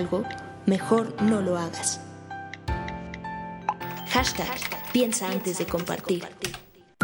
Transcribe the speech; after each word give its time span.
algo, 0.00 0.24
mejor 0.66 1.14
no 1.22 1.40
lo 1.40 1.56
hagas. 1.56 2.00
Hashtag 4.08 4.58
piensa 4.92 5.30
antes 5.30 5.58
de 5.58 5.66
compartir. 5.66 6.24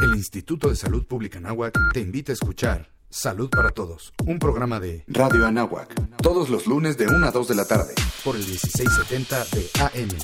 El 0.02 0.14
Instituto 0.16 0.68
de 0.68 0.76
Salud 0.76 1.06
Pública 1.06 1.38
Anáhuac 1.38 1.78
te 1.92 2.00
invita 2.00 2.32
a 2.32 2.34
escuchar 2.34 2.90
Salud 3.08 3.48
para 3.48 3.70
Todos, 3.70 4.12
un 4.26 4.38
programa 4.38 4.80
de 4.80 5.04
Radio 5.06 5.46
Anáhuac, 5.46 5.94
todos 6.20 6.50
los 6.50 6.66
lunes 6.66 6.98
de 6.98 7.06
1 7.06 7.26
a 7.26 7.30
2 7.30 7.48
de 7.48 7.54
la 7.54 7.64
tarde, 7.66 7.94
por 8.24 8.34
el 8.34 8.42
1670 8.44 9.44
de 9.52 9.70
AM. 9.80 10.18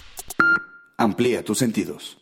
Amplía 0.98 1.44
tus 1.44 1.58
sentidos. 1.58 2.21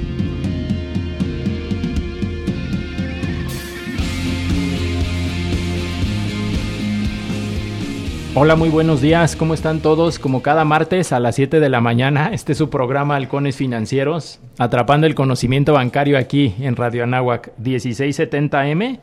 Hola, 8.33 8.55
muy 8.55 8.69
buenos 8.69 9.01
días. 9.01 9.35
¿Cómo 9.35 9.53
están 9.53 9.81
todos? 9.81 10.17
Como 10.17 10.41
cada 10.41 10.63
martes 10.63 11.11
a 11.11 11.19
las 11.19 11.35
7 11.35 11.59
de 11.59 11.67
la 11.67 11.81
mañana, 11.81 12.29
este 12.31 12.53
es 12.53 12.57
su 12.57 12.69
programa 12.69 13.17
Halcones 13.17 13.57
Financieros, 13.57 14.39
atrapando 14.57 15.05
el 15.05 15.15
conocimiento 15.15 15.73
bancario 15.73 16.17
aquí 16.17 16.55
en 16.61 16.77
Radio 16.77 17.03
Anáhuac 17.03 17.51
1670M. 17.61 18.99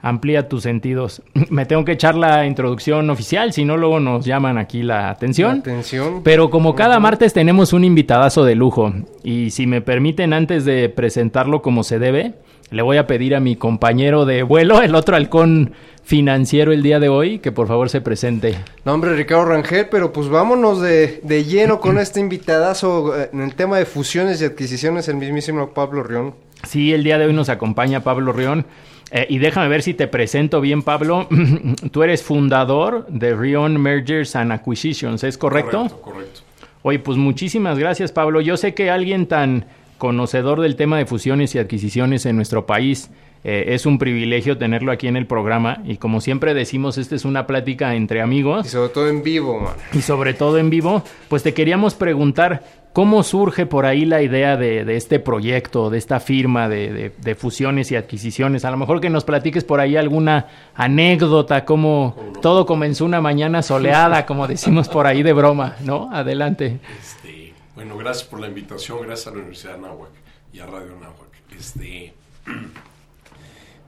Amplía 0.00 0.48
tus 0.48 0.62
sentidos. 0.62 1.20
Me 1.50 1.66
tengo 1.66 1.84
que 1.84 1.92
echar 1.92 2.14
la 2.14 2.46
introducción 2.46 3.10
oficial, 3.10 3.52
si 3.52 3.66
no 3.66 3.76
luego 3.76 4.00
nos 4.00 4.24
llaman 4.24 4.56
aquí 4.56 4.82
la 4.82 5.10
atención. 5.10 5.58
Atención. 5.58 6.22
Pero 6.24 6.48
como 6.48 6.74
cada 6.74 6.98
martes 7.00 7.34
tenemos 7.34 7.74
un 7.74 7.84
invitadazo 7.84 8.46
de 8.46 8.54
lujo 8.54 8.94
y 9.22 9.50
si 9.50 9.66
me 9.66 9.82
permiten 9.82 10.32
antes 10.32 10.64
de 10.64 10.88
presentarlo 10.88 11.60
como 11.60 11.82
se 11.82 11.98
debe, 11.98 12.32
le 12.70 12.80
voy 12.80 12.96
a 12.96 13.06
pedir 13.06 13.34
a 13.34 13.40
mi 13.40 13.56
compañero 13.56 14.24
de 14.24 14.42
vuelo, 14.42 14.80
el 14.80 14.94
otro 14.94 15.16
halcón 15.16 15.74
financiero 16.10 16.72
el 16.72 16.82
día 16.82 16.98
de 16.98 17.08
hoy, 17.08 17.38
que 17.38 17.52
por 17.52 17.68
favor 17.68 17.88
se 17.88 18.00
presente. 18.00 18.56
No, 18.84 18.94
hombre, 18.94 19.14
Ricardo 19.14 19.44
Rangel, 19.44 19.86
pero 19.92 20.12
pues 20.12 20.28
vámonos 20.28 20.80
de, 20.80 21.20
de 21.22 21.44
lleno 21.44 21.78
con 21.78 21.98
este 22.00 22.18
invitadazo 22.18 23.16
eh, 23.16 23.30
en 23.32 23.42
el 23.42 23.54
tema 23.54 23.78
de 23.78 23.86
fusiones 23.86 24.42
y 24.42 24.44
adquisiciones, 24.44 25.06
el 25.06 25.14
mismísimo 25.14 25.70
Pablo 25.72 26.02
Rión. 26.02 26.34
Sí, 26.66 26.92
el 26.92 27.04
día 27.04 27.16
de 27.16 27.26
hoy 27.26 27.32
nos 27.32 27.48
acompaña 27.48 28.02
Pablo 28.02 28.32
Rión. 28.32 28.66
Eh, 29.12 29.26
y 29.28 29.38
déjame 29.38 29.68
ver 29.68 29.82
si 29.82 29.94
te 29.94 30.08
presento 30.08 30.60
bien, 30.60 30.82
Pablo. 30.82 31.28
Tú 31.92 32.02
eres 32.02 32.24
fundador 32.24 33.06
de 33.06 33.32
Rion 33.36 33.80
Mergers 33.80 34.34
and 34.34 34.50
Acquisitions, 34.50 35.22
¿es 35.22 35.38
correcto? 35.38 35.78
Correcto, 35.78 36.00
correcto. 36.00 36.40
Oye, 36.82 36.98
pues 36.98 37.18
muchísimas 37.18 37.78
gracias, 37.78 38.10
Pablo. 38.10 38.40
Yo 38.40 38.56
sé 38.56 38.74
que 38.74 38.90
alguien 38.90 39.26
tan 39.26 39.66
conocedor 39.98 40.60
del 40.60 40.74
tema 40.74 40.98
de 40.98 41.06
fusiones 41.06 41.54
y 41.54 41.60
adquisiciones 41.60 42.26
en 42.26 42.34
nuestro 42.34 42.66
país 42.66 43.10
eh, 43.42 43.74
es 43.74 43.86
un 43.86 43.98
privilegio 43.98 44.58
tenerlo 44.58 44.92
aquí 44.92 45.06
en 45.06 45.16
el 45.16 45.26
programa 45.26 45.80
y 45.84 45.96
como 45.96 46.20
siempre 46.20 46.52
decimos, 46.52 46.98
esta 46.98 47.14
es 47.14 47.24
una 47.24 47.46
plática 47.46 47.94
entre 47.94 48.20
amigos. 48.20 48.66
Y 48.66 48.68
sobre 48.68 48.90
todo 48.90 49.08
en 49.08 49.22
vivo, 49.22 49.58
man. 49.58 49.74
Y 49.92 50.02
sobre 50.02 50.34
todo 50.34 50.58
en 50.58 50.68
vivo, 50.68 51.02
pues 51.28 51.42
te 51.42 51.54
queríamos 51.54 51.94
preguntar 51.94 52.62
cómo 52.92 53.22
surge 53.22 53.64
por 53.64 53.86
ahí 53.86 54.04
la 54.04 54.20
idea 54.20 54.58
de, 54.58 54.84
de 54.84 54.96
este 54.96 55.20
proyecto, 55.20 55.88
de 55.88 55.96
esta 55.96 56.20
firma 56.20 56.68
de, 56.68 56.92
de, 56.92 57.12
de, 57.16 57.34
fusiones 57.34 57.90
y 57.92 57.96
adquisiciones. 57.96 58.66
A 58.66 58.70
lo 58.70 58.76
mejor 58.76 59.00
que 59.00 59.08
nos 59.08 59.24
platiques 59.24 59.64
por 59.64 59.80
ahí 59.80 59.96
alguna 59.96 60.48
anécdota, 60.74 61.64
cómo 61.64 62.16
todo 62.42 62.66
comenzó 62.66 63.06
una 63.06 63.22
mañana 63.22 63.62
soleada, 63.62 64.26
como 64.26 64.48
decimos 64.48 64.88
por 64.88 65.06
ahí 65.06 65.22
de 65.22 65.32
broma, 65.32 65.76
¿no? 65.80 66.10
Adelante. 66.12 66.80
Este, 67.00 67.54
bueno, 67.74 67.96
gracias 67.96 68.28
por 68.28 68.40
la 68.40 68.48
invitación, 68.48 68.98
gracias 69.02 69.28
a 69.28 69.30
la 69.30 69.36
Universidad 69.36 69.72
de 69.72 69.78
Anáhuac 69.78 70.10
y 70.52 70.58
a 70.58 70.66
Radio 70.66 70.96
Anáhuac. 70.96 71.30
Este... 71.56 72.12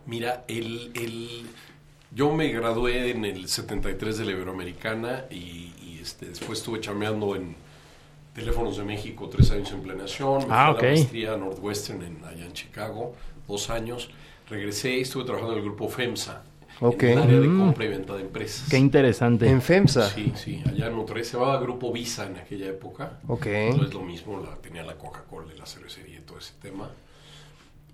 Mira, 0.06 0.44
el, 0.48 0.90
el, 0.94 1.46
yo 2.10 2.32
me 2.32 2.48
gradué 2.48 3.10
en 3.10 3.24
el 3.24 3.48
73 3.48 4.18
de 4.18 4.24
la 4.24 4.32
Iberoamericana 4.32 5.24
y, 5.30 5.72
y 5.80 5.98
este, 6.02 6.26
después 6.26 6.58
estuve 6.58 6.80
chameando 6.80 7.36
en 7.36 7.54
Teléfonos 8.34 8.78
de 8.78 8.84
México 8.84 9.28
tres 9.28 9.50
años 9.50 9.70
en 9.72 9.82
planeación. 9.82 10.48
Me 10.48 10.54
ah, 10.54 10.68
fui 10.68 10.74
okay. 10.76 10.88
a 10.88 10.92
la 10.92 10.96
maestría 10.96 11.36
Northwestern 11.36 12.02
en, 12.02 12.24
allá 12.24 12.46
en 12.46 12.52
Chicago, 12.52 13.14
dos 13.46 13.68
años. 13.68 14.10
Regresé 14.48 14.96
y 14.96 15.00
estuve 15.02 15.24
trabajando 15.24 15.54
en 15.54 15.58
el 15.60 15.64
grupo 15.66 15.88
FEMSA. 15.88 16.42
Okay. 16.80 17.12
En 17.12 17.18
el 17.18 17.24
área 17.24 17.40
de 17.40 17.46
compra 17.46 17.84
y 17.84 17.88
venta 17.88 18.14
de 18.16 18.22
empresas. 18.22 18.68
Qué 18.68 18.78
interesante. 18.78 19.48
En 19.48 19.60
FEMSA. 19.60 20.08
Sí, 20.08 20.32
sí, 20.34 20.62
allá 20.66 20.86
en 20.86 20.94
Monterrey 20.94 21.24
se 21.24 21.36
llamaba 21.36 21.60
Grupo 21.60 21.92
Visa 21.92 22.26
en 22.26 22.36
aquella 22.36 22.68
época. 22.68 23.20
Ok. 23.28 23.46
No 23.76 23.84
es 23.84 23.94
lo 23.94 24.00
mismo, 24.00 24.40
la, 24.40 24.56
tenía 24.56 24.82
la 24.82 24.96
Coca-Cola 24.96 25.52
y 25.54 25.58
la 25.58 25.66
cervecería 25.66 26.18
y 26.18 26.22
todo 26.22 26.38
ese 26.38 26.54
tema. 26.60 26.90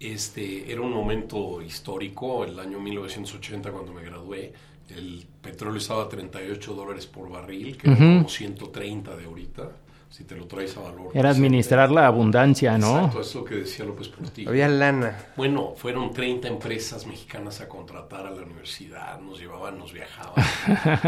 Este, 0.00 0.70
era 0.70 0.80
un 0.80 0.92
momento 0.92 1.60
histórico, 1.60 2.44
el 2.44 2.58
año 2.60 2.78
1980 2.80 3.70
cuando 3.72 3.92
me 3.92 4.02
gradué, 4.02 4.52
el 4.90 5.26
petróleo 5.42 5.78
estaba 5.78 6.04
a 6.04 6.08
38 6.08 6.74
dólares 6.74 7.06
por 7.06 7.28
barril, 7.30 7.76
que 7.76 7.90
uh 7.90 7.92
-huh. 7.92 7.96
era 7.96 8.16
como 8.18 8.28
130 8.28 9.16
de 9.16 9.24
ahorita, 9.24 9.72
si 10.10 10.24
te 10.24 10.34
lo 10.34 10.46
traes 10.46 10.76
a 10.76 10.80
valor. 10.80 11.10
Era 11.14 11.30
administrar 11.30 11.90
la 11.90 12.06
abundancia, 12.06 12.78
¿no? 12.78 12.96
Exacto, 12.96 13.20
es 13.20 13.34
lo 13.34 13.44
que 13.44 13.54
decía 13.56 13.84
López 13.84 14.08
Portillo. 14.08 14.48
Había 14.48 14.68
lana. 14.68 15.26
Bueno, 15.36 15.74
fueron 15.76 16.12
30 16.12 16.48
empresas 16.48 17.06
mexicanas 17.06 17.60
a 17.60 17.68
contratar 17.68 18.26
a 18.26 18.30
la 18.30 18.42
universidad, 18.42 19.20
nos 19.20 19.38
llevaban, 19.38 19.78
nos 19.78 19.92
viajaban. 19.92 20.34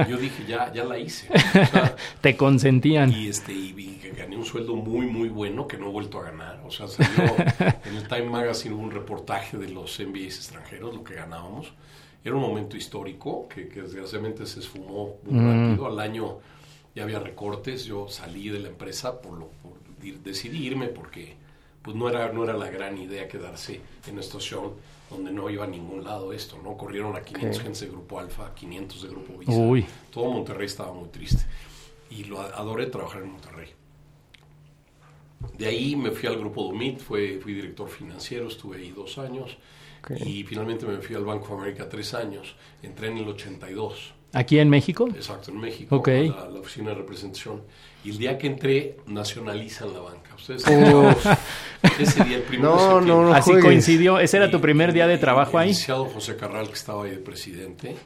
Yo 0.09 0.17
dije, 0.19 0.45
ya, 0.47 0.73
ya 0.73 0.85
la 0.85 0.99
hice. 0.99 1.29
O 1.33 1.67
sea, 1.67 1.97
te 2.21 2.37
consentían. 2.37 3.11
Y, 3.11 3.29
este, 3.29 3.53
y, 3.53 3.75
y 3.79 4.11
gané 4.17 4.37
un 4.37 4.45
sueldo 4.45 4.77
muy, 4.77 5.07
muy 5.07 5.29
bueno 5.29 5.67
que 5.67 5.79
no 5.79 5.89
he 5.89 5.93
vuelto 5.93 6.19
a 6.21 6.25
ganar. 6.25 6.61
O 6.67 6.71
sea, 6.71 6.87
salió 6.87 7.25
en 7.85 7.97
el 7.97 8.07
Time 8.07 8.29
Magazine 8.29 8.75
un 8.75 8.91
reportaje 8.91 9.57
de 9.57 9.69
los 9.69 9.99
MBAs 9.99 10.37
extranjeros, 10.37 10.95
lo 10.95 11.03
que 11.03 11.15
ganábamos. 11.15 11.73
Era 12.23 12.35
un 12.35 12.43
momento 12.43 12.77
histórico 12.77 13.49
que, 13.49 13.69
que 13.69 13.81
desgraciadamente 13.81 14.45
se 14.45 14.61
esfumó 14.61 15.17
muy 15.25 15.41
mm. 15.41 15.69
rápido. 15.71 15.87
Al 15.87 16.01
año 16.01 16.39
ya 16.95 17.05
había 17.05 17.19
recortes. 17.19 17.85
Yo 17.85 18.09
salí 18.09 18.49
de 18.49 18.61
la 18.61 18.69
empresa 18.69 19.21
por 19.21 19.39
lo 19.39 19.49
por 19.49 19.73
decidí 20.25 20.67
irme 20.67 20.89
porque 20.89 21.37
pues 21.83 21.97
no 21.97 22.09
era 22.09 22.33
no 22.33 22.45
era 22.45 22.55
la 22.55 22.71
gran 22.71 22.97
idea 22.97 23.29
quedarse 23.29 23.81
en 24.07 24.15
una 24.15 24.23
situación 24.23 24.75
donde 25.11 25.33
no 25.33 25.51
iba 25.51 25.65
a 25.65 25.67
ningún 25.67 26.05
lado 26.05 26.33
esto, 26.33 26.59
¿no? 26.63 26.77
Corrieron 26.77 27.17
a 27.17 27.23
500 27.23 27.51
okay. 27.51 27.65
gente 27.65 27.85
de 27.85 27.91
Grupo 27.91 28.21
Alfa, 28.21 28.55
500 28.55 29.03
de 29.03 29.09
Grupo 29.09 29.39
Visa. 29.39 29.53
Uy. 29.53 29.85
Todo 30.11 30.31
Monterrey 30.31 30.67
estaba 30.67 30.93
muy 30.93 31.09
triste. 31.09 31.45
Y 32.11 32.25
lo 32.25 32.41
adoré 32.41 32.87
trabajar 32.87 33.23
en 33.23 33.33
Monterrey. 33.33 33.69
De 35.59 35.67
ahí 35.67 35.97
me 35.97 36.11
fui 36.13 36.29
al 36.29 36.39
Grupo 36.39 36.63
Dumit, 36.63 37.01
fue, 37.01 37.39
fui 37.43 37.55
director 37.55 37.89
financiero, 37.89 38.49
estuve 38.49 38.77
ahí 38.79 38.91
dos 38.91 39.19
años. 39.19 39.59
Okay. 40.05 40.23
Y 40.23 40.45
finalmente 40.45 40.87
me 40.87 40.99
fui 40.99 41.17
al 41.17 41.25
Banco 41.25 41.49
de 41.49 41.55
América 41.55 41.89
tres 41.89 42.15
años. 42.15 42.55
Entré 42.83 43.09
en 43.09 43.19
el 43.19 43.29
82. 43.29 44.15
¿Aquí 44.33 44.59
en 44.59 44.69
México? 44.69 45.09
Exacto, 45.15 45.51
en 45.51 45.59
México, 45.59 45.97
okay. 45.97 46.29
la, 46.29 46.49
la, 46.49 46.61
oficina 46.61 46.91
de 46.91 46.97
representación. 46.97 47.63
Y 48.05 48.11
el 48.11 48.19
día 48.19 48.39
que 48.39 48.47
entré, 48.47 48.97
nacionalizan 49.07 49.93
la 49.93 50.01
banca. 50.01 50.35
Ustedes 50.37 50.65
oh. 50.69 51.15
ese 51.99 52.25
día, 52.25 52.37
el 52.37 52.43
primero 52.43 52.77
no, 52.77 53.01
de 53.01 53.07
no, 53.07 53.23
no, 53.25 53.35
Así 53.35 53.51
juegues. 53.51 53.65
coincidió. 53.65 54.21
¿Ese 54.21 54.37
era 54.37 54.51
tu 54.51 54.61
primer 54.61 54.93
día 54.93 55.07
de 55.07 55.19
trabajo 55.19 55.59
el 55.59 55.65
ahí? 55.65 55.69
licenciado 55.71 56.05
José 56.07 56.37
Carral, 56.37 56.69
que 56.69 56.75
estaba 56.75 57.05
ahí 57.05 57.11
de 57.11 57.19
presidente, 57.19 57.97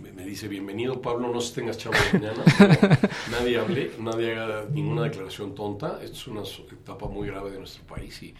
me, 0.00 0.12
me 0.12 0.24
dice, 0.24 0.46
bienvenido 0.46 1.00
Pablo, 1.02 1.32
no 1.32 1.40
se 1.40 1.54
tengas 1.54 1.78
chavo 1.78 1.96
mañana. 2.12 2.44
nadie 3.30 3.58
hable, 3.58 3.90
nadie 3.98 4.38
haga 4.38 4.64
ninguna 4.70 5.02
declaración 5.04 5.54
tonta. 5.54 5.98
Esto 6.02 6.16
es 6.16 6.26
una 6.28 6.42
etapa 6.72 7.08
muy 7.08 7.26
grave 7.26 7.50
de 7.50 7.58
nuestro 7.58 7.84
país 7.84 8.22
y 8.22 8.34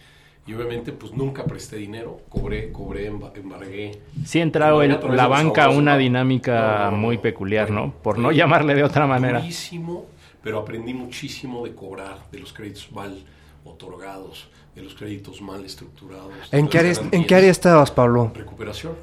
y 0.47 0.53
obviamente 0.53 0.93
pues 0.93 1.11
nunca 1.13 1.43
presté 1.43 1.75
dinero, 1.75 2.21
cobré, 2.29 2.71
cobré, 2.71 3.07
embargué. 3.07 3.99
Sí 4.25 4.39
entrado 4.39 4.81
en 4.81 4.97
la 5.15 5.27
banca 5.27 5.69
una 5.69 5.97
dinámica 5.97 6.85
no, 6.85 6.91
no, 6.91 6.97
muy 6.97 7.17
peculiar, 7.17 7.69
¿no? 7.69 7.93
Por 8.01 8.17
no 8.17 8.31
llamarle 8.31 8.73
de 8.73 8.83
otra 8.83 9.05
manera. 9.05 9.39
Muchísimo, 9.39 10.05
pero 10.41 10.59
aprendí 10.59 10.93
muchísimo 10.93 11.65
de 11.65 11.75
cobrar, 11.75 12.19
de 12.31 12.39
los 12.39 12.53
créditos 12.53 12.89
mal 12.93 13.21
otorgados, 13.65 14.47
de 14.73 14.83
los 14.83 14.95
créditos 14.95 15.41
mal 15.41 15.65
estructurados. 15.65 16.31
¿En 16.51 16.69
qué, 16.69 16.79
área, 16.79 16.93
¿En 17.11 17.25
qué 17.25 17.35
área 17.35 17.51
estabas, 17.51 17.91
Pablo? 17.91 18.31
Recuperación. 18.33 18.93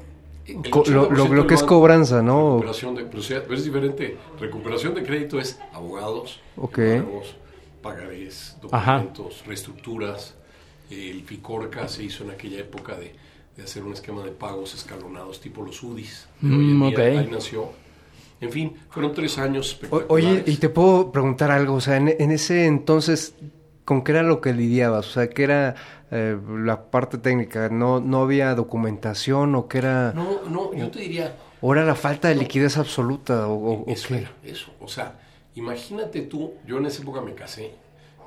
Lo, 0.47 1.09
80% 1.09 1.33
lo- 1.33 1.47
que 1.47 1.55
es 1.55 1.63
cobranza, 1.63 2.21
¿no? 2.21 2.53
Recuperación 2.53 2.95
de, 2.95 3.03
pero, 3.05 3.19
o 3.19 3.23
sea, 3.23 3.43
es 3.51 3.65
diferente. 3.65 4.17
Recuperación 4.39 4.93
de 4.95 5.03
crédito 5.03 5.39
es 5.39 5.59
abogados, 5.73 6.39
Ok. 6.55 6.77
pagos, 6.77 7.35
pagarés, 7.81 8.57
Ajá. 8.71 8.97
documentos, 8.97 9.43
reestructuras. 9.45 10.35
El 10.89 11.23
FICORCA 11.23 11.87
se 11.87 12.03
hizo 12.03 12.23
en 12.23 12.31
aquella 12.31 12.59
época 12.59 12.95
de, 12.95 13.15
de 13.57 13.63
hacer 13.63 13.83
un 13.83 13.93
esquema 13.93 14.23
de 14.23 14.31
pagos 14.31 14.73
escalonados 14.75 15.39
tipo 15.41 15.61
los 15.63 15.81
UDIs. 15.81 16.27
Mm, 16.41 16.87
día. 16.89 16.97
ok. 16.97 16.99
Ahí 16.99 17.29
nació. 17.31 17.69
En 18.41 18.51
fin, 18.51 18.75
fueron 18.89 19.13
tres 19.13 19.37
años. 19.37 19.79
Oye, 20.09 20.43
y 20.45 20.57
te 20.57 20.69
puedo 20.69 21.11
preguntar 21.11 21.51
algo, 21.51 21.75
o 21.75 21.81
sea, 21.81 21.97
en, 21.97 22.13
en 22.19 22.31
ese 22.31 22.65
entonces, 22.65 23.33
¿con 23.85 24.03
qué 24.03 24.11
era 24.11 24.23
lo 24.23 24.41
que 24.41 24.53
lidiabas? 24.53 25.07
O 25.07 25.11
sea, 25.11 25.29
¿qué 25.29 25.43
era 25.43 25.75
eh, 26.11 26.37
la 26.63 26.91
parte 26.91 27.17
técnica? 27.17 27.69
¿No, 27.69 28.01
¿No 28.01 28.21
había 28.21 28.53
documentación 28.53 29.55
o 29.55 29.67
qué 29.67 29.77
era...? 29.79 30.11
No, 30.13 30.41
no, 30.49 30.73
yo 30.73 30.91
te 30.91 30.99
diría, 30.99 31.35
¿O 31.61 31.73
era 31.73 31.85
la 31.85 31.95
falta 31.95 32.27
de 32.27 32.35
liquidez 32.35 32.77
absoluta? 32.77 33.47
¿O, 33.47 33.53
o- 33.53 33.83
o 33.83 33.85
Eso 33.87 34.09
qué? 34.09 34.17
era, 34.17 34.31
eso. 34.43 34.71
O 34.81 34.87
sea, 34.89 35.17
imagínate 35.55 36.21
tú, 36.23 36.53
yo 36.67 36.77
en 36.77 36.85
esa 36.87 37.01
época 37.01 37.21
me 37.21 37.33
casé, 37.33 37.71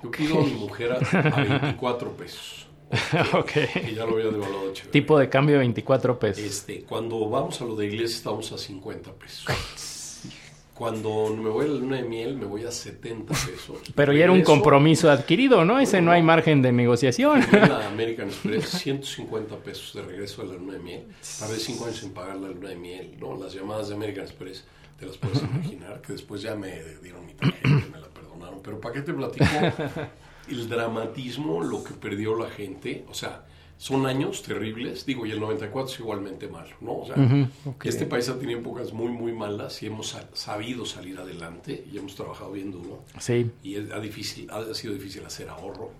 yo 0.02 0.10
pido 0.10 0.40
a 0.40 0.44
mi 0.44 0.52
mujer 0.52 0.92
a, 0.92 0.96
a 0.96 1.44
24 1.44 2.12
pesos, 2.12 2.68
ok. 3.34 3.52
que 3.52 3.94
ya 3.94 4.04
lo 4.06 4.14
había 4.14 4.26
devaluado 4.30 4.72
chévere. 4.72 4.92
Tipo 4.92 5.18
de 5.18 5.28
cambio 5.28 5.58
24 5.58 6.18
pesos. 6.18 6.42
Este, 6.44 6.82
cuando 6.82 7.28
vamos 7.28 7.60
a 7.60 7.64
lo 7.64 7.76
de 7.76 7.86
iglesia 7.86 8.16
estamos 8.16 8.50
a 8.52 8.58
50 8.58 9.12
pesos. 9.12 9.46
Cuando 10.74 11.34
me 11.34 11.50
voy 11.50 11.64
a 11.64 11.68
la 11.70 11.74
luna 11.74 11.96
de 11.96 12.04
miel 12.04 12.36
me 12.36 12.46
voy 12.46 12.62
a 12.64 12.70
70 12.70 13.34
pesos. 13.34 13.78
Pero 13.96 14.12
ya 14.12 14.24
era 14.24 14.32
un 14.32 14.42
compromiso 14.42 15.10
adquirido, 15.10 15.64
¿no? 15.64 15.80
Ese 15.80 16.00
no 16.00 16.12
hay 16.12 16.22
margen 16.22 16.62
de 16.62 16.70
negociación. 16.70 17.42
a 17.42 17.66
la 17.66 17.88
American 17.88 18.28
Express, 18.28 18.68
150 18.68 19.56
pesos 19.56 19.92
de 19.94 20.02
regreso 20.02 20.42
de 20.42 20.48
la 20.50 20.54
luna 20.54 20.74
de 20.74 20.78
miel. 20.78 21.02
Tardé 21.40 21.58
5 21.58 21.84
años 21.84 22.02
en 22.04 22.10
pagar 22.12 22.36
la 22.36 22.48
luna 22.48 22.68
de 22.68 22.76
miel, 22.76 23.16
¿no? 23.18 23.36
Las 23.36 23.54
llamadas 23.54 23.88
de 23.88 23.96
American 23.96 24.22
Express, 24.24 24.64
te 25.00 25.06
las 25.06 25.16
puedes 25.16 25.42
imaginar, 25.42 26.00
que 26.00 26.12
después 26.12 26.42
ya 26.42 26.54
me 26.54 26.70
dieron 27.02 27.26
mi 27.26 27.34
tarjeta, 27.34 27.68
me 27.68 28.00
la 28.00 28.07
Pero 28.62 28.80
¿para 28.80 28.94
qué 28.94 29.02
te 29.02 29.12
platico 29.14 29.44
el 30.48 30.68
dramatismo, 30.68 31.62
lo 31.62 31.82
que 31.84 31.94
perdió 31.94 32.36
la 32.36 32.48
gente? 32.50 33.04
O 33.08 33.14
sea, 33.14 33.44
son 33.76 34.06
años 34.06 34.42
terribles, 34.42 35.06
digo, 35.06 35.24
y 35.24 35.30
el 35.30 35.38
94 35.38 35.92
es 35.94 36.00
igualmente 36.00 36.48
malo, 36.48 36.74
¿no? 36.80 36.92
O 36.98 37.06
sea, 37.06 37.48
este 37.84 38.06
país 38.06 38.28
ha 38.28 38.36
tenido 38.38 38.58
épocas 38.58 38.92
muy, 38.92 39.08
muy 39.12 39.32
malas 39.32 39.80
y 39.82 39.86
hemos 39.86 40.08
sa- 40.08 40.28
sabido 40.32 40.84
salir 40.84 41.16
adelante 41.18 41.84
y 41.92 41.96
hemos 41.98 42.16
trabajado 42.16 42.50
bien 42.52 42.72
duro 42.72 43.04
Sí. 43.20 43.48
y 43.62 43.76
ha, 43.76 44.00
difícil, 44.00 44.50
ha 44.50 44.74
sido 44.74 44.94
difícil 44.94 45.24
hacer 45.24 45.48
ahorro 45.48 45.92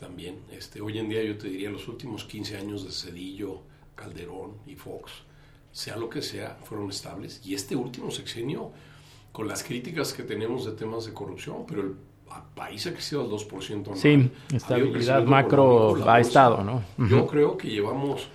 también. 0.00 0.36
Este, 0.50 0.80
hoy 0.80 0.98
en 0.98 1.08
día 1.10 1.22
yo 1.22 1.36
te 1.36 1.48
diría 1.48 1.70
los 1.70 1.86
últimos 1.88 2.24
15 2.24 2.56
años 2.56 2.84
de 2.84 2.92
Cedillo, 2.92 3.60
Calderón 3.94 4.52
y 4.66 4.74
Fox, 4.76 5.12
sea 5.72 5.96
lo 5.96 6.08
que 6.08 6.22
sea, 6.22 6.56
fueron 6.64 6.88
estables. 6.88 7.42
Y 7.44 7.54
este 7.54 7.76
último 7.76 8.10
sexenio, 8.10 8.70
con 9.38 9.46
las 9.46 9.62
críticas 9.62 10.12
que 10.12 10.24
tenemos 10.24 10.64
de 10.64 10.72
temas 10.72 11.06
de 11.06 11.12
corrupción, 11.12 11.58
pero 11.64 11.82
el 11.82 11.94
país 12.56 12.84
ha 12.88 12.92
crecido 12.92 13.20
al 13.20 13.28
2% 13.30 13.72
anual. 13.72 13.96
Sí, 13.96 14.32
Ha 14.52 14.56
estabilidad 14.56 14.90
crecimiento 14.92 15.30
macro 15.30 15.90
ha 15.90 15.92
bolsa. 15.92 16.18
estado, 16.18 16.64
¿no? 16.64 16.82
Yo 17.08 17.24
creo 17.24 17.56
que 17.56 17.68
llevamos 17.68 18.26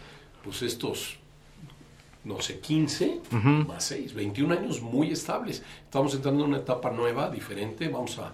pues 0.45 0.61
estos 0.61 1.17
no 2.23 2.39
sé, 2.39 2.61
15 2.61 3.19
más 3.67 3.83
6, 3.83 4.13
21 4.13 4.53
años 4.53 4.81
muy 4.81 5.11
estables. 5.11 5.61
Estamos 5.83 6.15
entrando 6.15 6.45
en 6.45 6.51
una 6.51 6.59
etapa 6.59 6.89
nueva, 6.89 7.29
diferente. 7.29 7.89
Vamos 7.89 8.17
a, 8.19 8.31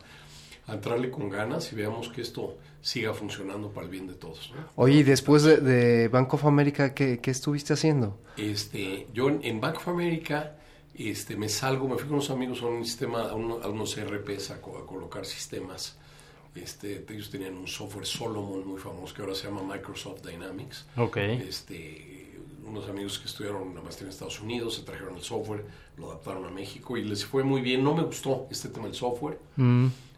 a 0.68 0.74
entrarle 0.76 1.10
con 1.10 1.28
ganas 1.28 1.74
y 1.74 1.76
veamos 1.76 2.10
que 2.10 2.22
esto 2.22 2.56
siga 2.84 3.16
funcionando 3.16 3.70
para 3.72 3.86
el 3.88 3.92
bien 3.92 4.06
de 4.06 4.14
todos. 4.14 4.54
¿no? 4.56 4.62
Oye, 4.76 5.00
y 5.00 5.02
después 5.04 5.42
de, 5.42 5.58
de 5.58 6.08
Bank 6.08 6.32
of 6.36 6.46
America, 6.46 6.94
¿qué, 6.94 7.18
qué 7.20 7.32
estuviste 7.32 7.74
haciendo? 7.74 8.20
Este, 8.38 9.08
yo 9.12 9.28
en, 9.30 9.40
en 9.44 9.60
Bank 9.60 9.78
of 9.78 9.88
America 9.88 10.54
este, 11.08 11.38
me 11.38 11.48
salgo, 11.48 11.88
me 11.88 11.96
fui 11.96 12.04
con 12.06 12.16
unos 12.16 12.30
amigos 12.30 12.62
a 12.62 12.66
un 12.66 12.84
sistema, 12.84 13.30
a, 13.30 13.36
uno- 13.36 13.60
a 13.64 13.68
unos 13.70 13.96
RPs 13.98 14.52
a, 14.52 14.62
co- 14.62 14.78
a 14.78 14.86
colocar 14.86 15.26
sistemas. 15.26 15.96
Este, 16.56 17.06
ellos 17.10 17.30
tenían 17.30 17.56
un 17.56 17.68
software 17.68 18.06
Solomon 18.06 18.68
muy 18.68 18.80
famoso 18.80 19.14
que 19.14 19.22
ahora 19.22 19.36
se 19.36 19.48
llama 19.48 19.62
Microsoft 19.64 20.26
Dynamics. 20.26 20.86
Ok. 20.98 21.18
Este, 21.18 22.38
unos 22.66 22.90
amigos 22.90 23.18
que 23.20 23.26
estudiaron 23.28 23.62
una 23.68 23.82
maestría 23.82 24.08
en 24.08 24.12
Estados 24.14 24.40
Unidos 24.42 24.76
se 24.76 24.82
trajeron 24.82 25.16
el 25.16 25.24
software, 25.24 25.64
lo 25.98 26.12
adaptaron 26.12 26.46
a 26.46 26.50
México 26.50 26.98
y 26.98 27.04
les 27.06 27.24
fue 27.24 27.44
muy 27.44 27.62
bien. 27.62 27.84
No 27.84 27.94
me 27.96 28.04
gustó 28.04 28.48
este 28.52 28.70
tema 28.70 28.86
del 28.88 28.96
software. 28.96 29.40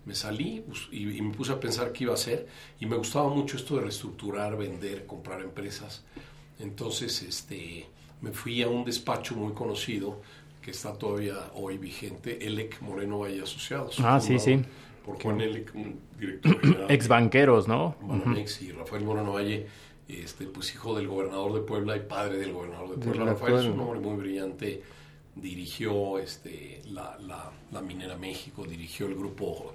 Me 0.03 0.15
salí 0.15 0.63
pues, 0.65 0.87
y, 0.91 1.09
y 1.17 1.21
me 1.21 1.31
puse 1.35 1.51
a 1.51 1.59
pensar 1.59 1.91
qué 1.91 2.05
iba 2.05 2.13
a 2.13 2.15
hacer 2.15 2.47
y 2.79 2.87
me 2.87 2.95
gustaba 2.95 3.29
mucho 3.29 3.55
esto 3.57 3.75
de 3.75 3.81
reestructurar, 3.83 4.57
vender, 4.57 5.05
comprar 5.05 5.41
empresas. 5.41 6.01
Entonces, 6.59 7.21
este, 7.21 7.85
me 8.21 8.31
fui 8.31 8.61
a 8.63 8.67
un 8.67 8.83
despacho 8.85 9.35
muy 9.35 9.53
conocido 9.53 10.21
que 10.61 10.71
está 10.71 10.93
todavía 10.93 11.51
hoy 11.55 11.77
vigente, 11.77 12.45
Elec 12.45 12.81
Moreno 12.81 13.19
Valle 13.19 13.41
Asociados. 13.41 13.99
Ah, 13.99 14.19
sí, 14.19 14.39
sí. 14.39 14.61
Por 15.05 15.21
Juan 15.21 15.41
Elec, 15.41 15.73
director 16.19 16.61
general. 16.61 16.85
Ex 16.89 17.07
banqueros, 17.07 17.67
¿no? 17.67 17.95
Banamex 18.01 18.61
y 18.61 18.71
Rafael 18.71 19.03
Moreno 19.03 19.33
Valle, 19.33 19.67
este, 20.07 20.45
pues 20.45 20.73
hijo 20.73 20.95
del 20.95 21.07
gobernador 21.07 21.53
de 21.53 21.61
Puebla 21.61 21.97
y 21.97 22.01
padre 22.01 22.37
del 22.37 22.53
gobernador 22.53 22.91
de 22.91 22.97
Puebla. 22.97 23.25
Del 23.25 23.33
Rafael 23.33 23.55
es 23.55 23.65
un 23.65 23.79
hombre 23.79 23.99
muy 23.99 24.15
brillante, 24.17 24.83
dirigió 25.35 26.19
este, 26.19 26.81
la, 26.85 27.17
la, 27.19 27.51
la 27.71 27.81
Minera 27.81 28.15
México, 28.17 28.63
dirigió 28.63 29.07
el 29.07 29.15
grupo 29.15 29.73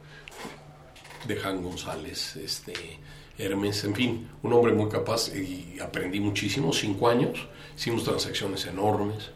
de 1.26 1.36
Jan 1.36 1.62
González, 1.62 2.36
este, 2.36 2.72
Hermes, 3.38 3.84
en 3.84 3.94
fin, 3.94 4.28
un 4.42 4.52
hombre 4.52 4.72
muy 4.72 4.88
capaz 4.88 5.34
y 5.34 5.78
aprendí 5.80 6.20
muchísimo, 6.20 6.72
cinco 6.72 7.08
años, 7.08 7.48
hicimos 7.76 8.04
transacciones 8.04 8.64
enormes, 8.66 9.30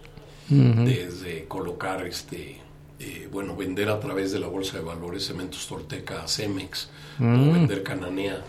desde 0.50 1.44
colocar, 1.46 2.06
este, 2.06 2.58
eh, 2.98 3.28
bueno, 3.30 3.56
vender 3.56 3.88
a 3.88 4.00
través 4.00 4.32
de 4.32 4.38
la 4.40 4.48
bolsa 4.48 4.76
de 4.78 4.82
valores 4.84 5.24
cementos 5.26 5.66
Tolteca 5.66 6.22
a 6.22 6.28
Cemex, 6.28 6.88
o 7.20 7.52
vender 7.52 7.82
Cananea 7.82 8.42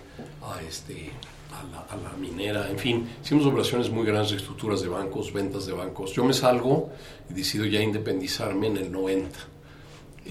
a, 0.44 0.62
este, 0.68 1.12
a, 1.52 1.64
la, 1.72 1.80
a 1.82 1.96
la 1.98 2.18
minera, 2.18 2.70
en 2.70 2.80
fin, 2.80 3.08
hicimos 3.24 3.46
operaciones 3.46 3.90
muy 3.90 4.06
grandes, 4.06 4.34
estructuras 4.34 4.82
de 4.82 4.88
bancos, 4.88 5.32
ventas 5.32 5.66
de 5.66 5.74
bancos. 5.74 6.14
Yo 6.14 6.24
me 6.26 6.34
salgo 6.34 6.90
y 7.30 7.34
decido 7.34 7.66
ya 7.66 7.82
independizarme 7.82 8.68
en 8.68 8.78
el 8.78 8.92
90 8.92 9.40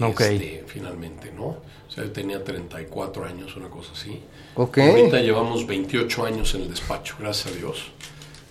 Ok. 0.01 0.21
este, 0.21 0.63
finalmente, 0.67 1.31
¿no? 1.31 1.45
O 1.45 1.93
sea, 1.93 2.05
yo 2.05 2.11
tenía 2.11 2.43
34 2.43 3.25
años, 3.25 3.55
una 3.55 3.69
cosa 3.69 3.91
así. 3.93 4.19
Ok. 4.55 4.77
Ahorita 4.79 5.19
llevamos 5.21 5.67
28 5.67 6.25
años 6.25 6.53
en 6.55 6.61
el 6.63 6.69
despacho, 6.69 7.15
gracias 7.19 7.53
a 7.53 7.57
Dios. 7.57 7.91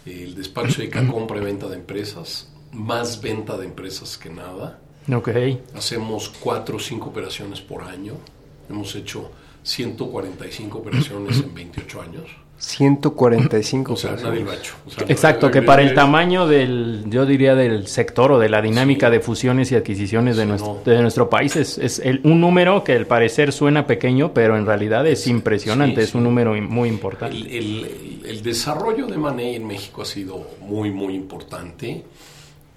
El 0.06 0.34
despacho 0.34 0.70
se 0.72 0.82
dedica 0.82 1.00
a 1.00 1.06
compra 1.06 1.38
y 1.38 1.40
venta 1.40 1.66
de 1.68 1.76
empresas, 1.76 2.48
más 2.72 3.20
venta 3.20 3.56
de 3.56 3.66
empresas 3.66 4.16
que 4.18 4.30
nada. 4.30 4.78
Ok. 5.12 5.28
Hacemos 5.74 6.28
4 6.40 6.76
o 6.76 6.80
5 6.80 7.08
operaciones 7.08 7.60
por 7.60 7.82
año. 7.82 8.14
Hemos 8.68 8.94
hecho 8.94 9.30
145 9.62 10.78
operaciones 10.78 11.38
en 11.40 11.52
28 11.54 12.02
años. 12.02 12.24
145 12.58 13.94
O 13.94 13.96
sea, 13.96 14.16
nadie 14.16 14.40
lo 14.44 14.50
ha 14.50 14.54
hecho. 14.54 14.74
O 14.86 14.90
sea, 14.90 15.06
Exacto, 15.08 15.50
que 15.50 15.62
para 15.62 15.80
el 15.82 15.94
tamaño 15.94 16.46
del, 16.46 17.04
yo 17.08 17.24
diría 17.24 17.54
del 17.54 17.86
sector 17.86 18.32
o 18.32 18.38
de 18.38 18.50
la 18.50 18.60
dinámica 18.60 19.06
Sí. 19.08 19.12
de 19.12 19.20
fusiones 19.20 19.72
y 19.72 19.76
adquisiciones 19.76 20.36
de, 20.36 20.42
Sí, 20.42 20.48
nuestro, 20.48 20.74
no. 20.84 20.92
de 20.92 21.00
nuestro 21.02 21.30
país 21.30 21.56
es, 21.56 21.78
es 21.78 21.98
el- 22.00 22.20
un 22.24 22.40
número 22.40 22.84
que 22.84 22.92
al 22.92 23.06
parecer 23.06 23.52
suena 23.52 23.86
pequeño, 23.86 24.34
pero 24.34 24.58
en 24.58 24.66
realidad 24.66 25.06
es 25.06 25.26
impresionante, 25.26 26.02
sí, 26.02 26.08
es 26.08 26.14
un 26.14 26.24
número 26.24 26.52
muy 26.60 26.88
importante. 26.90 27.34
El, 27.36 27.46
el- 27.46 27.84
el- 27.84 28.20
el 28.26 28.42
desarrollo 28.42 29.06
de 29.06 29.16
Money 29.16 29.56
en 29.56 29.66
México 29.66 30.02
ha 30.02 30.06
sido 30.06 30.46
muy, 30.60 30.90
muy 30.90 31.14
importante. 31.14 32.04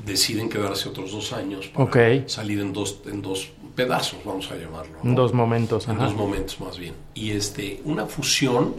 deciden 0.04 0.48
quedarse 0.48 0.88
otros 0.88 1.12
dos 1.12 1.32
años 1.32 1.68
para 1.68 2.28
salir 2.28 2.60
en 2.60 2.72
dos, 2.72 3.00
en 3.06 3.22
dos 3.22 3.50
pedazos, 3.74 4.20
vamos 4.24 4.50
a 4.50 4.56
llamarlo. 4.56 4.98
En 5.02 5.14
dos 5.14 5.32
momentos. 5.32 5.88
En 5.88 5.98
dos 5.98 6.14
momentos 6.14 6.60
más 6.60 6.78
bien. 6.78 6.94
Y 7.14 7.30
este, 7.30 7.80
una 7.84 8.06
fusión, 8.06 8.74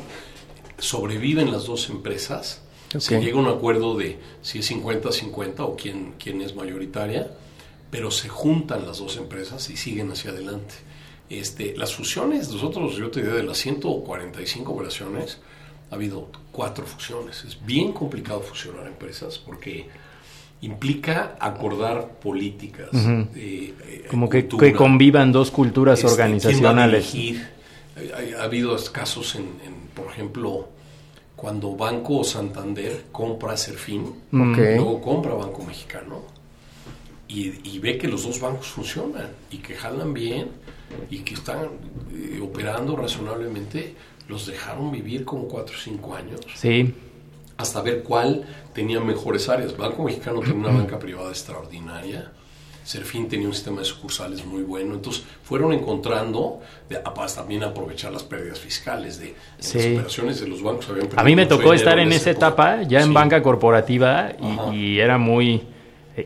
sobreviven 0.77 1.51
las 1.51 1.65
dos 1.65 1.89
empresas, 1.89 2.61
se 2.97 3.19
llega 3.19 3.37
a 3.37 3.41
un 3.41 3.47
acuerdo 3.47 3.97
de 3.97 4.19
si 4.41 4.59
es 4.59 4.71
50-50 4.71 5.59
o 5.61 5.75
quién, 5.75 6.13
quién 6.19 6.41
es 6.41 6.55
mayoritaria, 6.55 7.31
pero 7.89 8.11
se 8.11 8.29
juntan 8.29 8.85
las 8.85 8.99
dos 8.99 9.17
empresas 9.17 9.69
y 9.69 9.77
siguen 9.77 10.11
hacia 10.11 10.31
adelante. 10.31 10.75
Este, 11.29 11.75
las 11.75 11.95
fusiones, 11.95 12.49
nosotros, 12.49 12.95
yo 12.97 13.09
te 13.09 13.21
diría, 13.21 13.35
de 13.35 13.43
las 13.43 13.57
145 13.57 14.71
operaciones, 14.71 15.39
ha 15.93 15.95
habido 15.95 16.27
cuatro 16.51 16.85
fusiones. 16.85 17.43
Es 17.45 17.63
bien 17.63 17.93
complicado 17.93 18.41
fusionar 18.41 18.87
empresas 18.87 19.37
porque 19.37 19.87
implica 20.61 21.35
acordar 21.39 22.13
políticas. 22.19 22.89
Eh, 23.35 24.05
Como 24.09 24.27
que, 24.27 24.47
convivan 24.75 25.31
dos 25.31 25.51
culturas 25.51 25.99
este, 25.99 26.11
organizacionales. 26.11 27.13
Ha, 28.39 28.43
habido 28.43 28.75
casos 28.91 29.35
en, 29.35 29.45
por 29.93 30.07
ejemplo, 30.07 30.67
cuando 31.35 31.75
Banco 31.75 32.23
Santander 32.23 33.05
compra 33.11 33.55
Serfín, 33.55 34.15
luego 34.31 34.99
compra 34.99 35.35
Banco 35.35 35.63
Mexicano 35.63 36.21
y, 37.27 37.79
ve 37.79 37.97
que 37.97 38.07
los 38.07 38.23
dos 38.23 38.39
bancos 38.39 38.67
funcionan 38.67 39.27
y 39.51 39.57
que 39.57 39.75
jalan 39.75 40.13
bien 40.13 40.49
y 41.09 41.19
que 41.19 41.33
están 41.33 41.67
eh, 42.13 42.39
operando 42.41 42.95
razonablemente, 42.95 43.95
los 44.27 44.45
dejaron 44.45 44.91
vivir 44.91 45.25
como 45.25 45.47
4 45.47 45.75
o 45.75 45.79
5 45.79 46.15
años. 46.15 46.41
Sí 46.55 46.93
hasta 47.57 47.81
ver 47.81 48.03
cuál 48.03 48.43
tenía 48.73 48.99
mejores 48.99 49.49
áreas. 49.49 49.75
Banco 49.75 50.03
Mexicano 50.03 50.39
tiene 50.41 50.59
una 50.59 50.69
banca 50.69 50.99
privada 50.99 51.29
extraordinaria. 51.29 52.31
Serfín 52.83 53.29
tenía 53.29 53.47
un 53.47 53.53
sistema 53.53 53.79
de 53.79 53.85
sucursales 53.85 54.45
muy 54.45 54.63
bueno. 54.63 54.95
Entonces 54.95 55.23
fueron 55.43 55.71
encontrando, 55.71 56.59
de, 56.89 56.99
también 57.33 57.63
aprovechar 57.63 58.11
las 58.11 58.23
pérdidas 58.23 58.59
fiscales 58.59 59.19
de 59.19 59.35
las 59.57 59.75
operaciones 59.75 60.41
de 60.41 60.47
los 60.47 60.61
bancos. 60.61 60.87
A 61.15 61.23
mí 61.23 61.35
me 61.35 61.45
tocó 61.45 61.73
estar 61.73 61.97
en 61.99 62.11
esa 62.11 62.31
etapa, 62.31 62.83
ya 62.83 63.01
en 63.01 63.13
banca 63.13 63.41
corporativa, 63.41 64.33
y, 64.73 64.99
era 64.99 65.17
muy 65.17 65.63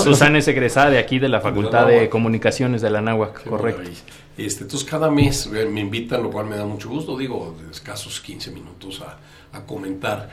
Susana 0.00 0.38
es 0.38 0.48
egresada 0.48 0.90
de 0.90 0.98
aquí 0.98 1.20
de 1.20 1.28
la 1.28 1.40
Facultad 1.40 1.86
de, 1.86 2.08
Comunicaciones 2.08 2.82
de 2.82 2.90
la 2.90 3.02
Náhuac, 3.02 3.44
correcto. 3.44 3.88
Este, 4.36 4.62
entonces 4.62 4.88
cada 4.88 5.10
mes 5.10 5.46
me 5.46 5.80
invitan, 5.80 6.22
lo 6.22 6.30
cual 6.30 6.46
me 6.46 6.56
da 6.56 6.64
mucho 6.64 6.88
gusto, 6.88 7.18
digo, 7.18 7.54
de 7.62 7.70
escasos 7.70 8.20
15 8.20 8.50
minutos 8.50 9.02
a, 9.02 9.18
comentar 9.66 10.30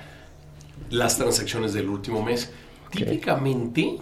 las 0.89 1.17
transacciones 1.17 1.73
del 1.73 1.89
último 1.89 2.23
mes. 2.23 2.51
Típicamente 2.89 3.97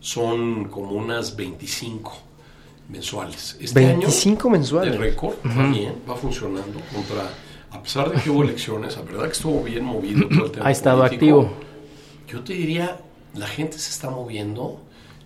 son 0.00 0.64
como 0.64 0.92
unas 0.92 1.36
25 1.36 2.12
mensuales. 2.88 3.58
Este 3.60 3.78
25 3.78 4.48
mensuales. 4.48 4.94
El 4.94 4.98
récord 4.98 5.34
también 5.42 5.96
va 6.08 6.16
funcionando 6.16 6.80
contra, 6.92 7.28
a 7.70 7.82
pesar 7.82 8.10
de 8.10 8.20
que 8.22 8.30
hubo 8.30 8.42
elecciones, 8.42 8.96
la 8.96 9.02
verdad 9.02 9.24
que 9.24 9.32
estuvo 9.32 9.62
bien 9.62 9.84
movido 9.84 10.26
todo 10.28 10.46
el 10.46 10.52
tema. 10.52 10.66
Ha 10.66 10.70
estado 10.70 11.04
activo. 11.04 11.52
Yo 12.26 12.42
te 12.42 12.54
diría, 12.54 12.98
la 13.34 13.46
gente 13.46 13.78
se 13.78 13.90
está 13.90 14.08
moviendo, 14.08 14.80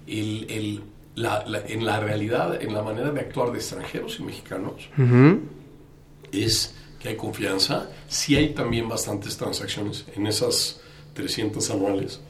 el, 0.09 0.47
el 0.51 0.83
en 1.17 1.87
la 1.87 2.01
realidad, 2.01 2.63
en 2.63 2.75
la 2.75 2.83
manera 2.83 3.11
de 3.11 3.21
actuar 3.21 3.51
de 3.51 3.59
extranjeros 3.59 4.19
y 4.21 4.23
mexicanos, 4.23 4.89
es 6.33 6.75
que 7.01 7.09
hay 7.11 7.17
confianza. 7.17 7.89
Sí 8.09 8.37
hay 8.37 8.51
también 8.51 8.89
bastantes 8.89 9.37
transacciones 9.37 10.05
en 10.15 10.27
esas 10.27 10.81
300 11.15 11.71
anuales. 11.71 12.21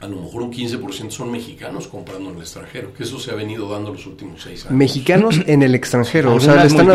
A 0.00 0.06
lo 0.06 0.20
mejor 0.20 0.42
un 0.42 0.52
15% 0.52 1.10
son 1.10 1.32
mexicanos 1.32 1.88
comprando 1.88 2.30
en 2.30 2.36
el 2.36 2.42
extranjero, 2.42 2.94
que 2.94 3.02
eso 3.02 3.18
se 3.18 3.32
ha 3.32 3.34
venido 3.34 3.68
dando 3.68 3.92
los 3.92 4.06
últimos 4.06 4.42
seis 4.42 4.64
años. 4.64 4.76
Mexicanos 4.76 5.40
en 5.44 5.62
el 5.62 5.74
extranjero, 5.74 6.34
o 6.34 6.40
sea, 6.40 6.64
están, 6.64 6.88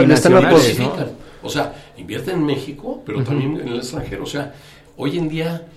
O 1.41 1.49
sea, 1.49 1.73
invierten 1.97 2.35
en 2.35 2.45
México, 2.45 3.03
pero 3.05 3.21
también 3.23 3.59
en 3.59 3.67
el 3.67 3.77
extranjero. 3.77 4.23
O 4.23 4.27
sea, 4.27 4.53
hoy 4.95 5.17
en 5.17 5.27
día 5.27 5.67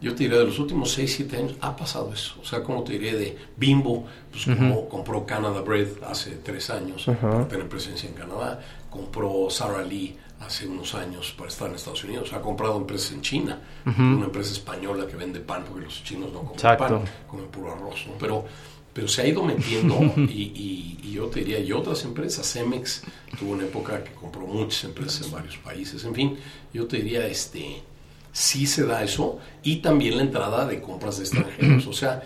yo 0.00 0.14
te 0.14 0.24
diré, 0.24 0.38
de 0.38 0.44
los 0.44 0.58
últimos 0.58 0.92
6, 0.92 1.14
7 1.16 1.36
años 1.36 1.54
ha 1.60 1.76
pasado 1.76 2.12
eso. 2.12 2.34
O 2.40 2.44
sea, 2.44 2.62
como 2.62 2.82
te 2.84 2.92
diré 2.92 3.16
de 3.16 3.38
Bimbo, 3.56 4.04
pues 4.30 4.44
como 4.44 4.88
compró 4.88 5.24
Canada 5.24 5.60
Bread 5.60 5.88
hace 6.06 6.32
3 6.32 6.70
años 6.70 7.06
para 7.20 7.48
tener 7.48 7.68
presencia 7.68 8.08
en 8.08 8.14
Canadá, 8.14 8.60
compró 8.90 9.48
Sara 9.50 9.82
Lee 9.82 10.16
hace 10.40 10.66
unos 10.66 10.94
años 10.94 11.34
para 11.36 11.48
estar 11.48 11.68
en 11.68 11.76
Estados 11.76 12.04
Unidos, 12.04 12.32
ha 12.32 12.40
comprado 12.40 12.76
empresas 12.76 13.12
en 13.12 13.22
China, 13.22 13.58
una 13.84 14.26
empresa 14.26 14.52
española 14.52 15.06
que 15.06 15.16
vende 15.16 15.40
pan 15.40 15.64
porque 15.66 15.84
los 15.84 16.04
chinos 16.04 16.32
no 16.32 16.40
comen 16.40 16.78
pan, 16.78 17.04
comen 17.26 17.46
puro 17.46 17.72
arroz, 17.72 18.06
¿no? 18.06 18.14
Pero, 18.18 18.44
pero 18.92 19.08
se 19.08 19.22
ha 19.22 19.26
ido 19.26 19.42
metiendo 19.42 19.98
y, 20.16 20.98
y, 21.02 21.12
yo 21.14 21.26
te 21.26 21.40
diría, 21.40 21.60
y 21.60 21.72
otras 21.72 22.04
empresas, 22.04 22.52
Cemex 22.52 23.04
tuvo 23.38 23.52
una 23.52 23.64
época 23.64 24.02
que 24.02 24.12
compró 24.12 24.46
muchas 24.46 24.82
empresas 24.84 25.26
en 25.26 25.32
varios 25.32 25.56
países, 25.58 26.04
en 26.04 26.14
fin, 26.14 26.36
yo 26.72 26.86
te 26.86 26.96
diría, 26.98 27.26
este 27.26 27.82
sí 28.34 28.66
se 28.66 28.84
da 28.84 29.02
eso 29.02 29.38
y 29.62 29.76
también 29.76 30.16
la 30.16 30.24
entrada 30.24 30.66
de 30.66 30.82
compras 30.82 31.16
de 31.16 31.24
extranjeros. 31.24 31.86
O 31.94 31.94
sea, 31.94 32.22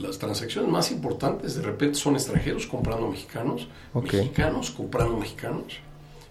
las 0.00 0.18
transacciones 0.18 0.70
más 0.70 0.90
importantes 0.90 1.54
de 1.54 1.62
repente 1.62 1.94
son 1.98 2.14
extranjeros 2.14 2.66
comprando 2.66 3.08
mexicanos, 3.08 3.68
mexicanos 3.94 4.70
comprando 4.70 5.16
mexicanos. 5.16 5.78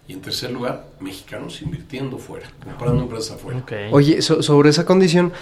Y 0.07 0.13
en 0.13 0.21
tercer 0.21 0.51
lugar, 0.51 0.87
mexicanos 0.99 1.61
invirtiendo 1.61 2.17
fuera, 2.17 2.49
comprando 2.63 3.03
empresas 3.03 3.35
afuera. 3.35 3.63
Oye, 3.91 4.21
sobre 4.21 4.69
esa 4.69 4.85
condición, 4.85 5.33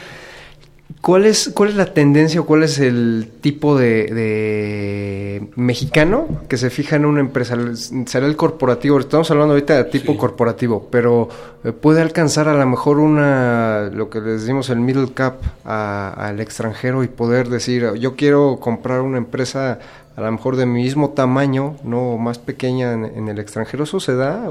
cuál 1.01 1.25
es, 1.25 1.51
cuál 1.54 1.70
es 1.70 1.75
la 1.75 1.94
tendencia 1.94 2.42
o 2.42 2.46
cuál 2.46 2.63
es 2.63 2.80
el 2.80 3.30
tipo 3.42 3.77
de, 3.77 4.06
de 4.06 5.48
mexicano 5.56 6.27
que 6.48 6.58
se 6.58 6.70
fija 6.70 6.96
en 6.96 7.06
una 7.06 7.20
empresa? 7.20 7.58
Será 8.06 8.25
el 8.27 8.36
corporativo, 8.36 9.00
estamos 9.00 9.30
hablando 9.32 9.54
ahorita 9.54 9.75
de 9.77 9.84
tipo 9.86 10.13
Sí. 10.13 10.18
corporativo, 10.18 10.88
pero 10.92 11.30
eh, 11.63 11.72
puede 11.72 12.01
alcanzar 12.01 12.48
a 12.48 12.54
lo 12.54 12.65
mejor 12.65 13.00
una, 13.00 13.89
lo 13.94 14.10
que 14.10 14.20
les 14.22 14.42
decimos 14.42 14.70
el 14.70 14.80
middle 14.80 15.12
cap 15.13 15.42
a- 15.63 16.13
al 16.18 16.39
extranjero 16.39 17.04
y 17.04 17.08
poder 17.08 17.50
decir, 17.50 17.94
yo 18.00 18.15
quiero 18.15 18.58
comprar 18.60 19.01
una 19.01 19.18
empresa 19.18 19.80
a 20.15 20.22
lo 20.22 20.32
mejor 20.32 20.56
de 20.56 20.65
mi 20.65 20.82
mismo 20.84 21.10
tamaño, 21.10 21.75
no 21.84 22.18
más 22.18 22.39
pequeña 22.39 22.94
en, 22.94 23.04
en 23.04 23.27
el 23.27 23.38
extranjero, 23.38 23.84
¿eso 23.84 24.00
se 24.00 24.15
da? 24.15 24.50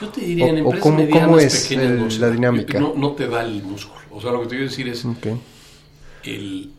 Yo 0.00 0.08
te 0.10 0.20
diría, 0.20 0.48
en 0.48 0.56
O- 0.56 0.58
o 0.58 0.58
empresas 0.64 0.82
cómo- 0.82 0.96
medianas, 0.98 1.24
cómo 1.24 1.38
es 1.38 1.62
pequeñas, 1.62 1.84
el- 1.92 1.98
no 2.00 2.10
se 2.10 2.18
la 2.20 2.30
dinámica? 2.30 2.78
No, 2.78 2.92
no 2.94 3.12
te 3.12 3.26
da 3.26 3.42
el 3.42 3.62
músculo. 3.62 3.98
O 4.10 4.20
sea, 4.20 4.32
lo 4.32 4.40
que 4.40 4.46
te 4.48 4.50
quiero 4.56 4.64
decir 4.68 4.86
es, 4.88 5.04
Ok. 5.06 5.26
El, 6.24 6.72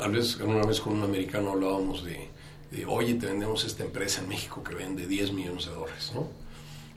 a, 0.00 0.08
veces, 0.08 0.36
una 0.36 0.64
vez 0.66 0.80
con 0.80 0.94
un 0.94 1.02
americano 1.04 1.52
hablábamos 1.52 2.04
de, 2.04 2.28
de, 2.70 2.86
oye, 2.86 3.14
te 3.14 3.26
vendemos 3.26 3.64
esta 3.64 3.84
empresa 3.84 4.20
en 4.22 4.28
México 4.28 4.62
que 4.62 4.74
vende 4.74 5.06
10 5.06 5.32
millones 5.32 5.66
de 5.66 5.72
dólares, 5.72 6.12
¿no? 6.14 6.28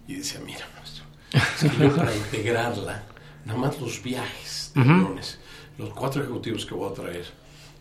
Y 0.07 0.15
decía, 0.15 0.39
mira, 0.45 0.67
maestro, 0.75 1.03
es 1.31 1.71
que 1.71 1.77
yo 1.83 1.95
para 1.95 2.15
integrarla, 2.15 3.03
nada 3.45 3.59
más 3.59 3.79
los 3.79 4.01
viajes 4.03 4.71
de 4.75 4.81
aviones, 4.81 5.39
los 5.77 5.89
cuatro 5.91 6.21
ejecutivos 6.23 6.65
que 6.65 6.73
voy 6.73 6.91
a 6.91 6.93
traer, 6.93 7.25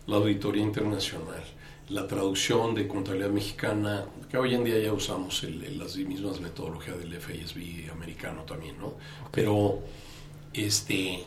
la 0.07 0.17
auditoría 0.17 0.63
internacional, 0.63 1.43
la 1.89 2.05
traducción 2.07 2.75
de 2.75 2.87
contabilidad 2.87 3.29
mexicana, 3.31 4.05
que 4.29 4.37
hoy 4.37 4.53
en 4.53 4.63
día 4.63 4.77
ya 4.79 4.93
usamos 4.93 5.43
el- 5.43 5.63
el- 5.63 5.79
las 5.79 5.95
mismas 5.97 6.39
metodologías 6.39 6.99
del 6.99 7.13
FASB 7.19 7.89
americano 7.91 8.43
también, 8.43 8.77
¿no? 8.79 8.93
Pero, 9.31 9.79
este, 10.53 11.23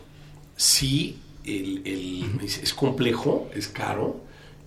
sí, 0.57 1.19
el, 1.45 1.83
el- 1.85 2.41
es, 2.45 2.59
es 2.59 2.75
complejo, 2.75 3.49
es 3.55 3.69
caro, 3.69 4.21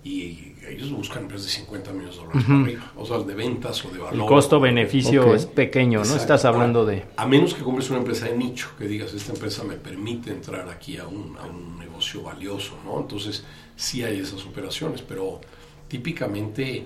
y 0.04 0.52
ellos 0.68 0.90
buscan 0.92 1.22
empresas 1.22 1.46
de 1.46 1.52
50 1.52 1.92
millones 1.92 2.14
de 2.16 2.20
dólares 2.22 2.44
para 2.44 2.60
arriba, 2.60 2.92
o 2.96 3.06
sea, 3.06 3.18
de 3.18 3.34
ventas 3.34 3.84
o 3.84 3.88
de 3.90 3.98
valor. 3.98 4.14
El 4.22 4.26
costo-beneficio 4.28 5.34
es 5.34 5.46
pequeño, 5.46 6.04
¿no? 6.04 6.14
Estás 6.16 6.44
hablando 6.44 6.80
Ahora, 6.80 6.92
de... 6.92 7.04
A 7.16 7.26
menos 7.26 7.54
que 7.54 7.62
compres 7.62 7.88
una 7.90 7.98
empresa 7.98 8.26
de 8.26 8.36
nicho, 8.36 8.68
que 8.78 8.86
digas, 8.86 9.12
esta 9.14 9.32
empresa 9.32 9.64
me 9.64 9.74
permite 9.76 10.30
entrar 10.30 10.68
aquí 10.68 10.96
a 10.98 11.06
un, 11.08 11.36
a 11.38 11.46
un 11.46 11.78
negocio 11.78 12.22
valioso, 12.22 12.78
¿no? 12.84 13.00
Entonces, 13.00 13.44
sí 13.74 14.02
hay 14.04 14.20
esas 14.20 14.44
operaciones, 14.44 15.02
pero 15.02 15.40
típicamente, 15.88 16.84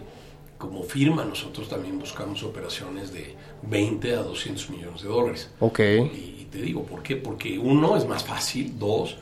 como 0.56 0.82
firma, 0.82 1.24
nosotros 1.24 1.68
también 1.68 1.98
buscamos 1.98 2.42
operaciones 2.42 3.12
de 3.12 3.34
20 3.62 4.14
a 4.14 4.22
200 4.22 4.70
millones 4.70 5.02
de 5.02 5.08
dólares. 5.08 5.50
Ok. 5.60 5.80
Y, 5.80 6.42
y 6.42 6.48
te 6.50 6.62
digo, 6.62 6.84
¿por 6.84 7.02
qué? 7.02 7.16
Porque 7.16 7.58
uno, 7.58 7.96
es 7.96 8.06
más 8.06 8.24
fácil, 8.24 8.78
dos, 8.78 9.16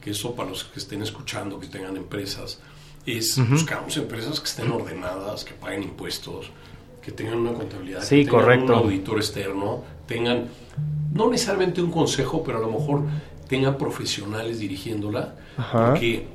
que 0.00 0.10
eso 0.10 0.34
para 0.34 0.48
los 0.50 0.64
que 0.64 0.78
estén 0.78 1.02
escuchando, 1.02 1.58
que 1.60 1.66
tengan 1.66 1.96
empresas, 1.96 2.58
es 3.06 3.38
buscamos 3.48 3.96
empresas 3.96 4.40
que 4.40 4.46
estén 4.46 4.70
ordenadas, 4.70 5.44
que 5.44 5.54
paguen 5.54 5.82
impuestos, 5.84 6.50
que 7.02 7.12
tengan 7.12 7.38
una 7.38 7.52
contabilidad, 7.54 8.02
Sí, 8.02 8.16
que 8.18 8.24
tengan 8.26 8.40
correcto. 8.44 8.64
un 8.72 8.78
auditor 8.84 9.16
externo, 9.18 9.84
tengan, 10.06 10.48
no 11.12 11.30
necesariamente 11.30 11.80
un 11.82 11.90
consejo, 11.90 12.42
pero 12.44 12.58
a 12.58 12.60
lo 12.60 12.70
mejor 12.70 13.02
tengan 13.48 13.76
profesionales 13.78 14.58
dirigiéndola, 14.60 15.34
Ajá. 15.56 15.90
porque 15.90 16.26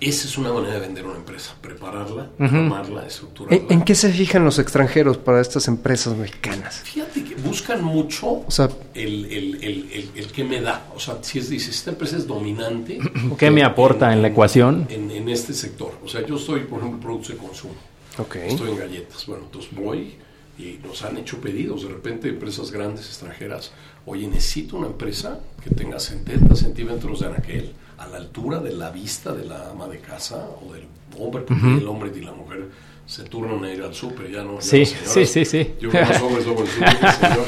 esa 0.00 0.26
es 0.26 0.38
una 0.38 0.52
manera 0.52 0.74
de 0.74 0.80
vender 0.80 1.06
una 1.06 1.16
empresa, 1.16 1.54
prepararla, 1.60 2.30
armarla, 2.38 3.06
estructurarla. 3.06 3.66
¿En, 3.68 3.82
qué 3.82 3.94
se 3.94 4.12
fijan 4.12 4.44
los 4.44 4.58
extranjeros 4.58 5.18
para 5.18 5.40
estas 5.40 5.68
empresas 5.68 6.16
mexicanas? 6.16 6.80
Fíjate 6.84 7.24
que 7.24 7.34
buscan 7.36 7.82
mucho 7.82 8.44
O 8.46 8.50
sea, 8.50 8.68
el, 8.94 9.26
el, 9.26 9.64
el, 9.64 10.10
el, 10.14 10.32
que 10.32 10.44
me 10.44 10.60
da. 10.60 10.86
O 10.94 11.00
sea, 11.00 11.18
si 11.22 11.38
es, 11.38 11.48
dices, 11.48 11.76
esta 11.76 11.90
empresa 11.90 12.16
es 12.16 12.26
dominante. 12.26 12.98
¿Qué 13.38 13.50
me 13.50 13.62
aporta 13.62 14.12
en 14.12 14.22
la 14.22 14.28
ecuación? 14.28 14.86
En, 14.90 15.10
en 15.10 15.28
este 15.28 15.54
sector. 15.54 15.92
O 16.04 16.08
sea, 16.08 16.26
yo 16.26 16.36
estoy, 16.36 16.60
por 16.60 16.80
ejemplo, 16.80 17.00
productos 17.00 17.28
de 17.28 17.36
consumo. 17.36 17.74
ok. 18.18 18.36
Estoy 18.36 18.70
en 18.70 18.78
galletas. 18.78 19.26
Bueno, 19.26 19.44
entonces 19.44 19.70
voy 19.74 20.14
y 20.58 20.78
nos 20.86 21.02
han 21.02 21.16
hecho 21.16 21.40
pedidos. 21.40 21.82
De 21.82 21.88
repente, 21.88 22.28
empresas 22.28 22.70
grandes 22.70 23.06
extranjeras. 23.06 23.72
Oye, 24.06 24.26
necesito 24.26 24.76
una 24.76 24.88
empresa 24.88 25.40
que 25.62 25.70
tenga 25.70 25.98
70 25.98 26.54
centímetros 26.56 27.20
de 27.20 27.26
anaquel 27.26 27.72
a 27.98 28.06
la 28.06 28.16
altura 28.16 28.60
de 28.60 28.72
la 28.72 28.90
vista 28.90 29.32
de 29.32 29.44
la 29.44 29.70
ama 29.70 29.88
de 29.88 29.98
casa 29.98 30.48
o 30.62 30.72
del 30.72 30.86
hombre, 31.18 31.42
porque 31.42 31.78
el 31.78 31.86
hombre 31.86 32.10
y 32.14 32.20
la 32.20 32.32
mujer 32.32 32.68
se 33.06 33.24
turnan 33.24 33.62
a 33.64 33.70
ir 33.70 33.82
al 33.82 33.94
súper, 33.94 34.30
ya 34.30 34.42
no. 34.42 34.54
ya 34.54 34.62
Sí, 34.62 34.86
sí, 34.86 35.26
sí, 35.26 35.44
sí. 35.44 35.74
Yo 35.80 35.90
con 35.90 36.00
los 36.00 36.46
hombres 36.46 36.70
señor, 36.70 37.46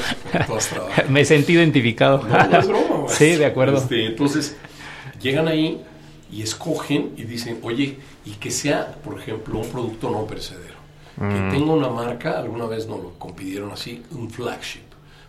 trabajan. 0.68 1.12
Me 1.12 1.24
sentí 1.24 1.54
identificado. 1.54 2.22
No, 2.26 2.46
no 2.46 2.58
es 2.58 2.68
broma. 2.68 3.08
Sí, 3.08 3.36
de 3.36 3.46
acuerdo. 3.46 3.78
Este, 3.78 4.06
entonces, 4.06 4.56
llegan 5.20 5.48
ahí 5.48 5.82
y 6.30 6.42
escogen 6.42 7.12
y 7.16 7.24
dicen, 7.24 7.58
oye, 7.62 7.98
y 8.24 8.32
que 8.32 8.50
sea, 8.50 8.96
por 9.02 9.18
ejemplo, 9.18 9.58
un 9.58 9.68
producto 9.68 10.10
no 10.10 10.26
perecedero. 10.26 10.76
Mm. 11.16 11.28
Que 11.30 11.56
tenga 11.56 11.72
una 11.72 11.88
marca, 11.88 12.38
alguna 12.38 12.66
vez 12.66 12.86
nos 12.86 13.02
lo 13.02 13.10
compidieron 13.18 13.70
así, 13.70 14.02
un 14.10 14.30
flagship. 14.30 14.82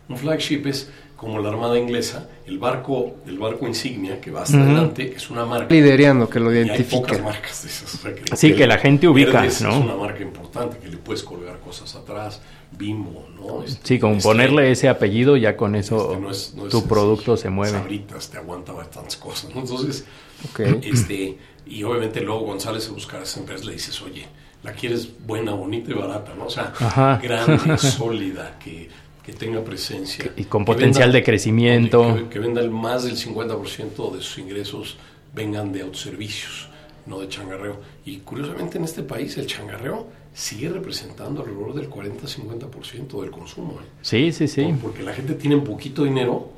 Un 0.09 0.17
flagship 0.17 0.65
es 0.67 0.89
como 1.17 1.39
la 1.39 1.49
Armada 1.49 1.77
Inglesa, 1.79 2.29
el 2.45 2.59
barco, 2.59 3.15
el 3.25 3.39
barco 3.39 3.67
insignia 3.67 4.21
que 4.21 4.29
va 4.31 4.43
hasta 4.43 4.61
adelante, 4.61 5.09
que 5.09 5.15
es 5.17 5.29
una 5.31 5.45
marca. 5.45 5.73
Liderando, 5.73 6.29
que 6.29 6.39
lo 6.39 6.53
Y 6.53 6.69
hay 6.69 6.83
pocas 6.83 7.21
marcas 7.21 7.63
de 7.63 7.69
esas. 7.69 7.93
o 7.95 7.97
sea, 7.97 8.53
que- 8.53 8.67
la 8.67 8.77
gente 8.77 9.07
ubica, 9.07 9.41
¿no? 9.41 9.47
Es 9.47 9.61
una 9.61 9.95
marca 9.95 10.21
importante 10.21 10.77
que 10.77 10.87
le 10.87 10.97
puedes 10.97 11.23
colgar 11.23 11.59
cosas 11.59 11.95
atrás. 11.95 12.39
Bimbo, 12.71 13.25
¿no? 13.35 13.63
Este, 13.63 13.79
Sí, 13.87 13.99
con 13.99 14.11
este, 14.17 14.23
ponerle 14.23 14.69
ese 14.71 14.89
apellido 14.89 15.37
ya 15.37 15.55
con 15.57 15.73
eso 15.75 16.11
este, 16.11 16.21
no 16.21 16.29
es- 16.31 16.53
no 16.55 16.65
es 16.65 16.71
tu 16.71 16.85
producto 16.85 17.35
se 17.37 17.49
mueve. 17.49 17.77
Sabritas 17.77 18.29
te 18.29 18.37
aguanta 18.37 18.73
bastantes 18.73 19.15
cosas, 19.17 19.55
¿no? 19.55 19.61
Entonces, 19.61 20.05
este, 20.83 21.37
y 21.65 21.83
obviamente 21.83 22.21
luego 22.21 22.41
González 22.41 22.87
a 22.89 22.91
buscar 22.91 23.21
a 23.21 23.23
esa 23.23 23.39
empresa 23.39 23.65
le 23.65 23.73
dices, 23.73 24.01
oye, 24.01 24.25
la 24.63 24.73
quieres 24.73 25.07
buena, 25.25 25.53
bonita 25.53 25.91
y 25.91 25.93
barata, 25.93 26.33
¿no? 26.37 26.45
O 26.45 26.49
sea, 26.49 26.73
Ajá. 26.79 27.19
grande, 27.23 27.77
sólida, 27.77 28.57
que, 28.59 28.89
que 29.27 29.33
tenga 29.33 29.61
presencia. 29.63 30.31
Y 30.37 30.45
con 30.45 30.63
potencial 30.65 31.11
de 31.11 31.21
crecimiento. 31.21 32.15
Que, 32.15 32.29
que 32.29 32.39
venda 32.39 32.61
el 32.61 32.71
más 32.71 33.03
del 33.03 33.15
50% 33.17 34.15
de 34.15 34.21
sus 34.23 34.37
ingresos 34.39 34.97
vengan 35.35 35.71
de 35.73 35.81
autoservicios, 35.81 36.69
no 37.05 37.19
de 37.19 37.27
changarreo. 37.27 37.79
Y 38.05 38.19
curiosamente 38.19 38.77
en 38.77 38.85
este 38.85 39.03
país 39.03 39.37
el 39.37 39.45
changarreo 39.45 40.07
sigue 40.33 40.69
representando 40.69 41.41
alrededor 41.41 41.73
del 41.75 41.89
40-50% 41.89 43.21
del 43.21 43.31
consumo. 43.31 43.79
¿eh? 43.81 43.85
Sí, 44.01 44.31
sí, 44.31 44.47
sí. 44.47 44.73
Porque 44.81 45.03
la 45.03 45.13
gente 45.13 45.33
tiene 45.33 45.57
poquito 45.57 46.03
dinero 46.05 46.49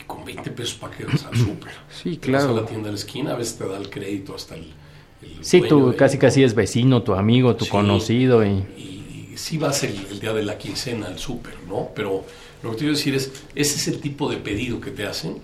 y 0.00 0.04
con 0.04 0.24
20 0.24 0.50
pesos 0.52 0.74
para 0.76 0.96
que 0.96 1.04
vas 1.04 1.26
al 1.26 1.36
súper. 1.36 1.72
Sí, 1.90 2.16
Te 2.16 2.30
vas 2.32 2.44
claro. 2.44 2.58
a 2.58 2.62
la 2.62 2.66
tienda 2.66 2.86
de 2.86 2.92
la 2.92 2.98
esquina, 2.98 3.32
a 3.32 3.36
veces 3.36 3.58
te 3.58 3.68
da 3.68 3.76
el 3.76 3.90
crédito 3.90 4.34
hasta 4.34 4.54
el. 4.54 4.72
el 5.22 5.44
Sí, 5.44 5.60
tú 5.68 5.94
casi 5.96 6.16
casi 6.16 6.42
es 6.42 6.54
vecino, 6.54 7.02
tu 7.02 7.12
amigo, 7.14 7.54
tu 7.54 7.64
Sí. 7.66 7.70
conocido. 7.70 8.44
Y, 8.46 8.48
y 8.78 8.87
sí 9.38 9.56
vas 9.58 9.82
el, 9.84 9.94
el 10.10 10.20
día 10.20 10.32
de 10.32 10.42
la 10.42 10.58
quincena 10.58 11.06
al 11.06 11.18
súper, 11.18 11.54
¿no? 11.68 11.90
Pero 11.94 12.24
lo 12.62 12.70
que 12.70 12.76
te 12.76 12.78
quiero 12.80 12.94
decir 12.94 13.14
es, 13.14 13.30
ese 13.54 13.76
es 13.76 13.88
el 13.88 14.00
tipo 14.00 14.28
de 14.30 14.36
pedido 14.38 14.80
que 14.80 14.90
te 14.90 15.06
hacen 15.06 15.38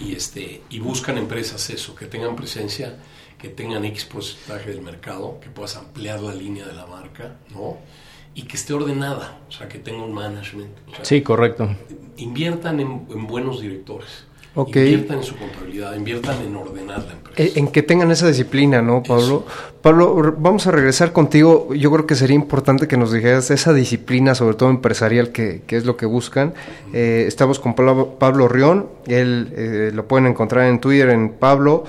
y, 0.00 0.14
este, 0.14 0.62
y 0.70 0.78
buscan 0.78 1.18
empresas 1.18 1.68
eso, 1.70 1.94
que 1.94 2.06
tengan 2.06 2.36
presencia, 2.36 2.96
que 3.38 3.48
tengan 3.48 3.84
X 3.84 4.04
porcentaje 4.06 4.70
del 4.70 4.82
mercado, 4.82 5.38
que 5.40 5.48
puedas 5.50 5.76
ampliar 5.76 6.20
la 6.20 6.34
línea 6.34 6.66
de 6.66 6.72
la 6.74 6.86
marca, 6.86 7.36
¿no? 7.50 7.76
Y 8.34 8.42
que 8.42 8.56
esté 8.56 8.72
ordenada, 8.72 9.40
o 9.48 9.52
sea, 9.52 9.68
que 9.68 9.78
tenga 9.78 10.02
un 10.04 10.12
management. 10.12 10.70
o 10.90 10.94
sea, 10.96 11.04
Sí, 11.04 11.22
correcto. 11.22 11.74
inviertan 12.16 12.80
en, 12.80 13.06
en 13.10 13.26
buenos 13.26 13.60
directores. 13.60 14.24
Ok. 14.58 14.74
Inviertan 14.74 15.18
en 15.18 15.22
su 15.22 15.36
contabilidad, 15.36 15.94
inviertan 15.94 16.42
en 16.44 16.56
ordenar 16.56 16.98
la 17.04 17.12
empresa. 17.12 17.42
Eh, 17.42 17.52
En 17.54 17.68
que 17.68 17.84
tengan 17.84 18.10
esa 18.10 18.26
disciplina, 18.26 18.82
¿no, 18.82 19.04
Pablo? 19.04 19.46
Pablo, 19.82 20.34
vamos 20.36 20.66
a 20.66 20.72
regresar 20.72 21.12
contigo. 21.12 21.72
Yo 21.74 21.92
creo 21.92 22.08
que 22.08 22.16
sería 22.16 22.34
importante 22.34 22.88
que 22.88 22.96
nos 22.96 23.12
dijeras 23.12 23.52
esa 23.52 23.72
disciplina, 23.72 24.34
sobre 24.34 24.56
todo 24.56 24.70
empresarial, 24.70 25.30
que, 25.30 25.62
que 25.64 25.76
es 25.76 25.84
lo 25.84 25.96
que 25.96 26.06
buscan. 26.06 26.54
Eh, 26.92 27.26
estamos 27.28 27.60
con 27.60 27.74
Pablo, 27.74 28.16
Pablo 28.18 28.48
Rión. 28.48 28.88
Él 29.06 29.52
eh, 29.54 29.90
lo 29.94 30.08
pueden 30.08 30.26
encontrar 30.26 30.66
en 30.66 30.80
Twitter 30.80 31.10
en 31.10 31.28
Pablo 31.30 31.84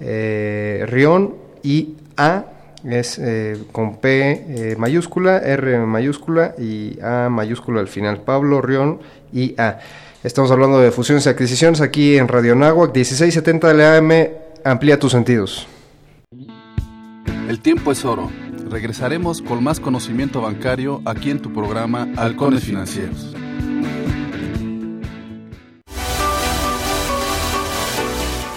eh, 0.00 0.86
Rión 0.88 1.34
y 1.62 1.96
A 2.16 2.46
es 2.84 3.18
eh, 3.18 3.58
con 3.72 3.96
P 3.96 4.10
eh, 4.12 4.76
mayúscula, 4.78 5.38
R 5.38 5.78
mayúscula 5.80 6.54
y 6.58 6.98
A 7.02 7.28
mayúscula 7.30 7.80
al 7.80 7.88
final. 7.88 8.22
Pablo 8.22 8.62
Rión 8.62 9.00
y 9.32 9.54
A. 9.60 9.80
Estamos 10.24 10.50
hablando 10.50 10.80
de 10.80 10.90
fusiones 10.90 11.26
y 11.26 11.28
adquisiciones 11.28 11.82
aquí 11.82 12.16
en 12.16 12.28
Radio 12.28 12.54
Nahuac, 12.54 12.94
1670 12.94 13.68
de 13.68 13.74
la 13.74 13.98
AM. 13.98 14.10
Amplía 14.64 14.98
tus 14.98 15.12
sentidos. 15.12 15.68
El 17.46 17.60
tiempo 17.60 17.92
es 17.92 18.06
oro. 18.06 18.30
Regresaremos 18.70 19.42
con 19.42 19.62
más 19.62 19.80
conocimiento 19.80 20.40
bancario 20.40 21.02
aquí 21.04 21.30
en 21.30 21.42
tu 21.42 21.52
programa 21.52 22.08
Halcones 22.16 22.64
Financieros. 22.64 23.34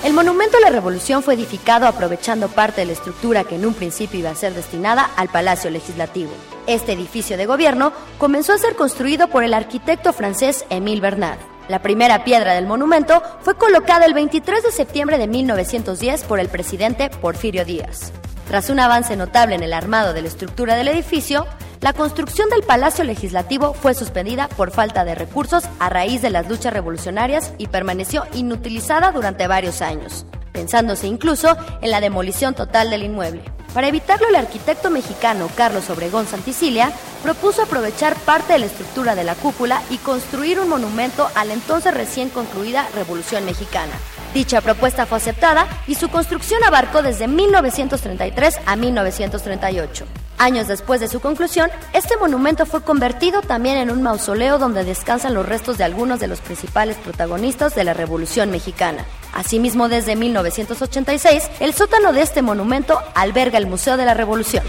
El 0.05 0.13
monumento 0.13 0.55
a 0.55 0.61
la 0.61 0.69
Revolución 0.69 1.21
fue 1.21 1.33
edificado 1.33 1.85
aprovechando 1.85 2.47
parte 2.47 2.79
de 2.79 2.87
la 2.87 2.93
estructura 2.93 3.43
que 3.43 3.55
en 3.55 3.65
un 3.65 3.73
principio 3.73 4.21
iba 4.21 4.29
a 4.29 4.35
ser 4.35 4.53
destinada 4.53 5.03
al 5.17 5.27
Palacio 5.27 5.69
Legislativo. 5.69 6.31
Este 6.65 6.93
edificio 6.93 7.35
de 7.35 7.45
gobierno 7.45 7.91
comenzó 8.17 8.53
a 8.53 8.57
ser 8.57 8.77
construido 8.77 9.27
por 9.27 9.43
el 9.43 9.53
arquitecto 9.53 10.13
francés 10.13 10.63
Émile 10.69 11.01
Bernard. 11.01 11.56
La 11.67 11.81
primera 11.81 12.23
piedra 12.23 12.53
del 12.53 12.65
monumento 12.65 13.21
fue 13.41 13.57
colocada 13.57 14.05
el 14.05 14.13
23 14.13 14.63
de 14.63 14.71
septiembre 14.71 15.17
de 15.17 15.27
1910 15.27 16.23
por 16.23 16.39
el 16.39 16.47
presidente 16.47 17.09
Porfirio 17.09 17.65
Díaz. 17.65 18.13
Tras 18.47 18.69
un 18.69 18.79
avance 18.79 19.17
notable 19.17 19.55
en 19.55 19.63
el 19.63 19.73
armado 19.73 20.13
de 20.13 20.21
la 20.21 20.29
estructura 20.29 20.75
del 20.75 20.87
edificio, 20.87 21.45
la 21.81 21.91
construcción 21.91 22.49
del 22.49 22.63
Palacio 22.63 23.03
Legislativo 23.03 23.73
fue 23.73 23.93
suspendida 23.93 24.47
por 24.47 24.71
falta 24.71 25.03
de 25.03 25.15
recursos 25.15 25.65
a 25.79 25.89
raíz 25.89 26.21
de 26.21 26.29
las 26.29 26.47
luchas 26.47 26.71
revolucionarias 26.71 27.53
y 27.57 27.67
permaneció 27.67 28.23
inutilizada 28.33 29.11
durante 29.11 29.47
varios 29.47 29.81
años, 29.81 30.25
pensándose 30.57 31.05
incluso 31.05 31.55
en 31.81 31.91
la 31.91 32.01
demolición 32.01 32.55
total 32.55 32.89
del 32.89 33.03
inmueble. 33.03 33.43
Para 33.75 33.89
evitarlo, 33.89 34.27
el 34.27 34.35
arquitecto 34.35 34.89
mexicano 34.89 35.51
Carlos 35.55 35.87
Obregón 35.91 36.25
Santicilia 36.25 36.91
propuso 37.21 37.61
aprovechar 37.61 38.15
parte 38.15 38.53
de 38.53 38.59
la 38.59 38.65
estructura 38.65 39.13
de 39.13 39.23
la 39.23 39.35
cúpula 39.35 39.83
y 39.91 39.97
construir 39.97 40.59
un 40.59 40.69
monumento 40.69 41.29
a 41.35 41.45
la 41.45 41.53
entonces 41.53 41.93
recién 41.93 42.29
concluida 42.29 42.87
Revolución 42.95 43.45
Mexicana. 43.45 43.93
Dicha 44.33 44.61
propuesta 44.61 45.05
fue 45.05 45.19
aceptada 45.19 45.67
y 45.85 45.93
su 45.93 46.09
construcción 46.09 46.63
abarcó 46.63 47.03
desde 47.03 47.27
1933 47.27 48.59
a 48.65 48.75
1938. 48.75 50.05
Años 50.39 50.67
después 50.67 50.99
de 50.99 51.07
su 51.07 51.19
conclusión, 51.19 51.69
este 51.93 52.17
monumento 52.17 52.65
fue 52.65 52.81
convertido 52.81 53.41
también 53.41 53.77
en 53.77 53.91
un 53.91 54.01
mausoleo 54.01 54.57
donde 54.57 54.83
descansan 54.83 55.35
los 55.35 55.45
restos 55.45 55.77
de 55.77 55.83
algunos 55.83 56.19
de 56.19 56.27
los 56.27 56.41
principales 56.41 56.95
protagonistas 56.97 57.75
de 57.75 57.83
la 57.83 57.93
Revolución 57.93 58.49
Mexicana. 58.49 59.05
Asimismo, 59.37 59.87
desde 59.87 60.15
1986, 60.15 61.43
el 61.59 61.73
sótano 61.75 62.11
de 62.11 62.23
este 62.23 62.41
monumento 62.41 62.99
alberga 63.13 63.59
el 63.59 63.67
Museo 63.67 63.95
de 63.95 64.03
la 64.03 64.15
Revolución. 64.15 64.63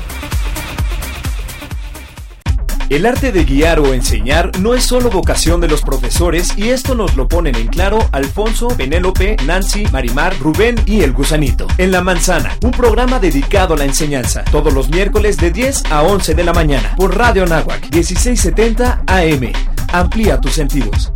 El 2.90 3.06
arte 3.06 3.32
de 3.32 3.44
guiar 3.44 3.80
o 3.80 3.94
enseñar 3.94 4.58
no 4.60 4.74
es 4.74 4.84
solo 4.84 5.10
vocación 5.10 5.62
de 5.62 5.68
los 5.68 5.80
profesores 5.80 6.56
y 6.56 6.68
esto 6.68 6.94
nos 6.94 7.16
lo 7.16 7.28
ponen 7.28 7.54
en 7.54 7.68
claro 7.68 7.98
Alfonso, 8.12 8.68
Penélope, 8.68 9.36
Nancy, 9.46 9.86
Marimar, 9.90 10.38
Rubén 10.38 10.76
y 10.84 11.00
el 11.00 11.12
gusanito. 11.12 11.66
En 11.78 11.90
La 11.90 12.02
Manzana, 12.02 12.56
un 12.62 12.70
programa 12.70 13.18
dedicado 13.18 13.72
a 13.72 13.78
la 13.78 13.84
enseñanza, 13.84 14.44
todos 14.44 14.72
los 14.72 14.90
miércoles 14.90 15.38
de 15.38 15.50
10 15.50 15.84
a 15.90 16.02
11 16.02 16.34
de 16.34 16.44
la 16.44 16.52
mañana 16.52 16.94
por 16.96 17.16
Radio 17.16 17.46
Nahuac 17.46 17.90
1670 17.90 19.02
AM. 19.06 19.52
Amplía 19.92 20.38
tus 20.40 20.52
sentidos. 20.52 21.10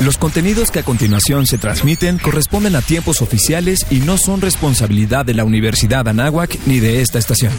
Los 0.00 0.16
contenidos 0.16 0.70
que 0.70 0.78
a 0.78 0.82
continuación 0.82 1.44
se 1.44 1.58
transmiten 1.58 2.16
corresponden 2.16 2.74
a 2.74 2.80
tiempos 2.80 3.20
oficiales 3.20 3.86
y 3.90 3.98
no 3.98 4.16
son 4.16 4.40
responsabilidad 4.40 5.26
de 5.26 5.34
la 5.34 5.44
Universidad 5.44 6.08
Anáhuac 6.08 6.58
ni 6.64 6.80
de 6.80 7.02
esta 7.02 7.18
estación. 7.18 7.52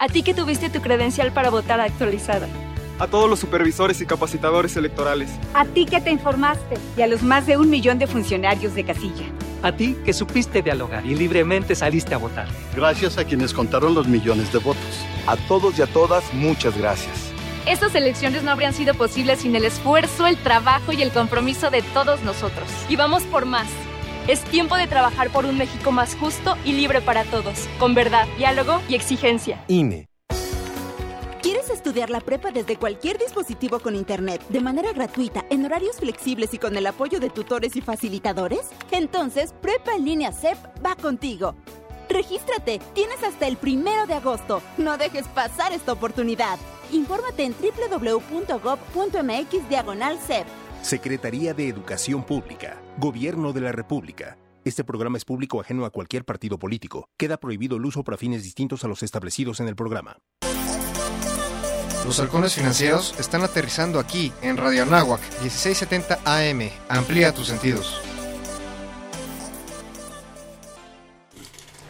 A 0.00 0.08
ti 0.08 0.24
que 0.24 0.34
tuviste 0.34 0.68
tu 0.68 0.80
credencial 0.80 1.32
para 1.32 1.48
votar 1.48 1.80
actualizada. 1.80 2.48
A 2.98 3.06
todos 3.06 3.30
los 3.30 3.38
supervisores 3.38 4.00
y 4.00 4.06
capacitadores 4.06 4.76
electorales. 4.76 5.30
A 5.54 5.64
ti 5.64 5.86
que 5.86 6.00
te 6.00 6.10
informaste. 6.10 6.76
Y 6.96 7.02
a 7.02 7.06
los 7.06 7.22
más 7.22 7.46
de 7.46 7.56
un 7.56 7.70
millón 7.70 8.00
de 8.00 8.08
funcionarios 8.08 8.74
de 8.74 8.82
casilla. 8.82 9.26
A 9.62 9.70
ti 9.70 9.96
que 10.04 10.12
supiste 10.12 10.62
dialogar 10.62 11.06
y 11.06 11.14
libremente 11.14 11.76
saliste 11.76 12.14
a 12.14 12.18
votar. 12.18 12.48
Gracias 12.74 13.16
a 13.16 13.24
quienes 13.24 13.54
contaron 13.54 13.94
los 13.94 14.08
millones 14.08 14.52
de 14.52 14.58
votos. 14.58 15.06
A 15.28 15.36
todos 15.36 15.78
y 15.78 15.82
a 15.82 15.86
todas, 15.86 16.24
muchas 16.34 16.76
gracias. 16.76 17.25
Estas 17.66 17.96
elecciones 17.96 18.44
no 18.44 18.52
habrían 18.52 18.72
sido 18.72 18.94
posibles 18.94 19.40
sin 19.40 19.56
el 19.56 19.64
esfuerzo, 19.64 20.28
el 20.28 20.36
trabajo 20.36 20.92
y 20.92 21.02
el 21.02 21.10
compromiso 21.10 21.68
de 21.68 21.82
todos 21.82 22.22
nosotros. 22.22 22.68
Y 22.88 22.94
vamos 22.94 23.24
por 23.24 23.44
más. 23.44 23.66
Es 24.28 24.40
tiempo 24.44 24.76
de 24.76 24.86
trabajar 24.86 25.30
por 25.30 25.46
un 25.46 25.58
México 25.58 25.90
más 25.90 26.14
justo 26.14 26.56
y 26.64 26.74
libre 26.74 27.00
para 27.00 27.24
todos, 27.24 27.68
con 27.80 27.92
verdad, 27.94 28.28
diálogo 28.38 28.80
y 28.88 28.94
exigencia. 28.94 29.64
INE. 29.66 30.06
¿Quieres 31.42 31.68
estudiar 31.70 32.08
la 32.08 32.20
prepa 32.20 32.52
desde 32.52 32.76
cualquier 32.76 33.18
dispositivo 33.18 33.80
con 33.80 33.96
internet, 33.96 34.40
de 34.48 34.60
manera 34.60 34.92
gratuita, 34.92 35.44
en 35.50 35.64
horarios 35.64 35.96
flexibles 35.96 36.54
y 36.54 36.58
con 36.58 36.76
el 36.76 36.86
apoyo 36.86 37.18
de 37.18 37.30
tutores 37.30 37.74
y 37.74 37.80
facilitadores? 37.80 38.70
Entonces, 38.92 39.52
Prepa 39.60 39.96
en 39.96 40.04
línea 40.04 40.30
CEP 40.30 40.56
va 40.84 40.94
contigo. 40.94 41.56
Regístrate, 42.08 42.80
tienes 42.94 43.22
hasta 43.24 43.48
el 43.48 43.56
primero 43.56 44.06
de 44.06 44.14
agosto. 44.14 44.62
No 44.78 44.96
dejes 44.96 45.26
pasar 45.28 45.72
esta 45.72 45.92
oportunidad. 45.92 46.58
Infórmate 46.92 47.44
en 47.44 47.54
www.gov.mx 47.54 49.68
diagonal 49.68 50.18
CEP. 50.18 50.46
Secretaría 50.82 51.54
de 51.54 51.68
Educación 51.68 52.24
Pública, 52.24 52.80
Gobierno 52.98 53.52
de 53.52 53.60
la 53.60 53.72
República. 53.72 54.38
Este 54.64 54.84
programa 54.84 55.16
es 55.16 55.24
público 55.24 55.60
ajeno 55.60 55.84
a 55.84 55.90
cualquier 55.90 56.24
partido 56.24 56.58
político. 56.58 57.08
Queda 57.16 57.36
prohibido 57.36 57.76
el 57.76 57.84
uso 57.84 58.02
para 58.02 58.16
fines 58.16 58.42
distintos 58.42 58.84
a 58.84 58.88
los 58.88 59.02
establecidos 59.02 59.60
en 59.60 59.68
el 59.68 59.76
programa. 59.76 60.18
Los 62.04 62.20
halcones 62.20 62.54
financieros 62.54 63.14
están 63.18 63.42
aterrizando 63.42 63.98
aquí, 63.98 64.32
en 64.42 64.56
Radio 64.56 64.84
Anáhuac, 64.84 65.20
1670 65.42 66.20
AM. 66.24 66.70
Amplía 66.88 67.32
tus 67.32 67.48
sentidos. 67.48 68.00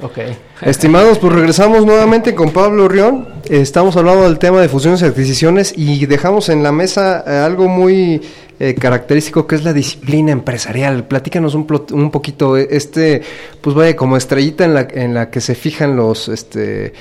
Ok. 0.00 0.18
Estimados, 0.60 1.18
pues 1.18 1.32
regresamos 1.32 1.86
nuevamente 1.86 2.34
con 2.34 2.50
Pablo 2.50 2.86
Rión. 2.86 3.28
Estamos 3.48 3.96
hablando 3.96 4.24
del 4.24 4.38
tema 4.38 4.60
de 4.60 4.68
fusiones 4.68 5.00
y 5.00 5.06
adquisiciones 5.06 5.72
y 5.74 6.04
dejamos 6.04 6.50
en 6.50 6.62
la 6.62 6.70
mesa 6.70 7.24
eh, 7.26 7.30
algo 7.30 7.66
muy 7.66 8.20
eh, 8.58 8.74
característico 8.74 9.46
que 9.46 9.54
es 9.54 9.64
la 9.64 9.72
disciplina 9.72 10.32
empresarial. 10.32 11.04
Platícanos 11.04 11.54
un, 11.54 11.66
un 11.92 12.10
poquito, 12.10 12.58
eh, 12.58 12.68
este, 12.70 13.22
pues 13.62 13.74
vaya, 13.74 13.96
como 13.96 14.18
estrellita 14.18 14.66
en 14.66 14.74
la, 14.74 14.82
en 14.82 15.14
la 15.14 15.30
que 15.30 15.40
se 15.40 15.54
fijan 15.54 15.96
los, 15.96 16.28
este, 16.28 16.92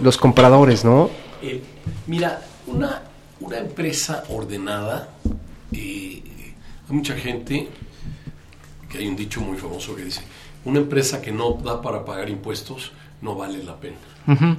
los 0.00 0.16
compradores, 0.16 0.84
¿no? 0.84 1.10
mira, 2.06 2.40
una, 2.68 3.02
una 3.40 3.58
empresa 3.58 4.22
ordenada, 4.30 5.08
hay 5.72 6.22
mucha 6.88 7.14
gente, 7.14 7.68
que 8.88 8.98
hay 8.98 9.08
un 9.08 9.16
dicho 9.16 9.40
muy 9.40 9.58
famoso 9.58 9.94
que 9.94 10.04
dice, 10.04 10.22
una 10.64 10.80
empresa 10.80 11.20
que 11.20 11.32
no 11.32 11.52
da 11.52 11.82
para 11.82 12.04
pagar 12.04 12.28
impuestos 12.28 12.92
no 13.20 13.34
vale 13.34 13.62
la 13.62 13.76
pena. 13.76 13.96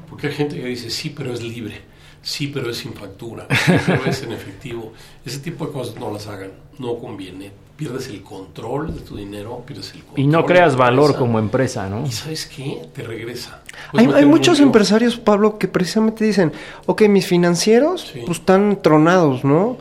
Porque 0.10 0.28
hay 0.28 0.34
gente 0.34 0.56
que 0.56 0.68
dice, 0.68 0.90
sí, 0.90 1.10
pero 1.10 1.34
es 1.34 1.42
libre, 1.42 1.82
sí, 2.22 2.48
pero 2.48 2.70
es 2.70 2.78
sin 2.78 2.94
factura, 2.94 3.48
sí, 3.66 3.74
pero 3.86 4.06
es 4.06 4.24
en 4.24 4.32
efectivo. 4.32 4.94
Ese 5.26 5.40
tipo 5.40 5.66
de 5.68 5.72
cosas 5.72 5.96
no 5.96 6.12
las 6.12 6.28
hagan, 6.28 6.52
no 6.80 6.98
conviene. 6.98 7.52
Pierdes 7.76 8.08
el 8.08 8.22
control 8.22 8.96
de 8.96 9.02
tu 9.02 9.18
dinero, 9.18 9.62
pierdes 9.66 9.94
el 9.96 10.04
control. 10.04 10.20
Y 10.20 10.28
no 10.28 10.46
creas 10.46 10.78
valor 10.78 11.18
como 11.18 11.40
empresa, 11.40 11.90
¿no? 11.90 12.06
¿Y 12.06 12.12
sabes 12.12 12.46
qué? 12.46 12.88
Te 12.94 13.04
regresa. 13.04 13.64
Hay, 13.92 14.06
hay, 14.06 14.26
muchos 14.26 14.62
empresarios, 14.62 15.18
Pablo, 15.18 15.58
que 15.58 15.68
precisamente 15.68 16.24
dicen, 16.24 16.54
ok, 16.86 17.02
mis 17.10 17.28
financieros 17.28 18.14
pues 18.26 18.40
están 18.40 18.80
tronados, 18.82 19.44
¿no? 19.44 19.78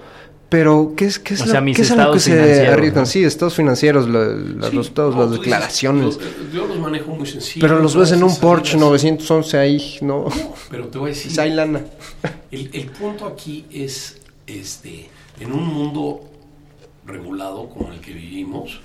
Pero, 0.54 0.92
¿qué 0.96 1.06
es, 1.06 1.18
qué 1.18 1.34
es, 1.34 1.44
lo, 1.44 1.64
¿qué 1.64 1.82
es 1.82 1.90
a 1.90 1.96
lo 1.96 2.12
que 2.12 2.20
se 2.20 2.68
arriesgan? 2.68 3.02
¿no? 3.02 3.06
Sí, 3.06 3.24
estados 3.24 3.56
financieros, 3.56 4.06
lo, 4.06 4.24
los 4.24 4.86
sí, 4.86 4.92
no, 4.96 5.10
las 5.10 5.32
declaraciones. 5.32 6.04
Los, 6.04 6.20
yo 6.52 6.64
los 6.68 6.78
manejo 6.78 7.10
muy 7.10 7.26
sencillo. 7.26 7.66
Pero 7.66 7.80
los 7.80 7.96
ves 7.96 8.12
en 8.12 8.22
un 8.22 8.36
Porsche 8.38 8.76
911 8.76 9.58
ahí, 9.58 9.98
¿no? 10.02 10.26
No, 10.28 10.54
pero 10.70 10.86
te 10.86 10.98
voy 10.98 11.10
a 11.10 11.12
decir. 11.12 11.40
hay 11.40 11.50
lana. 11.50 11.84
El, 12.52 12.70
el, 12.72 12.86
punto 12.86 13.26
aquí 13.26 13.64
es, 13.68 14.20
este, 14.46 15.08
en 15.40 15.52
un 15.52 15.66
mundo 15.66 16.20
regulado 17.04 17.68
como 17.68 17.92
el 17.92 17.98
que 17.98 18.12
vivimos, 18.12 18.80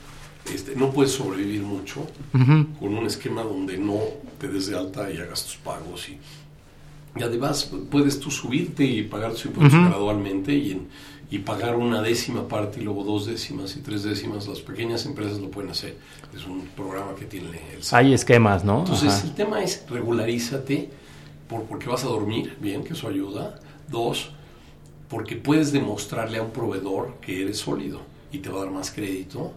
este, 0.51 0.75
no 0.75 0.89
puedes 0.89 1.12
sobrevivir 1.12 1.62
mucho 1.62 1.99
uh 2.34 2.38
-huh. 2.39 2.79
con 2.79 2.97
un 2.97 3.05
esquema 3.05 3.43
donde 3.43 3.77
no 3.77 3.99
te 4.39 4.47
des 4.47 4.65
de 4.65 4.75
alta 4.75 5.12
y 5.12 5.17
hagas 5.17 5.43
tus 5.43 5.58
pagos. 5.58 6.10
Y, 6.10 6.17
y 7.15 7.21
además 7.21 7.71
puedes 7.91 8.19
tú 8.19 8.32
subirte 8.32 8.84
y 8.84 9.03
pagar 9.03 9.34
tus 9.34 9.45
impuestos 9.45 9.79
uh 9.79 9.84
-huh. 9.84 9.89
gradualmente 9.89 10.51
y 10.55 10.71
en 10.71 10.88
y 11.31 11.39
pagar 11.39 11.75
una 11.75 12.01
décima 12.01 12.47
parte 12.47 12.79
y 12.79 12.83
luego 12.83 13.03
dos 13.03 13.27
décimas 13.27 13.75
y 13.75 13.81
tres 13.81 14.03
décimas, 14.03 14.47
las 14.47 14.61
pequeñas 14.61 15.05
empresas 15.05 15.39
lo 15.39 15.51
pueden 15.51 15.69
hacer. 15.69 15.95
Es 16.35 16.45
un 16.45 16.61
programa 16.75 17.13
que 17.15 17.25
tiene 17.25 17.49
el 17.75 17.83
SAT. 17.83 17.99
Hay 17.99 18.13
esquemas, 18.13 18.63
¿no? 18.63 18.79
Entonces, 18.79 19.13
Ajá. 19.13 19.27
el 19.27 19.33
tema 19.35 19.63
es 19.63 19.85
regularízate 19.89 20.89
por, 21.47 21.63
porque 21.65 21.87
vas 21.87 22.03
a 22.03 22.07
dormir 22.07 22.57
bien, 22.59 22.83
que 22.83 22.93
eso 22.93 23.07
ayuda. 23.07 23.59
Dos, 23.89 24.31
porque 25.07 25.35
puedes 25.35 25.71
demostrarle 25.71 26.39
a 26.39 26.43
un 26.43 26.51
proveedor 26.51 27.15
que 27.21 27.43
eres 27.43 27.59
sólido 27.59 28.01
y 28.31 28.39
te 28.39 28.49
va 28.49 28.61
a 28.61 28.63
dar 28.65 28.73
más 28.73 28.91
crédito. 28.91 29.53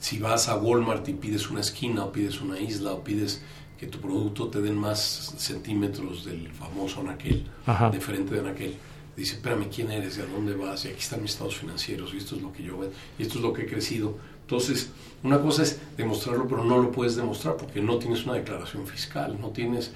Si 0.00 0.18
vas 0.18 0.48
a 0.48 0.56
Walmart 0.56 1.08
y 1.08 1.14
pides 1.14 1.50
una 1.50 1.60
esquina 1.60 2.04
o 2.04 2.12
pides 2.12 2.40
una 2.40 2.58
isla 2.60 2.92
o 2.92 3.02
pides 3.02 3.42
que 3.78 3.86
tu 3.86 4.00
producto 4.00 4.48
te 4.48 4.60
den 4.60 4.76
más 4.76 5.34
centímetros 5.36 6.24
del 6.24 6.50
famoso 6.50 7.00
anaquel, 7.00 7.46
Ajá. 7.66 7.90
de 7.90 8.00
frente 8.00 8.34
de 8.34 8.40
anaquel, 8.40 8.76
dice, 9.16 9.36
espérame, 9.36 9.68
¿quién 9.68 9.90
eres? 9.90 10.18
¿Y 10.18 10.20
a 10.20 10.26
dónde 10.26 10.54
vas? 10.54 10.84
Y 10.84 10.88
aquí 10.88 11.00
están 11.00 11.22
mis 11.22 11.32
estados 11.32 11.56
financieros, 11.56 12.12
y 12.14 12.18
esto 12.18 12.36
es 12.36 12.42
lo 12.42 12.52
que 12.52 12.62
yo 12.62 12.78
veo, 12.78 12.90
y 13.18 13.22
esto 13.22 13.38
es 13.38 13.44
lo 13.44 13.52
que 13.52 13.62
he 13.62 13.66
crecido. 13.66 14.16
Entonces, 14.42 14.90
una 15.22 15.40
cosa 15.40 15.62
es 15.62 15.80
demostrarlo, 15.96 16.46
pero 16.46 16.62
no 16.62 16.78
lo 16.78 16.92
puedes 16.92 17.16
demostrar 17.16 17.56
porque 17.56 17.80
no 17.80 17.98
tienes 17.98 18.24
una 18.24 18.34
declaración 18.34 18.86
fiscal, 18.86 19.38
no 19.40 19.48
tienes, 19.50 19.90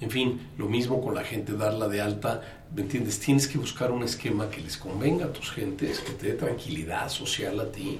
en 0.00 0.10
fin, 0.10 0.40
lo 0.56 0.68
mismo 0.68 1.02
con 1.02 1.14
la 1.14 1.24
gente, 1.24 1.54
darla 1.54 1.88
de 1.88 2.00
alta, 2.00 2.42
¿me 2.74 2.82
entiendes? 2.82 3.18
Tienes 3.18 3.48
que 3.48 3.58
buscar 3.58 3.90
un 3.90 4.04
esquema 4.04 4.48
que 4.50 4.60
les 4.60 4.76
convenga 4.76 5.26
a 5.26 5.32
tus 5.32 5.50
gentes, 5.50 6.00
que 6.00 6.12
te 6.12 6.28
dé 6.28 6.32
tranquilidad 6.34 7.08
social 7.08 7.58
a 7.60 7.72
ti. 7.72 7.98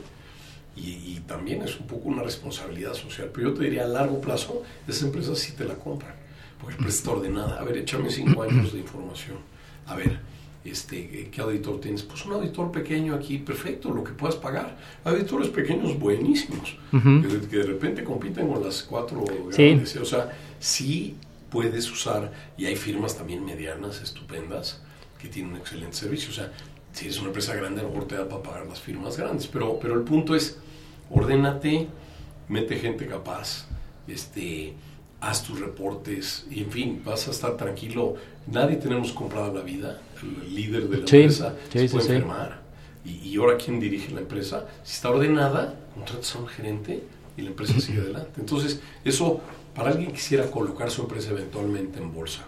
Y, 0.76 1.18
también 1.26 1.62
es 1.62 1.78
un 1.78 1.88
poco 1.88 2.08
una 2.08 2.22
responsabilidad 2.22 2.94
social. 2.94 3.30
Pero 3.34 3.50
yo 3.50 3.54
te 3.54 3.64
diría, 3.64 3.82
a 3.82 3.88
largo 3.88 4.20
plazo, 4.20 4.62
esas 4.86 5.02
empresas 5.02 5.36
sí 5.36 5.52
te 5.52 5.64
la 5.64 5.74
compran, 5.74 6.14
porque 6.60 6.76
empresa 6.76 6.98
está 6.98 7.10
ordenada. 7.10 7.58
A 7.58 7.64
ver, 7.64 7.78
échame 7.78 8.10
cinco 8.10 8.44
años 8.44 8.72
de 8.72 8.78
información. 8.78 9.38
A 9.86 9.96
ver, 9.96 10.20
este, 10.64 11.30
¿qué 11.30 11.40
auditor 11.40 11.80
tienes? 11.80 12.02
Pues 12.02 12.24
un 12.26 12.32
auditor 12.32 12.70
pequeño 12.70 13.14
aquí, 13.14 13.38
perfecto, 13.38 13.90
lo 13.90 14.04
que 14.04 14.12
puedas 14.12 14.36
pagar. 14.36 14.76
Auditores 15.04 15.48
pequeños 15.48 15.98
buenísimos, 15.98 16.76
que, 16.90 17.56
de 17.56 17.62
repente 17.62 18.04
compiten 18.04 18.48
con 18.48 18.62
las 18.62 18.82
cuatro 18.82 19.24
grandes. 19.24 19.96
O 19.96 20.04
sea, 20.04 20.36
sí 20.58 21.16
puedes 21.50 21.90
usar, 21.90 22.32
y 22.56 22.66
hay 22.66 22.76
firmas 22.76 23.16
también 23.16 23.44
medianas, 23.44 24.02
estupendas, 24.02 24.82
que 25.18 25.28
tienen 25.28 25.52
un 25.52 25.58
excelente 25.58 25.96
servicio. 25.96 26.30
O 26.30 26.34
sea, 26.34 26.52
si 26.92 27.08
es 27.08 27.18
una 27.18 27.28
empresa 27.28 27.54
grande, 27.54 27.80
a 27.80 27.84
lo 27.84 27.90
mejor 27.90 28.06
te 28.06 28.16
da 28.16 28.28
para 28.28 28.42
pagar 28.42 28.66
las 28.66 28.80
firmas 28.80 29.16
grandes. 29.16 29.46
Pero, 29.46 29.78
pero 29.80 29.94
el 29.94 30.02
punto 30.02 30.34
es, 30.34 30.58
ordénate, 31.10 31.88
mete 32.48 32.76
gente 32.76 33.06
capaz, 33.06 33.66
este, 34.06 34.74
haz 35.20 35.44
tus 35.44 35.60
reportes, 35.60 36.46
y 36.50 36.62
en 36.62 36.70
fin, 36.70 37.02
vas 37.04 37.28
a 37.28 37.30
estar 37.30 37.56
tranquilo. 37.56 38.16
Nadie 38.46 38.76
tenemos 38.76 39.12
comprada 39.12 39.52
la 39.52 39.62
vida. 39.62 40.00
El 40.22 40.54
líder 40.54 40.88
de 40.88 40.96
la 40.96 41.00
empresa 41.00 41.56
se 41.72 41.88
puede 41.88 42.06
enfermar. 42.06 42.62
Y, 43.04 43.28
y, 43.28 43.36
ahora, 43.36 43.56
¿quién 43.56 43.80
dirige 43.80 44.12
la 44.12 44.20
empresa? 44.20 44.66
Si 44.82 44.94
está 44.94 45.10
ordenada, 45.10 45.74
contratas 45.94 46.34
a 46.34 46.38
un 46.40 46.48
gerente 46.48 47.02
y 47.36 47.42
la 47.42 47.50
empresa 47.50 47.80
sigue 47.80 48.00
adelante. 48.00 48.40
Entonces, 48.40 48.80
eso, 49.04 49.40
para 49.74 49.90
alguien 49.90 50.08
que 50.08 50.14
quisiera 50.14 50.50
colocar 50.50 50.90
su 50.90 51.02
empresa 51.02 51.30
eventualmente 51.30 51.98
en 51.98 52.12
bolsa, 52.12 52.46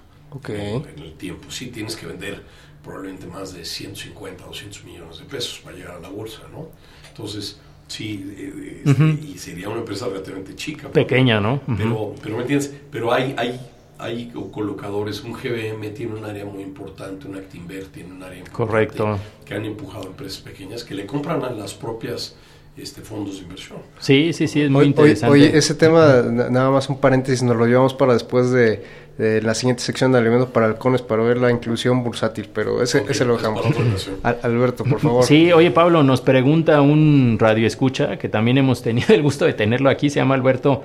en, 0.49 0.85
el 0.99 1.15
tiempo, 1.15 1.51
sí 1.51 1.69
tienes 1.69 1.97
que 1.97 2.07
vender 2.07 2.43
probablemente 2.83 3.27
más 3.27 3.53
de 3.53 3.65
150, 3.65 4.45
200 4.45 4.85
millones 4.85 5.19
de 5.19 5.25
pesos 5.25 5.61
para 5.61 5.77
llegar 5.77 5.97
a 5.97 6.01
la 6.01 6.09
bolsa, 6.09 6.43
¿no? 6.53 6.69
Entonces, 7.09 7.59
sí, 7.89 8.35
eh, 8.37 8.83
este, 8.85 9.27
y 9.27 9.39
sería 9.39 9.69
una 9.69 9.81
empresa 9.81 10.07
relativamente 10.09 10.55
chica. 10.55 10.89
Pequeña, 10.91 11.41
¿no? 11.41 11.61
pero, 11.77 12.15
pero, 12.23 12.37
¿me 12.37 12.43
entiendes? 12.43 12.73
Pero 12.91 13.13
hay, 13.13 13.35
hay, 13.37 13.61
hay 14.01 14.33
colocadores, 14.51 15.23
un 15.23 15.33
GBM 15.33 15.93
tiene 15.95 16.15
un 16.15 16.25
área 16.25 16.45
muy 16.45 16.63
importante, 16.63 17.29
un 17.29 17.37
Actinver 17.37 17.85
tiene 17.87 18.13
un 18.13 18.23
área 18.23 18.39
importante. 18.39 18.73
Correcto. 18.73 19.19
Que 19.45 19.55
han 19.55 19.65
empujado 19.65 20.07
empresas 20.07 20.41
pequeñas 20.41 20.85
que 20.85 20.95
le 20.95 21.07
compran 21.07 21.45
a 21.45 21.51
las 21.51 21.75
propias 21.75 22.35
este, 22.77 23.03
fondos 23.03 23.37
de 23.37 23.43
inversión. 23.43 23.79
Sí, 23.99 24.33
sí, 24.33 24.49
sí, 24.49 24.63
es 24.63 24.71
muy 24.71 24.87
interesante. 24.87 25.33
Oye, 25.33 25.57
ese 25.57 25.75
tema, 25.75 26.23
nada 26.23 26.71
más 26.71 26.89
un 26.89 26.99
paréntesis, 26.99 27.43
nos 27.43 27.57
lo 27.57 27.67
llevamos 27.67 27.95
para 27.95 28.15
después 28.15 28.51
de, 28.51 28.83
la 29.19 29.55
siguiente 29.55 29.83
sección 29.83 30.13
de 30.13 30.19
alimentos 30.19 30.49
para 30.49 30.65
halcones 30.65 31.03
para 31.03 31.23
ver 31.23 31.37
la 31.37 31.51
inclusión 31.51 32.03
bursátil, 32.03 32.49
pero 32.55 32.83
ese, 32.83 33.05
ese 33.07 33.27
lo 33.27 33.37
dejamos. 33.37 33.67
Alberto, 34.23 34.83
por 34.85 34.99
favor. 34.99 35.25
Sí, 35.25 35.53
oye 35.53 35.71
Pablo, 35.71 36.03
nos 36.03 36.23
pregunta 36.23 36.81
un 36.81 37.37
radio 37.39 37.67
escucha, 37.67 38.17
que 38.17 38.31
también 38.31 38.57
hemos 38.57 38.81
tenido 38.81 39.09
el 39.15 39.21
gusto 39.23 39.45
de 39.45 39.53
tenerlo 39.53 39.91
aquí, 39.91 40.09
se 40.09 40.21
llama 40.21 40.37
Alberto 40.37 40.83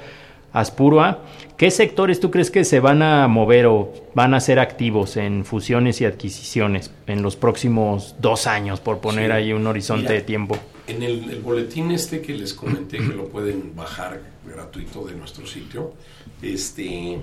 Aspurua. 0.56 1.20
¿Qué 1.58 1.70
sectores 1.70 2.22
tú 2.22 2.32
crees 2.32 2.50
que 2.50 2.63
se 2.63 2.80
van 2.80 3.02
a 3.02 3.28
mover 3.28 3.65
o 3.65 3.94
van 4.13 4.34
a 4.34 4.39
ser 4.39 4.58
activos 4.58 5.18
en 5.18 5.44
fusiones 5.44 6.00
y 6.00 6.06
adquisiciones 6.06 6.91
en 7.08 7.22
los 7.22 7.36
próximos 7.36 8.15
dos 8.22 8.48
años, 8.48 8.80
por 8.80 9.00
poner 9.00 9.34
ahí 9.34 9.52
un 9.52 9.68
horizonte 9.68 10.13
de 10.13 10.22
tiempo? 10.22 10.58
En 10.88 11.04
el, 11.04 11.41
boletín 11.41 11.91
este 11.91 12.22
que 12.22 12.34
les 12.34 12.54
comenté 12.54 12.98
que 12.98 13.04
lo 13.13 13.28
pueden 13.28 13.76
bajar 13.76 14.22
gratuito 14.46 15.04
de 15.04 15.15
nuestro 15.15 15.46
sitio, 15.46 15.94
este, 16.41 17.20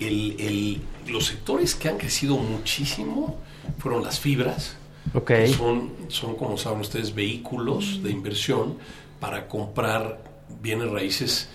el, 0.00 0.80
los 1.06 1.26
sectores 1.26 1.76
que 1.76 1.88
han 1.88 1.98
crecido 1.98 2.36
muchísimo 2.36 3.38
fueron 3.78 4.02
las 4.02 4.18
fibras. 4.18 4.76
Okay. 5.12 5.52
Son, 5.52 5.90
son, 6.08 6.34
como 6.34 6.58
saben 6.58 6.80
ustedes, 6.80 7.14
vehículos 7.14 8.02
de 8.02 8.10
inversión 8.10 8.76
para 9.20 9.46
comprar 9.46 10.20
bienes 10.60 10.90
raíces 10.90 11.48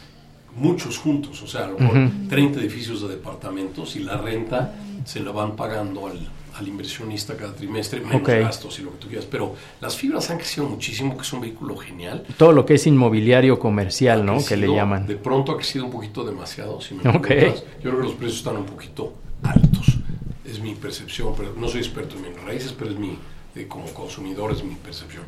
muchos 0.55 0.97
juntos, 0.97 1.41
o 1.41 1.47
sea, 1.47 1.65
a 1.65 1.67
lo 1.67 1.79
mejor 1.79 2.09
30 2.29 2.59
edificios 2.59 3.01
de 3.01 3.09
departamentos 3.09 3.95
y 3.95 3.99
la 3.99 4.17
renta 4.17 4.75
se 5.05 5.19
la 5.21 5.31
van 5.31 5.55
pagando 5.55 6.07
al, 6.07 6.19
al 6.59 6.67
inversionista 6.67 7.35
cada 7.35 7.53
trimestre, 7.53 8.01
menos 8.01 8.23
gastos 8.23 8.79
y 8.79 8.83
lo 8.83 8.91
que 8.91 8.97
tú 8.97 9.07
quieras. 9.07 9.25
Pero 9.29 9.55
las 9.81 9.95
fibras 9.95 10.29
han 10.29 10.37
crecido 10.37 10.67
muchísimo, 10.67 11.15
que 11.15 11.23
es 11.23 11.33
un 11.33 11.41
vehículo 11.41 11.77
genial. 11.77 12.25
Todo 12.37 12.51
lo 12.51 12.65
que 12.65 12.75
es 12.75 12.85
inmobiliario 12.87 13.59
comercial, 13.59 14.25
¿no? 14.25 14.43
que 14.45 14.57
le 14.57 14.67
llaman. 14.67 15.07
De 15.07 15.15
pronto 15.15 15.53
ha 15.53 15.55
crecido 15.55 15.85
un 15.85 15.91
poquito 15.91 16.23
demasiado, 16.23 16.81
si 16.81 16.95
me 16.95 17.03
Yo 17.03 17.21
creo 17.21 17.53
que 17.81 17.89
los 17.89 18.13
precios 18.13 18.37
están 18.37 18.57
un 18.57 18.65
poquito 18.65 19.13
altos. 19.43 19.97
Es 20.45 20.59
mi 20.59 20.75
percepción, 20.75 21.33
pero 21.37 21.53
no 21.55 21.67
soy 21.67 21.81
experto 21.81 22.15
en 22.15 22.23
bienes 22.23 22.43
raíces, 22.43 22.73
pero 22.77 22.91
es 22.91 22.97
mi, 22.97 23.17
eh, 23.55 23.67
como 23.67 23.85
consumidor 23.93 24.51
es 24.51 24.63
mi 24.63 24.75
percepción. 24.75 25.23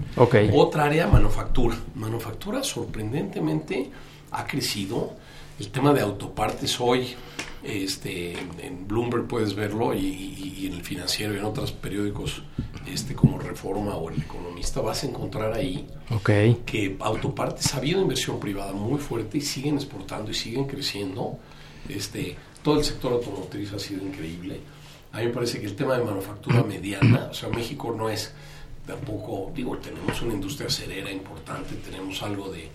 Otra 0.53 0.85
área, 0.85 1.07
manufactura. 1.07 1.77
Manufactura 1.95 2.63
sorprendentemente 2.63 3.89
ha 4.31 4.47
crecido. 4.47 5.13
El 5.59 5.69
tema 5.69 5.93
de 5.93 6.01
autopartes 6.01 6.79
hoy 6.79 7.15
este, 7.63 8.33
en 8.59 8.87
Bloomberg 8.87 9.27
puedes 9.27 9.53
verlo 9.53 9.93
y, 9.93 10.65
en 10.65 10.73
el 10.73 10.83
financiero 10.83 11.35
y 11.35 11.37
en 11.37 11.45
otros 11.45 11.71
periódicos 11.71 12.41
este, 12.87 13.13
como 13.13 13.37
Reforma 13.37 13.95
o 13.95 14.09
El 14.09 14.21
Economista 14.21 14.81
vas 14.81 15.03
a 15.03 15.07
encontrar 15.07 15.53
ahí 15.53 15.87
que 16.65 16.97
autopartes 16.99 17.73
ha 17.73 17.77
habido 17.77 18.01
inversión 18.01 18.39
privada 18.39 18.73
muy 18.73 18.99
fuerte 18.99 19.37
y 19.37 19.41
siguen 19.41 19.75
exportando 19.75 20.31
y 20.31 20.33
siguen 20.33 20.65
creciendo. 20.65 21.37
Este, 21.87 22.35
todo 22.63 22.79
el 22.79 22.83
sector 22.83 23.13
automotriz 23.13 23.73
ha 23.73 23.79
sido 23.79 24.05
increíble. 24.05 24.59
A 25.11 25.19
mí 25.19 25.25
me 25.25 25.31
parece 25.31 25.59
que 25.59 25.67
el 25.67 25.75
tema 25.75 25.97
de 25.97 26.03
manufactura 26.03 26.63
mediana, 26.63 27.27
o 27.31 27.33
sea, 27.33 27.49
México 27.49 27.93
no 27.95 28.09
es 28.09 28.33
tampoco, 28.87 29.51
digo, 29.53 29.77
tenemos 29.77 30.21
una 30.21 30.33
industria 30.33 30.67
acerera 30.67 31.11
importante, 31.11 31.75
tenemos 31.75 32.21
algo 32.23 32.49
de, 32.51 32.69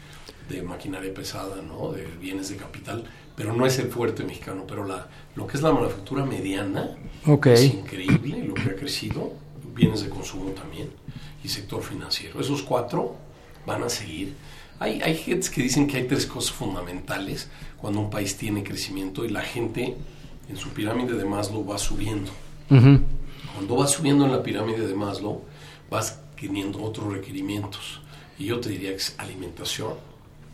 de 0.49 0.63
maquinaria 0.63 1.13
pesada, 1.13 1.63
¿no? 1.63 1.93
de 1.93 2.07
bienes 2.21 2.49
de 2.49 2.57
capital, 2.57 3.05
pero 3.35 3.53
no 3.53 3.67
es 3.67 3.79
el 3.79 3.89
fuerte 3.89 4.25
mexicano. 4.25 4.65
Pero 4.67 4.87
la, 4.87 5.09
lo 5.35 5.47
que 5.47 5.57
es 5.57 5.63
la 5.63 5.73
manufactura 5.73 6.25
mediana 6.25 6.97
es 7.45 7.65
increíble 7.65 8.45
lo 8.45 8.55
que 8.55 8.63
ha 8.63 8.77
crecido, 8.77 9.33
bienes 9.75 10.03
de 10.03 10.09
consumo 10.09 10.51
también 10.51 10.89
y 11.45 11.49
sector 11.49 11.83
financiero. 11.83 12.41
Esos 12.41 12.63
cuatro 12.63 13.17
van 13.67 13.83
a 13.83 13.89
seguir. 13.89 14.35
Hay, 14.79 15.01
hay 15.03 15.17
gentes 15.17 15.51
que 15.51 15.63
dicen 15.63 15.87
que 15.87 15.99
hay 15.99 16.07
tres 16.07 16.27
cosas 16.27 16.53
fundamentales 16.53 17.49
cuando 17.77 18.01
un 18.01 18.11
país 18.11 18.37
tiene 18.37 18.63
crecimiento 18.63 19.25
y 19.25 19.29
la 19.29 19.43
gente 19.43 19.97
en 20.49 20.57
su 20.57 20.71
pirámide 20.71 21.15
de 21.15 21.25
Maslow 21.25 21.67
va 21.67 21.79
subiendo. 21.79 22.31
Cuando 22.69 23.77
vas 23.77 23.93
subiendo 23.93 24.27
en 24.27 24.33
la 24.33 24.43
pirámide 24.43 24.87
de 24.87 24.95
Maslow, 24.95 25.43
vas 25.91 26.21
teniendo 26.39 26.83
otros 26.83 27.13
requerimientos. 27.13 28.01
Y 28.39 28.47
yo 28.47 28.61
te 28.61 28.69
diría 28.69 28.91
que 28.91 28.97
es 28.97 29.15
alimentación, 29.19 29.95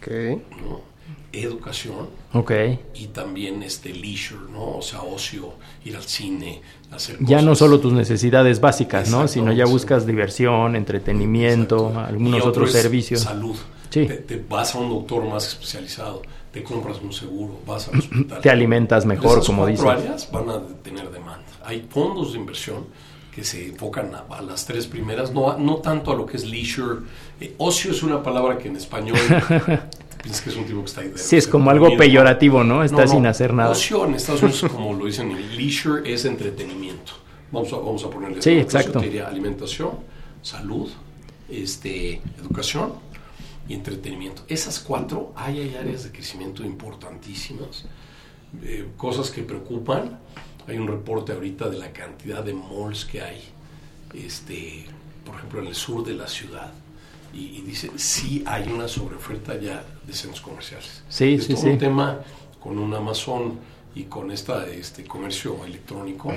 ¿no? 0.09 0.93
educación 1.33 2.11
okay. 2.33 2.79
y 2.95 3.07
también 3.07 3.62
este 3.62 3.93
leisure, 3.93 4.51
¿no? 4.53 4.77
O 4.77 4.83
sea, 4.83 5.03
ocio, 5.03 5.55
ir 5.85 5.97
al 5.97 6.03
cine, 6.03 6.61
hacer 6.91 7.17
Ya 7.21 7.41
no 7.41 7.55
solo 7.55 7.81
tus 7.81 7.93
necesidades 7.93 8.61
básicas, 8.61 9.11
¿no? 9.11 9.27
Sino 9.29 9.53
ya 9.53 9.65
buscas 9.65 10.07
diversión, 10.07 10.77
entretenimiento, 10.77 11.99
algunos 11.99 12.45
otros 12.45 12.73
servicios. 12.73 13.23
Salud. 13.23 13.57
Te, 13.91 14.43
vas 14.49 14.75
a 14.75 14.79
un 14.79 14.88
doctor 14.88 15.25
más 15.25 15.49
especializado, 15.49 16.23
te 16.51 16.62
compras 16.62 16.99
un 17.03 17.12
seguro, 17.12 17.59
vas 17.67 17.88
al 17.88 17.99
hospital. 17.99 18.41
te 18.41 18.51
alimentas 18.51 19.05
mejor, 19.05 19.45
como 19.45 19.67
dices. 19.67 19.85
áreas 19.85 20.31
van 20.33 20.49
a 20.49 20.61
tener 20.83 21.11
demanda. 21.11 21.45
Hay 21.65 21.87
fondos 21.91 22.33
de 22.33 22.38
inversión 22.38 22.87
que 23.35 23.45
se 23.45 23.68
enfocan 23.68 24.12
a, 24.14 24.42
las 24.42 24.66
tres 24.66 24.87
primeras, 24.87 25.33
no, 25.33 25.57
no 25.57 25.77
tanto 25.77 26.12
a 26.12 26.14
lo 26.14 26.27
que 26.27 26.37
es 26.37 26.45
leisure. 26.45 27.01
Eh, 27.40 27.55
ocio 27.59 27.90
es 27.90 28.03
una 28.03 28.23
palabra 28.23 28.59
que 28.59 28.68
en 28.68 28.77
español 28.77 29.16
piensas 30.23 30.42
que 30.42 30.51
es 30.51 30.57
un 30.57 30.66
tipo 30.66 30.81
que 30.81 30.87
está 30.87 31.01
ahí. 31.01 31.12
sí, 31.14 31.37
es 31.37 31.49
como 31.49 31.71
algo 31.71 31.97
peyorativo, 31.97 32.62
¿no? 32.62 32.85
Está 32.85 33.07
sin 33.07 33.27
hacer 33.27 33.55
nada. 33.55 33.71
Ocio 33.71 34.05
en 34.05 34.14
Estados 34.14 34.42
Unidos, 34.42 34.64
como 34.71 34.92
lo 34.92 35.07
dicen, 35.07 35.35
leisure 35.57 36.12
es 36.12 36.27
entretenimiento. 36.27 37.12
Vamos 37.51 37.73
a, 37.73 37.77
vamos 37.77 38.05
a 38.05 38.11
ponerle. 38.11 38.42
Sí, 38.42 38.51
exacto. 38.51 38.99
alimentación, 38.99 39.92
salud, 40.42 40.90
este, 41.49 42.21
educación 42.38 42.95
y 43.66 43.75
entretenimiento. 43.75 44.42
Esas 44.47 44.79
cuatro, 44.79 45.33
hay, 45.37 45.61
hay 45.61 45.75
áreas 45.77 46.05
de 46.05 46.12
crecimiento 46.12 46.62
importantísimas, 46.64 47.87
eh, 48.62 48.88
cosas 48.99 49.31
que 49.31 49.42
preocupan 49.42 50.18
hay 50.66 50.77
un 50.77 50.88
reporte 50.88 51.33
ahorita 51.33 51.68
de 51.68 51.79
la 51.79 51.92
cantidad 51.92 52.42
de 52.42 52.55
malls 52.55 53.05
que 53.05 53.20
hay, 53.20 53.42
este, 54.14 54.87
por 55.25 55.37
ejemplo, 55.37 55.61
en 55.61 55.68
el 55.68 55.75
sur 55.75 56.05
de 56.05 56.14
la 56.14 56.29
ciudad. 56.29 56.72
Y, 57.35 57.62
dice, 57.62 57.90
sí 57.96 58.44
hay 58.46 58.70
una 58.70 58.87
sobreoferta 58.88 59.59
ya 59.59 59.85
de 60.07 60.12
centros 60.12 60.42
comerciales. 60.42 61.03
Sí, 61.09 61.38
sí, 61.40 61.57
sí. 61.57 61.66
un 61.66 61.79
tema 61.79 62.20
con 62.61 62.79
un 62.79 62.92
Amazon 62.94 63.59
y 63.94 64.05
con 64.05 64.31
esta, 64.31 64.66
este 64.66 65.05
comercio 65.05 65.64
electrónico 65.64 66.33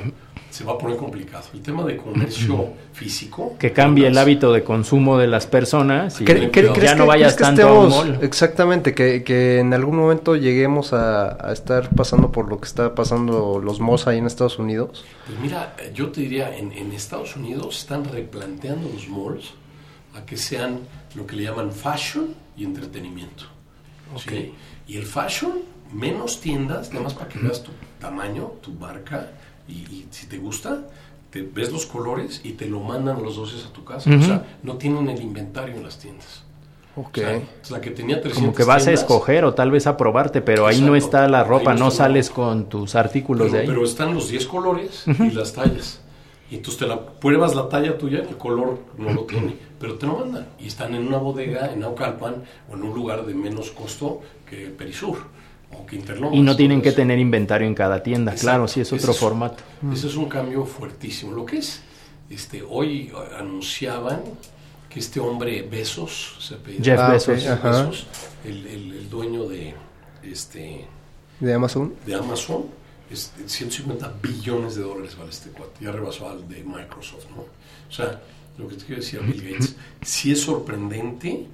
se 0.49 0.63
va 0.63 0.73
a 0.73 0.77
poner 0.77 0.97
complicado. 0.97 1.45
El 1.53 1.61
tema 1.61 1.83
de 1.83 1.97
comercio 1.97 2.73
físico. 2.93 3.55
Que 3.57 3.71
cambie 3.71 4.07
el 4.07 4.17
hábito 4.17 4.51
de 4.51 4.63
consumo 4.63 5.17
de 5.17 5.27
las 5.27 5.47
personas 5.47 6.19
y 6.19 6.25
que, 6.25 6.49
ya 6.81 6.95
no 6.95 7.05
vayas 7.05 7.35
tanto 7.35 7.67
a 7.67 7.89
mall. 7.89 8.19
Exactamente, 8.21 8.93
que, 8.93 9.23
que, 9.23 9.59
en 9.59 9.73
algún 9.73 9.97
momento 9.97 10.35
lleguemos 10.35 10.93
a, 10.93 11.51
estar 11.51 11.89
pasando 11.95 12.31
por 12.31 12.49
lo 12.49 12.59
que 12.59 12.65
está 12.65 12.93
pasando 12.93 13.61
los 13.63 13.79
malls 13.79 14.07
ahí 14.07 14.17
en 14.17 14.27
Estados 14.27 14.59
Unidos. 14.59 15.05
Pues 15.25 15.39
mira, 15.39 15.75
yo 15.93 16.09
te 16.09 16.21
diría, 16.21 16.55
en, 16.55 16.71
en 16.73 16.91
Estados 16.91 17.35
Unidos 17.35 17.79
están 17.79 18.05
replanteando 18.05 18.89
los 18.93 19.07
malls 19.07 19.53
a 20.15 20.25
que 20.25 20.37
sean 20.37 20.79
lo 21.15 21.25
que 21.25 21.35
le 21.35 21.43
llaman 21.43 21.71
fashion 21.71 22.33
y 22.57 22.63
entretenimiento. 22.63 23.45
Okay. 24.13 24.53
Y 24.87 24.97
el 24.97 25.05
fashion 25.05 25.74
menos 25.95 26.41
tiendas, 26.41 26.89
nada 26.89 27.03
más 27.03 27.13
para 27.13 27.29
que 27.29 27.39
veas 27.39 27.63
tu 27.63 27.71
tamaño, 27.99 28.51
tu 28.62 28.71
marca, 28.73 29.31
y, 29.67 30.05
si 30.12 30.27
te 30.27 30.38
gusta, 30.38 30.81
te 31.31 31.41
ves 31.41 31.71
los 31.71 31.86
colores 31.86 32.41
y 32.43 32.51
te 32.51 32.67
lo 32.67 32.79
mandan 32.81 33.23
los 33.23 33.36
doces 33.36 33.65
a 33.65 33.73
tu 33.73 33.84
casa. 33.84 34.10
O 34.10 34.21
sea, 34.21 34.45
no 34.63 34.75
tienen 34.75 35.10
el 35.10 35.21
inventario 35.21 35.75
en 35.75 35.84
las 35.84 35.97
tiendas. 35.97 36.43
Ok. 36.95 37.08
O 37.08 37.15
sea, 37.15 37.41
la 37.71 37.81
que 37.81 37.91
tenía 37.91 38.21
300 38.21 38.41
Como 38.41 38.55
que 38.55 38.63
vas 38.63 38.88
a 38.88 38.91
escoger 38.91 39.43
o 39.43 39.53
tal 39.53 39.71
vez 39.71 39.88
a 39.88 39.97
probarte, 39.97 40.41
pero 40.41 40.67
ahí 40.67 40.81
no 40.81 40.95
está 40.95 41.27
la 41.27 41.43
ropa, 41.43 41.73
no 41.73 41.91
sales 41.91 42.29
con 42.29 42.69
tus 42.69 42.95
artículos 42.95 43.47
pero, 43.47 43.53
de 43.53 43.62
ahí. 43.62 43.67
pero 43.67 43.84
están 43.84 44.13
los 44.13 44.29
10 44.29 44.45
colores 44.45 45.03
y 45.08 45.31
las 45.31 45.53
tallas. 45.53 46.01
Y 46.49 46.55
entonces 46.55 46.79
te 46.79 46.88
la 46.88 47.03
pruebas 47.03 47.55
la 47.55 47.67
talla 47.67 47.97
tuya, 47.97 48.19
el 48.19 48.38
color 48.38 48.77
no 48.97 49.12
lo 49.12 49.23
tiene, 49.23 49.58
pero 49.79 49.95
te 49.95 50.05
lo 50.05 50.17
mandan. 50.17 50.47
Y 50.60 50.67
están 50.67 50.93
en 50.93 51.08
una 51.08 51.17
bodega 51.17 51.73
en 51.73 51.79
Naucalpan 51.79 52.43
o 52.69 52.75
en 52.75 52.84
un 52.84 52.93
lugar 52.93 53.25
de 53.25 53.34
menos 53.34 53.71
costo 53.71 54.21
que 54.47 54.67
Perisur 54.67 55.17
o 55.73 55.86
que. 55.86 55.97
Y 56.34 56.41
no 56.41 56.56
tienen 56.56 56.82
que 56.82 56.91
tener 56.91 57.19
inventario 57.19 57.67
en 57.67 57.75
cada 57.75 58.01
tienda, 58.04 58.32
Exacto. 58.32 58.45
claro, 58.51 58.67
sí 58.67 58.82
es 58.82 58.88
Ese 58.88 58.95
otro 58.95 59.13
formato. 59.13 59.63
Ese 59.93 60.08
es 60.08 60.15
un 60.15 60.28
cambio 60.30 60.65
fuertísimo. 60.65 61.32
Lo 61.34 61.45
que 61.45 61.58
es, 61.58 61.82
este, 62.30 62.63
hoy 62.67 63.12
anunciaban 63.38 64.21
que 64.89 64.99
este 64.99 65.19
hombre 65.19 65.62
Besos, 65.63 66.38
se 66.39 66.56
apellida- 66.56 66.84
Jeff 66.84 66.99
Ah, 66.99 67.08
ok, 67.08 67.13
Bezos. 67.13 67.47
ajá. 67.47 67.82
Bezos, 67.84 68.08
el, 68.45 68.67
el- 68.67 68.91
el 68.93 69.10
dueño 69.10 69.43
de, 69.47 69.73
este, 70.23 70.86
de 71.39 71.54
Amazon. 71.54 71.93
de 72.06 72.15
Amazon, 72.15 72.65
es 73.10 73.32
150 73.45 74.13
billones 74.21 74.75
de 74.75 74.82
dólares 74.84 75.15
vale 75.17 75.30
este 75.30 75.49
cuate, 75.51 75.84
ya 75.84 75.91
rebasó 75.91 76.30
al 76.30 76.47
de 76.47 76.63
Microsoft, 76.63 77.25
¿no? 77.36 77.41
O 77.41 77.91
sea, 77.91 78.19
lo 78.58 78.67
que 78.67 78.75
te 78.75 78.86
quiero 78.86 79.01
decir, 79.01 79.19
Bill 79.21 79.41
Gates, 79.51 79.75
sí 80.01 80.32
es 80.32 80.41
sorprendente 80.41 81.45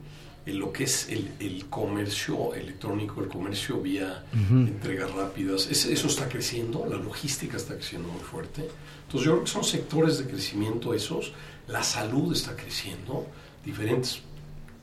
en 0.45 0.59
lo 0.59 0.71
que 0.73 0.85
es 0.85 1.07
el, 1.09 1.31
el 1.39 1.65
comercio 1.67 2.53
electrónico, 2.55 3.21
el 3.21 3.27
comercio 3.27 3.79
vía 3.79 4.25
Ujú. 4.33 4.59
entregas 4.61 5.11
rápidas, 5.13 5.67
es- 5.69 5.85
eso 5.85 6.07
está 6.07 6.27
creciendo, 6.27 6.85
la 6.89 6.97
logística 6.97 7.57
está 7.57 7.75
creciendo 7.75 8.07
muy 8.09 8.21
fuerte. 8.21 8.67
Entonces 9.03 9.25
yo 9.25 9.31
creo 9.33 9.43
que 9.43 9.49
son 9.51 9.63
sectores 9.63 10.17
de 10.17 10.25
crecimiento 10.25 10.93
esos, 10.93 11.33
la 11.67 11.83
salud 11.83 12.33
está 12.33 12.55
creciendo, 12.55 13.27
diferentes 13.63 14.19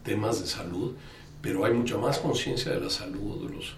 temas 0.05 0.41
de 0.41 0.47
salud, 0.47 0.95
pero 1.43 1.65
hay 1.65 1.73
mucha 1.75 1.97
más 1.99 2.19
conciencia 2.19 2.73
de 2.73 2.81
la 2.81 2.91
salud, 2.91 3.49
de 3.49 3.55
los, 3.57 3.75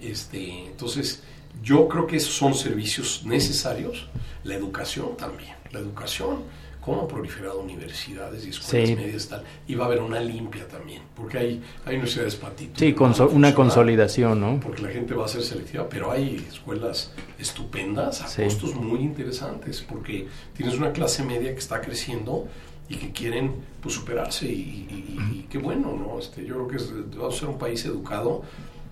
este, 0.00 0.66
entonces 0.66 1.22
yo 1.62 1.86
creo 1.88 2.06
que 2.06 2.16
esos 2.16 2.34
son 2.34 2.54
servicios 2.54 3.22
necesarios, 3.24 4.06
la 4.44 4.54
educación 4.54 5.16
también, 5.16 5.54
la 5.70 5.78
educación, 5.78 6.42
cómo 6.82 7.02
han 7.02 7.08
proliferado 7.08 7.60
universidades 7.60 8.44
y 8.44 8.50
escuelas 8.50 8.88
Sí. 8.88 8.96
medias 8.96 9.28
tal, 9.28 9.44
y 9.68 9.74
va 9.76 9.84
a 9.84 9.86
haber 9.86 10.00
una 10.02 10.20
limpia 10.20 10.66
también, 10.68 11.00
porque 11.14 11.38
hay, 11.38 11.62
hay 11.86 11.94
universidades 11.94 12.34
patitos. 12.36 12.78
Sí, 12.78 12.92
conso- 12.92 13.30
una 13.32 13.54
consolidación, 13.54 14.40
¿no? 14.40 14.60
Porque 14.60 14.82
la 14.82 14.88
gente 14.90 15.14
va 15.14 15.24
a 15.24 15.28
ser 15.28 15.42
selectiva, 15.42 15.88
pero 15.88 16.10
hay 16.10 16.44
escuelas 16.50 17.12
estupendas 17.38 18.20
a 18.22 18.26
Sí. 18.28 18.42
costos 18.44 18.74
muy 18.74 18.98
interesantes, 19.00 19.80
porque 19.88 20.26
tienes 20.56 20.76
una 20.76 20.92
clase 20.92 21.22
media 21.24 21.52
que 21.52 21.58
está 21.58 21.80
creciendo 21.80 22.46
y 22.88 22.96
que 22.96 23.12
quieren 23.12 23.54
pues, 23.80 23.94
superarse 23.94 24.46
y, 24.46 24.50
y- 24.50 25.16
y- 25.34 25.38
y 25.38 25.46
qué 25.50 25.58
bueno, 25.58 25.96
¿no? 25.96 26.18
Este, 26.18 26.44
yo 26.44 26.54
creo 26.54 26.68
que 26.68 26.76
es- 26.76 26.92
vamos 27.16 27.36
a 27.36 27.38
ser 27.40 27.48
un 27.48 27.58
país 27.58 27.84
educado 27.84 28.42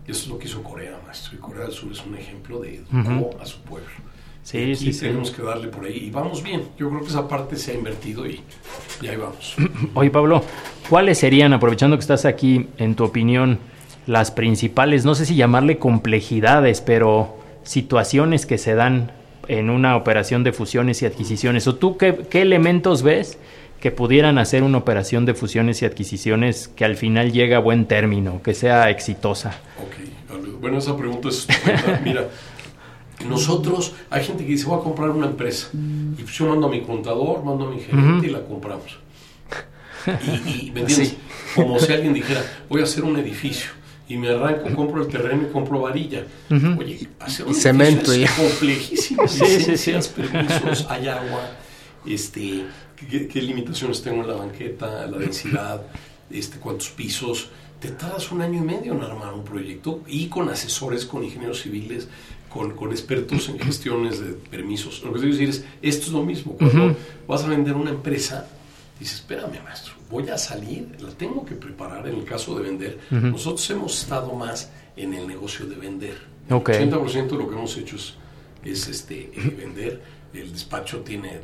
y 0.07 0.11
eso 0.11 0.23
es 0.23 0.29
lo 0.29 0.39
que 0.39 0.47
hizo 0.49 0.63
Corea, 0.63 0.99
maestro. 1.07 1.35
Y 1.37 1.39
Corea 1.39 1.63
del 1.65 1.73
Sur 1.73 1.93
es 1.93 2.05
un 2.05 2.17
ejemplo 2.17 2.59
de 2.61 2.77
educó 2.77 3.37
a 3.41 3.47
su 3.47 3.61
pueblo. 3.63 3.89
Sí, 4.51 4.59
Y 4.59 4.93
sí. 4.93 5.01
tenemos 5.01 5.31
que 5.31 5.43
darle 5.43 5.69
por 5.69 5.85
ahí 5.85 6.07
y 6.07 6.11
vamos 6.11 6.43
bien. 6.43 6.63
Yo 6.77 6.89
creo 6.89 7.03
que 7.03 7.09
esa 7.09 7.29
parte 7.29 7.55
se 7.57 7.71
ha 7.71 7.75
invertido 7.75 8.27
y, 8.27 8.41
y 9.01 9.07
ahí 9.07 9.17
vamos. 9.17 9.55
Oye, 9.95 10.11
Pablo, 10.11 10.43
¿cuáles 10.89 11.19
serían, 11.19 11.53
aprovechando 11.53 11.97
que 11.97 12.01
estás 12.01 12.25
aquí, 12.25 12.69
en 12.79 12.97
tu 12.97 13.05
opinión, 13.05 13.59
las 14.07 14.33
principales, 14.33 15.05
no 15.05 15.15
sé 15.15 15.25
si 15.25 15.37
llamarle 15.37 15.79
complejidades, 15.79 16.81
pero 16.81 17.37
situaciones 17.63 18.45
que 18.45 18.59
se 18.59 18.75
dan 18.75 19.13
en 19.47 19.71
una 19.71 19.95
operación 19.97 20.43
de 20.43 20.53
fusiones 20.53 21.01
y 21.03 21.07
adquisiciones? 21.07 21.69
¿O 21.69 21.77
tú 21.77 21.97
qué, 21.97 22.17
qué 22.29 22.43
elementos 22.43 23.03
ves 23.05 23.39
que 23.79 23.93
pudieran 23.93 24.37
hacer 24.39 24.65
una 24.65 24.79
operación 24.79 25.27
de 25.27 25.35
fusiones 25.35 25.81
y 25.83 25.85
adquisiciones 25.87 26.67
que 26.67 26.85
al 26.85 26.97
final 26.97 27.31
llegue 27.33 27.55
a 27.55 27.61
buen 27.61 27.87
término, 27.87 28.43
que 28.43 28.55
sea 28.55 28.91
exitosa? 28.91 29.61
Ok, 29.79 30.51
bueno, 30.61 30.79
esa 30.79 30.97
pregunta 30.97 31.29
es. 31.29 31.47
Mira, 32.05 32.29
nosotros, 33.25 33.93
hay 34.11 34.25
gente 34.25 34.45
que 34.45 34.53
dice, 34.53 34.67
voy 34.67 34.81
a 34.81 34.83
comprar 34.83 35.11
una 35.11 35.27
empresa. 35.27 35.69
Y 35.75 36.23
pues 36.23 36.35
yo 36.37 36.47
mando 36.47 36.67
a 36.67 36.71
mi 36.71 36.83
contador, 36.83 37.45
mando 37.45 37.67
a 37.67 37.71
mi 37.71 37.81
gerente 37.81 38.27
y 38.27 38.31
la 38.31 38.45
compramos. 38.45 38.99
Y, 40.47 40.69
y, 40.69 40.71
¿me 40.71 40.81
entiendes? 40.81 41.15
Como 41.55 41.79
si 41.79 41.93
alguien 41.93 42.15
dijera, 42.15 42.43
voy 42.71 42.81
a 42.81 42.85
hacer 42.85 43.05
un 43.05 43.19
edificio. 43.19 43.69
Y 44.09 44.17
me 44.17 44.31
arranco, 44.31 44.75
compro 44.75 45.03
el 45.03 45.09
terreno 45.09 45.43
y 45.43 45.53
compro 45.53 45.83
varilla. 45.83 46.25
Ujú. 46.51 46.81
Oye, 46.81 47.07
hacer 47.21 47.47
un 47.47 47.55
cemento 47.55 48.11
edificio 48.11 48.25
es 48.25 48.43
ya. 48.43 48.49
complejísimo. 48.49 49.23
Sí, 49.29 49.61
sí, 49.61 49.77
sí. 49.77 49.93
Permisos, 50.17 50.87
hay 50.89 51.07
agua, 51.07 51.51
este, 52.07 52.65
¿qué, 52.97 53.29
qué 53.29 53.43
limitaciones 53.43 54.03
tengo 54.03 54.23
en 54.23 54.29
la 54.29 54.35
banqueta, 54.35 55.07
la 55.07 55.19
densidad, 55.19 55.83
este, 56.31 56.59
cuántos 56.59 56.89
pisos. 56.91 57.51
Te 57.79 57.89
tardas 57.91 58.31
un 58.33 58.43
año 58.43 58.59
y 58.59 58.65
medio 58.65 58.93
en 58.95 59.03
armar 59.03 59.33
un 59.33 59.45
proyecto 59.45 60.03
y 60.07 60.27
con 60.27 60.49
asesores, 60.49 61.07
con 61.07 61.23
ingenieros 61.25 61.63
civiles, 61.63 62.09
con, 62.53 62.73
con 62.73 62.91
expertos 62.91 63.49
en 63.49 63.59
gestiones 63.59 64.21
de 64.21 64.33
permisos. 64.33 65.03
Lo 65.03 65.13
que 65.13 65.21
quiero 65.21 65.33
decir 65.35 65.49
es, 65.49 65.65
esto 65.81 66.07
es 66.07 66.13
lo 66.13 66.23
mismo. 66.23 66.57
Cuando 66.59 66.87
Ujú. 66.87 66.97
vas 67.27 67.45
a 67.45 67.49
vender 67.49 67.75
una 67.75 67.91
empresa, 67.91 68.49
dices, 68.99 69.17
espérame, 69.17 69.63
maestro, 69.63 69.95
voy 70.11 70.29
a 70.29 70.37
salir, 70.37 70.89
la 71.01 71.11
tengo 71.11 71.45
que 71.45 71.55
preparar 71.55 72.07
en 72.09 72.17
el 72.17 72.25
caso 72.25 72.55
de 72.57 72.63
vender. 72.63 72.99
Ujú. 73.11 73.27
Nosotros 73.29 73.71
hemos 73.71 74.03
estado 74.03 74.35
más 74.35 74.71
en 74.97 75.15
el 75.15 75.27
negocio 75.27 75.67
de 75.67 75.77
vender. 75.77 76.19
El 76.49 76.57
80% 76.57 77.29
de 77.29 77.37
lo 77.37 77.49
que 77.49 77.55
hemos 77.55 77.77
hecho 77.77 77.97
es, 77.97 78.15
es, 78.65 78.89
este, 78.89 79.31
eh, 79.35 79.57
vender. 79.57 80.03
El 80.35 80.53
despacho 80.53 80.99
tiene 81.01 81.41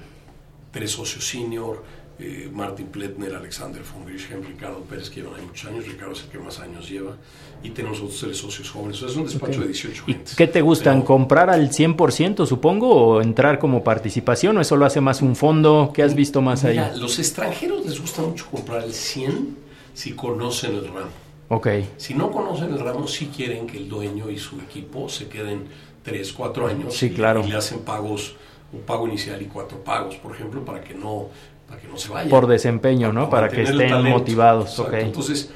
tres 0.73 0.90
socios 0.90 1.27
senior, 1.27 1.85
eh, 2.18 2.48
Martin 2.52 2.87
Pletner, 2.87 3.35
Alexander 3.35 3.83
von 3.83 4.07
Grisham, 4.07 4.42
Ricardo 4.42 4.81
Pérez, 4.81 5.11
que 5.11 5.20
llevan 5.20 5.38
ahí 5.38 5.46
muchos 5.46 5.70
años, 5.70 5.87
Ricardo 5.87 6.12
es 6.12 6.22
el 6.24 6.29
que 6.31 6.38
más 6.38 6.59
años 6.61 6.88
lleva, 6.88 7.16
y 7.62 7.70
tenemos 7.70 7.98
otros 8.00 8.18
tres 8.20 8.38
socios 8.38 8.70
jóvenes. 8.70 8.96
O 8.96 9.00
sea, 9.00 9.09
es 9.09 9.16
un 9.16 9.24
despacho 9.24 9.61
de 9.61 9.66
18 9.68 10.05
¿Y 10.07 10.12
gentes. 10.14 10.35
qué 10.35 10.46
te 10.46 10.61
gustan? 10.62 10.96
Pero- 11.00 11.07
¿Comprar 11.07 11.50
al 11.50 11.70
100% 11.70 12.46
supongo 12.46 12.88
o 12.90 13.20
entrar 13.22 13.59
como 13.59 13.85
participación 13.85 14.57
o 14.57 14.61
eso 14.61 14.76
lo 14.76 14.87
hace 14.87 15.00
más 15.00 15.20
un 15.22 15.37
fondo? 15.37 15.90
¿Qué 15.94 16.02
has 16.02 16.14
visto 16.14 16.40
más 16.40 16.64
ahí? 16.64 16.72
Mira, 16.79 16.96
los 16.96 17.18
extranjeros 17.18 17.85
les 17.85 18.00
gusta 18.00 18.22
mucho 18.22 18.46
comprar 18.50 18.83
el 18.85 18.92
100 18.92 19.57
si 19.94 20.12
conocen 20.12 20.74
el 20.74 20.87
ramo. 20.87 21.11
Ok. 21.48 21.68
Si 21.96 22.14
no 22.14 22.31
conocen 22.33 22.72
el 22.72 22.79
ramo, 22.81 23.07
sí 23.07 23.31
quieren 23.35 23.66
que 23.66 23.76
el 23.76 23.88
dueño 23.88 24.31
y 24.31 24.38
su 24.38 24.59
equipo 24.61 25.09
se 25.09 25.29
queden 25.29 25.64
3, 26.02 26.33
4 26.33 26.66
años 26.66 26.94
Sí, 26.96 27.07
y, 27.07 27.11
claro. 27.11 27.44
y 27.44 27.50
le 27.50 27.57
hacen 27.57 27.81
pagos, 27.81 28.35
un 28.72 28.81
pago 28.81 29.07
inicial 29.07 29.40
y 29.42 29.46
cuatro 29.46 29.79
pagos, 29.85 30.16
por 30.16 30.35
ejemplo, 30.35 30.64
para 30.64 30.83
que 30.83 30.92
no, 30.94 31.29
para 31.77 31.81
que 31.83 31.89
no 31.93 31.99
se 31.99 32.09
vayan. 32.09 32.29
Por 32.31 32.47
desempeño, 32.47 33.12
¿no? 33.12 33.29
Para 33.31 33.49
que 33.49 33.62
estén 33.62 33.89
talento. 33.89 34.19
motivados. 34.19 34.71
Exacto. 34.71 34.93
Ok. 34.93 34.99
Entonces, 35.03 35.51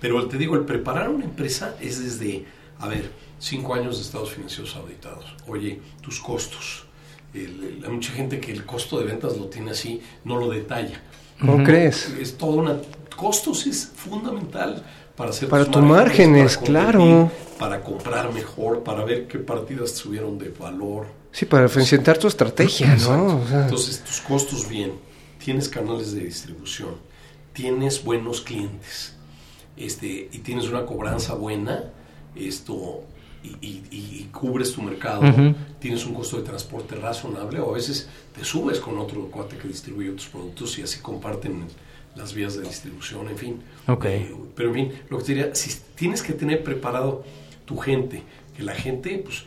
pero 0.00 0.26
te 0.28 0.38
digo, 0.38 0.54
el 0.54 0.62
preparar 0.62 1.08
una 1.08 1.24
empresa 1.24 1.76
es 1.80 2.02
desde, 2.02 2.44
a 2.78 2.88
ver, 2.88 3.10
cinco 3.38 3.74
años 3.74 3.96
de 3.96 4.02
estados 4.02 4.30
financieros 4.30 4.74
auditados. 4.76 5.24
Oye, 5.46 5.80
tus 6.00 6.20
costos. 6.20 6.84
El- 7.32 7.42
el- 7.64 7.82
hay 7.84 7.90
mucha 7.90 8.12
gente 8.12 8.38
que 8.40 8.52
el 8.52 8.64
costo 8.64 8.98
de 9.00 9.06
ventas 9.06 9.36
lo 9.36 9.46
tiene 9.46 9.72
así, 9.72 10.00
no 10.24 10.36
lo 10.38 10.48
detalla. 10.50 11.00
¿Cómo 11.40 11.54
Ujú. 11.56 11.64
crees? 11.64 12.08
Es 12.20 12.36
toda 12.38 12.54
una... 12.62 12.76
Costos 13.16 13.66
es 13.66 13.92
fundamental 13.96 14.84
para 15.16 15.30
hacer 15.30 15.48
Para 15.48 15.64
tus 15.64 15.82
márgenes, 15.82 16.56
para 16.56 16.66
claro. 16.66 17.30
Para 17.58 17.80
comprar 17.80 18.32
mejor, 18.32 18.82
para 18.82 19.04
ver 19.04 19.26
qué 19.28 19.38
partidas 19.38 19.92
subieron 19.92 20.36
de 20.38 20.48
valor. 20.50 21.06
Sí, 21.32 21.44
para 21.46 21.66
presentar 21.68 22.18
tu 22.18 22.26
estrategia, 22.28 22.92
Exacto. 22.92 23.16
¿no? 23.16 23.40
O 23.40 23.46
sea, 23.48 23.62
Entonces, 23.62 24.00
tus 24.04 24.20
costos 24.20 24.68
bien, 24.68 24.92
tienes 25.44 25.68
canales 25.68 26.12
de 26.14 26.24
distribución, 26.24 26.94
tienes 27.52 28.02
buenos 28.02 28.40
clientes, 28.40 29.14
este, 29.76 30.28
y 30.32 30.38
tienes 30.38 30.68
una 30.68 30.86
cobranza 30.86 31.34
buena, 31.34 31.84
esto, 32.34 33.02
y, 33.42 33.48
y- 33.66 33.82
y- 33.90 34.28
cubres 34.32 34.72
tu 34.72 34.80
mercado, 34.82 35.22
tienes 35.78 36.06
un 36.06 36.14
costo 36.14 36.38
de 36.38 36.44
transporte 36.44 36.94
razonable, 36.94 37.60
o 37.60 37.70
a 37.70 37.74
veces 37.74 38.08
te 38.34 38.42
subes 38.44 38.80
con 38.80 38.98
otro 38.98 39.30
cuate 39.30 39.56
que 39.58 39.68
distribuye 39.68 40.10
otros 40.10 40.28
productos 40.28 40.78
y 40.78 40.82
así 40.82 41.00
comparten 41.00 41.64
las 42.16 42.32
vías 42.32 42.56
de 42.56 42.62
distribución, 42.62 43.28
en 43.28 43.36
fin. 43.36 43.62
Ok. 43.86 44.04
Eh, 44.06 44.34
pero 44.54 44.68
en 44.70 44.74
fin, 44.74 44.92
lo 45.10 45.18
que 45.18 45.24
te 45.24 45.34
diría, 45.34 45.54
si 45.54 45.70
tienes 45.94 46.22
que 46.22 46.32
tener 46.32 46.62
preparado 46.64 47.24
tu 47.66 47.76
gente, 47.76 48.22
que 48.56 48.62
la 48.62 48.74
gente, 48.74 49.18
pues, 49.18 49.44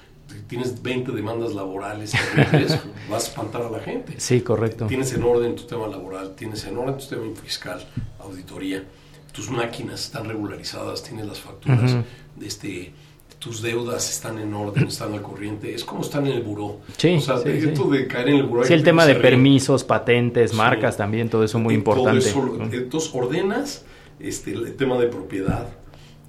tienes 0.48 0.82
20 0.82 1.12
demandas 1.12 1.54
laborales, 1.54 2.14
vas 3.10 3.26
a 3.26 3.28
espantar 3.28 3.62
a 3.64 3.70
la 3.70 3.80
gente. 3.80 4.14
Sí, 4.18 4.42
correcto. 4.42 4.88
Tienes 4.88 5.14
en 5.14 5.24
orden 5.24 5.56
tu 5.56 5.64
tema 5.64 5.88
laboral, 5.88 6.36
tienes 6.36 6.66
en 6.66 6.78
orden 6.78 6.98
tu 6.98 7.06
tema 7.08 7.24
fiscal, 7.42 7.86
auditoría, 8.20 8.84
tus 9.32 9.50
máquinas 9.50 10.06
están 10.06 10.28
regularizadas, 10.28 11.04
tienes 11.04 11.26
las 11.28 11.40
facturas, 11.40 11.96
este, 12.42 12.92
tus 13.40 13.62
deudas 13.62 14.10
están 14.10 14.40
en 14.40 14.54
orden, 14.54 14.88
están 14.88 15.14
al 15.14 15.22
corriente, 15.22 15.74
es 15.76 15.84
como 15.84 16.02
están 16.02 16.26
en 16.26 16.34
el 16.34 16.42
buró. 16.44 16.80
Sí, 16.98 17.16
o 17.16 17.22
sea, 17.22 17.38
sí, 17.38 17.50
de- 17.50 17.62
sí. 17.62 17.68
esto 17.70 17.88
de 17.90 18.08
caer 18.08 18.30
en 18.30 18.36
el 18.38 18.44
buró. 18.44 18.64
Sí, 18.64 18.74
el 18.74 18.84
tema 18.84 19.06
de 19.06 19.16
permisos, 19.16 19.84
patentes, 19.84 20.54
marcas 20.54 20.98
también, 20.98 21.30
todo 21.30 21.44
eso 21.44 21.60
muy 21.60 21.76
Eh, 21.76 21.82
todo 21.82 21.96
importante. 21.98 22.28
eso, 22.30 22.58
entonces 22.72 23.12
ordenas 23.14 23.86
este, 24.20 24.52
el 24.54 24.76
tema 24.76 24.98
de 24.98 25.08
propiedad, 25.08 25.68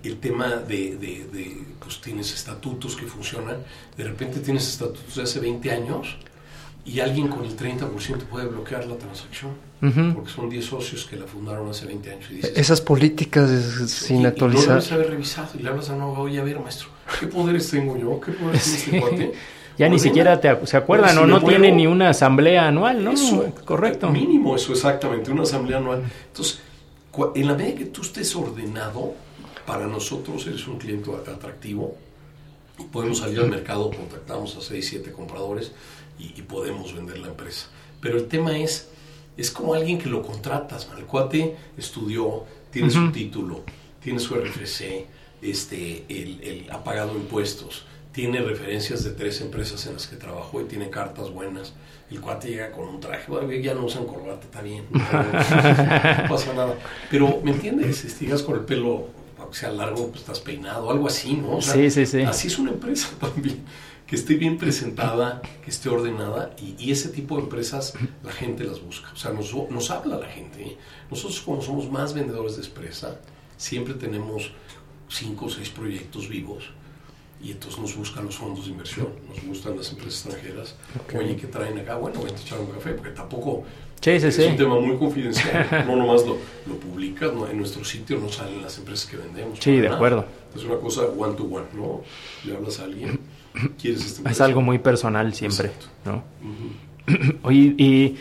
el 0.05 0.19
tema 0.19 0.49
de, 0.57 0.97
de- 0.97 1.27
de, 1.33 1.59
pues 1.81 2.01
tienes 2.01 2.33
estatutos 2.33 2.95
que 2.97 3.07
funcionan, 3.07 3.57
de 3.97 4.05
repente 4.05 4.41
tienes 4.41 4.69
estatutos 4.69 5.17
de 5.17 5.23
hace 5.23 5.41
20 5.41 5.71
años 5.71 6.17
y 6.85 7.01
alguien 7.01 7.29
con 7.29 7.45
el 7.45 7.57
30% 7.57 8.19
puede 8.31 8.47
bloquear 8.47 8.87
la 8.87 8.97
transacción, 8.97 9.51
porque 10.15 10.31
son 10.31 10.49
10 10.49 10.65
socios 10.65 11.05
que 11.05 11.17
la 11.17 11.27
fundaron 11.27 11.69
hace 11.69 11.85
20 11.87 12.11
años. 12.13 12.25
Y 12.31 12.41
Esas 12.59 12.81
políticas 12.81 13.51
sin 13.91 14.25
actualizar. 14.25 14.65
Y 14.65 14.69
no 14.69 14.75
debes 14.75 14.93
haber 14.93 15.11
revisado 15.11 15.49
y 15.59 15.63
le 15.63 15.69
hablas 15.69 15.91
a 15.91 15.97
no, 15.97 16.13
oye, 16.13 16.41
a 16.41 16.45
ver, 16.45 16.59
maestro, 16.61 16.89
¿qué 17.21 17.27
poderes 17.27 17.69
tengo 17.71 17.97
yo? 17.99 18.19
¿Qué 18.21 18.33
poderes 18.33 18.85
tiene 18.85 18.99
este 18.99 19.01
cuate? 19.17 19.33
Ya 19.77 19.89
ni 19.89 19.99
siquiera 19.99 20.41
te, 20.41 20.67
se 20.67 20.77
acuerdan 20.77 21.17
o 21.19 21.27
no 21.27 21.41
tiene 21.45 21.71
ni 21.71 21.87
una 21.87 22.09
asamblea 22.11 22.67
anual, 22.67 23.05
¿no? 23.05 23.13
Correcto. 23.65 24.11
Mínimo 24.11 24.57
eso, 24.57 24.73
exactamente, 24.73 25.31
una 25.31 25.43
asamblea 25.43 25.79
anual. 25.79 26.03
Entonces, 26.29 26.59
en 27.37 27.47
la 27.47 27.55
medida 27.55 27.77
que 27.77 27.85
tú 27.87 28.03
estés 28.03 28.35
ordenado, 28.35 29.15
para 29.69 29.87
nosotros 29.87 30.47
eres 30.47 30.67
un 30.67 30.79
cliente 30.79 31.11
atractivo, 31.13 31.95
podemos 32.91 33.19
salir 33.19 33.39
al 33.41 33.51
mercado, 33.51 33.91
contactamos 33.91 34.57
a 34.57 34.63
6, 34.63 34.89
7 34.89 35.13
compradores 35.13 35.73
y, 36.19 36.41
podemos 36.41 36.95
vender 36.95 37.19
la 37.19 37.29
empresa. 37.29 37.67
Pero 38.01 38.17
el 38.17 38.29
tema 38.29 38.57
es, 38.57 38.89
es 39.37 39.51
como 39.51 39.75
alguien 39.75 39.99
que 39.99 40.09
lo 40.09 40.23
contratas, 40.23 40.89
el 40.97 41.05
cuate 41.05 41.55
estudió, 41.77 42.45
tiene 42.71 42.91
su 42.91 43.13
título, 43.13 43.63
tiene 44.01 44.21
su 44.21 44.37
RFC, 44.37 45.05
este, 45.43 46.05
el, 46.09 46.67
ha 46.71 46.83
pagado 46.83 47.15
impuestos, 47.15 47.85
tiene 48.11 48.41
referencias 48.41 49.05
de 49.05 49.11
tres 49.11 49.43
empresas 49.43 49.85
en 49.87 49.93
las 49.93 50.07
que 50.07 50.17
trabajó 50.17 50.63
y 50.63 50.65
tiene 50.65 50.89
cartas 50.89 51.31
buenas. 51.31 51.75
El 52.11 52.23
cuate 52.23 52.49
llega 52.49 52.73
con 52.73 52.89
un 52.89 53.01
traje, 53.01 53.31
ya 53.63 53.75
no 53.75 53.85
usan 53.85 54.07
corbata, 54.07 54.47
está 54.47 54.63
bien, 54.63 54.87
no, 54.91 54.99
pasa 56.29 56.55
nada. 56.55 56.75
Pero, 57.11 57.43
¿me 57.45 57.51
entiendes? 57.51 57.99
Si 57.99 58.25
llegas 58.25 58.43
con 58.43 58.55
el 58.55 58.65
pelo, 58.65 59.18
aunque 59.49 59.59
sea 59.59 59.73
largo, 59.73 60.09
pues 60.09 60.21
estás 60.21 60.41
peinado, 60.41 60.91
algo 60.91 61.07
así, 61.07 61.35
¿no? 61.35 61.63
sí, 61.63 61.91
sí, 61.91 62.05
sí. 62.05 62.21
Así 62.21 62.49
es 62.49 62.59
una 62.59 62.71
empresa 62.71 63.09
también 63.21 63.65
que 64.07 64.17
esté 64.17 64.35
bien 64.35 64.59
presentada, 64.59 65.41
que 65.63 65.71
esté 65.71 65.89
ordenada 65.89 66.55
y, 66.59 66.91
ese 66.91 67.09
tipo 67.11 67.37
de 67.37 67.43
empresas 67.43 67.95
la 68.25 68.33
gente 68.33 68.65
las 68.65 68.81
busca. 68.81 69.11
O 69.13 69.17
sea, 69.17 69.33
nos, 69.33 69.55
nos 69.71 69.91
habla 69.91 70.19
la 70.19 70.27
gente. 70.29 70.63
¿eh? 70.63 70.79
Nosotros 71.11 71.41
como 71.41 71.61
somos 71.61 71.91
más 71.91 72.15
vendedores 72.15 72.57
de 72.57 72.67
empresa, 72.67 73.21
siempre 73.59 73.95
tenemos 73.95 74.53
cinco 75.09 75.47
o 75.47 75.51
seis 75.51 75.69
proyectos 75.69 76.29
vivos 76.29 76.71
y 77.43 77.53
entonces 77.53 77.81
nos 77.81 77.97
buscan 77.97 78.25
los 78.25 78.37
fondos 78.37 78.65
de 78.65 78.73
inversión, 78.73 79.09
nos 79.29 79.43
gustan 79.45 79.77
las 79.77 79.91
empresas 79.91 80.27
extranjeras. 80.27 80.75
Oye, 81.15 81.37
¿qué 81.37 81.47
traen 81.47 81.79
acá? 81.79 81.97
Bueno, 81.97 82.23
ven 82.23 82.35
a 82.35 82.39
echar 82.39 82.61
un 82.61 82.71
café, 82.71 82.93
porque 82.93 83.11
tampoco 83.11 83.65
es 84.05 84.39
un 84.39 84.57
tema 84.57 84.79
muy 84.81 84.97
confidencial. 84.97 85.85
no 85.87 85.97
nomás 85.97 86.25
lo, 86.27 86.39
lo 86.67 86.75
publicas, 86.81 87.31
en 87.51 87.59
nuestro 87.59 87.85
sitio 87.85 88.19
no 88.19 88.29
salen 88.29 88.63
las 88.63 88.79
empresas 88.79 89.11
que 89.11 89.17
vendemos. 89.17 89.59
Sí, 89.61 89.77
de 89.77 89.89
acuerdo. 89.89 90.25
Es 90.55 90.65
una 90.65 90.77
cosa 90.77 91.03
one 91.03 91.35
to 91.35 91.45
one, 91.45 91.67
¿no? 91.75 92.03
Le 92.45 92.57
hablas 92.57 92.81
a 92.81 92.85
alguien 92.85 93.19
es 93.85 94.41
algo 94.41 94.63
muy 94.63 94.79
personal 94.79 95.35
siempre, 95.35 95.71
¿no? 96.05 96.23
Oye, 97.43 97.75
¿y 97.79 98.17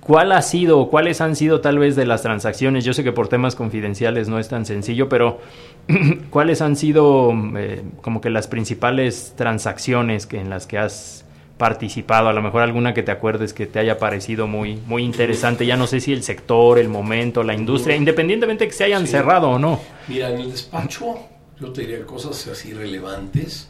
cuál 0.00 0.32
ha 0.32 0.42
sido, 0.42 0.88
cuáles 0.88 1.20
han 1.20 1.34
sido 1.34 1.60
tal 1.60 1.78
vez 1.78 1.96
de 1.96 2.06
las 2.06 2.22
transacciones? 2.22 2.84
Yo 2.84 2.92
sé 2.92 3.04
que 3.04 3.12
por 3.12 3.28
temas 3.28 3.56
confidenciales 3.56 4.28
no 4.28 4.38
es 4.38 4.48
tan 4.48 4.66
sencillo, 4.66 5.08
pero 5.08 5.40
¿cuáles 6.30 6.62
han 6.62 6.76
sido 6.76 7.32
eh, 7.56 7.82
como 8.02 8.20
que 8.20 8.30
las 8.30 8.48
principales 8.48 9.34
transacciones 9.36 10.26
que, 10.26 10.38
en 10.38 10.50
las 10.50 10.66
que 10.66 10.78
has 10.78 11.24
participado? 11.58 12.28
A 12.28 12.32
lo 12.32 12.40
mejor 12.40 12.62
alguna 12.62 12.94
que 12.94 13.02
te 13.02 13.10
acuerdes 13.10 13.52
que 13.52 13.66
te 13.66 13.78
haya 13.78 13.98
parecido 13.98 14.46
muy, 14.46 14.76
muy 14.86 15.02
interesante. 15.02 15.66
Ya 15.66 15.76
no 15.76 15.86
sé 15.86 16.00
si 16.00 16.12
el 16.12 16.22
sector, 16.22 16.78
el 16.78 16.88
momento, 16.88 17.42
la 17.42 17.54
industria, 17.54 17.96
independientemente 17.96 18.64
de 18.64 18.68
que 18.68 18.76
se 18.76 18.84
hayan 18.84 19.06
cerrado 19.06 19.50
o 19.50 19.58
no. 19.58 19.80
Mira, 20.06 20.30
en 20.30 20.40
el 20.40 20.52
despacho 20.52 21.18
yo 21.60 21.72
te 21.72 21.82
diría 21.82 22.06
cosas 22.06 22.46
así 22.46 22.72
relevantes 22.72 23.68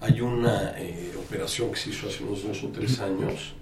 hay 0.00 0.20
una 0.20 0.74
eh, 0.78 1.12
operación 1.18 1.70
que 1.70 1.76
se 1.76 1.90
hizo 1.90 2.08
hace 2.08 2.22
unos 2.22 2.42
dos 2.44 2.62
o 2.62 2.68
tres 2.68 3.00
años 3.00 3.52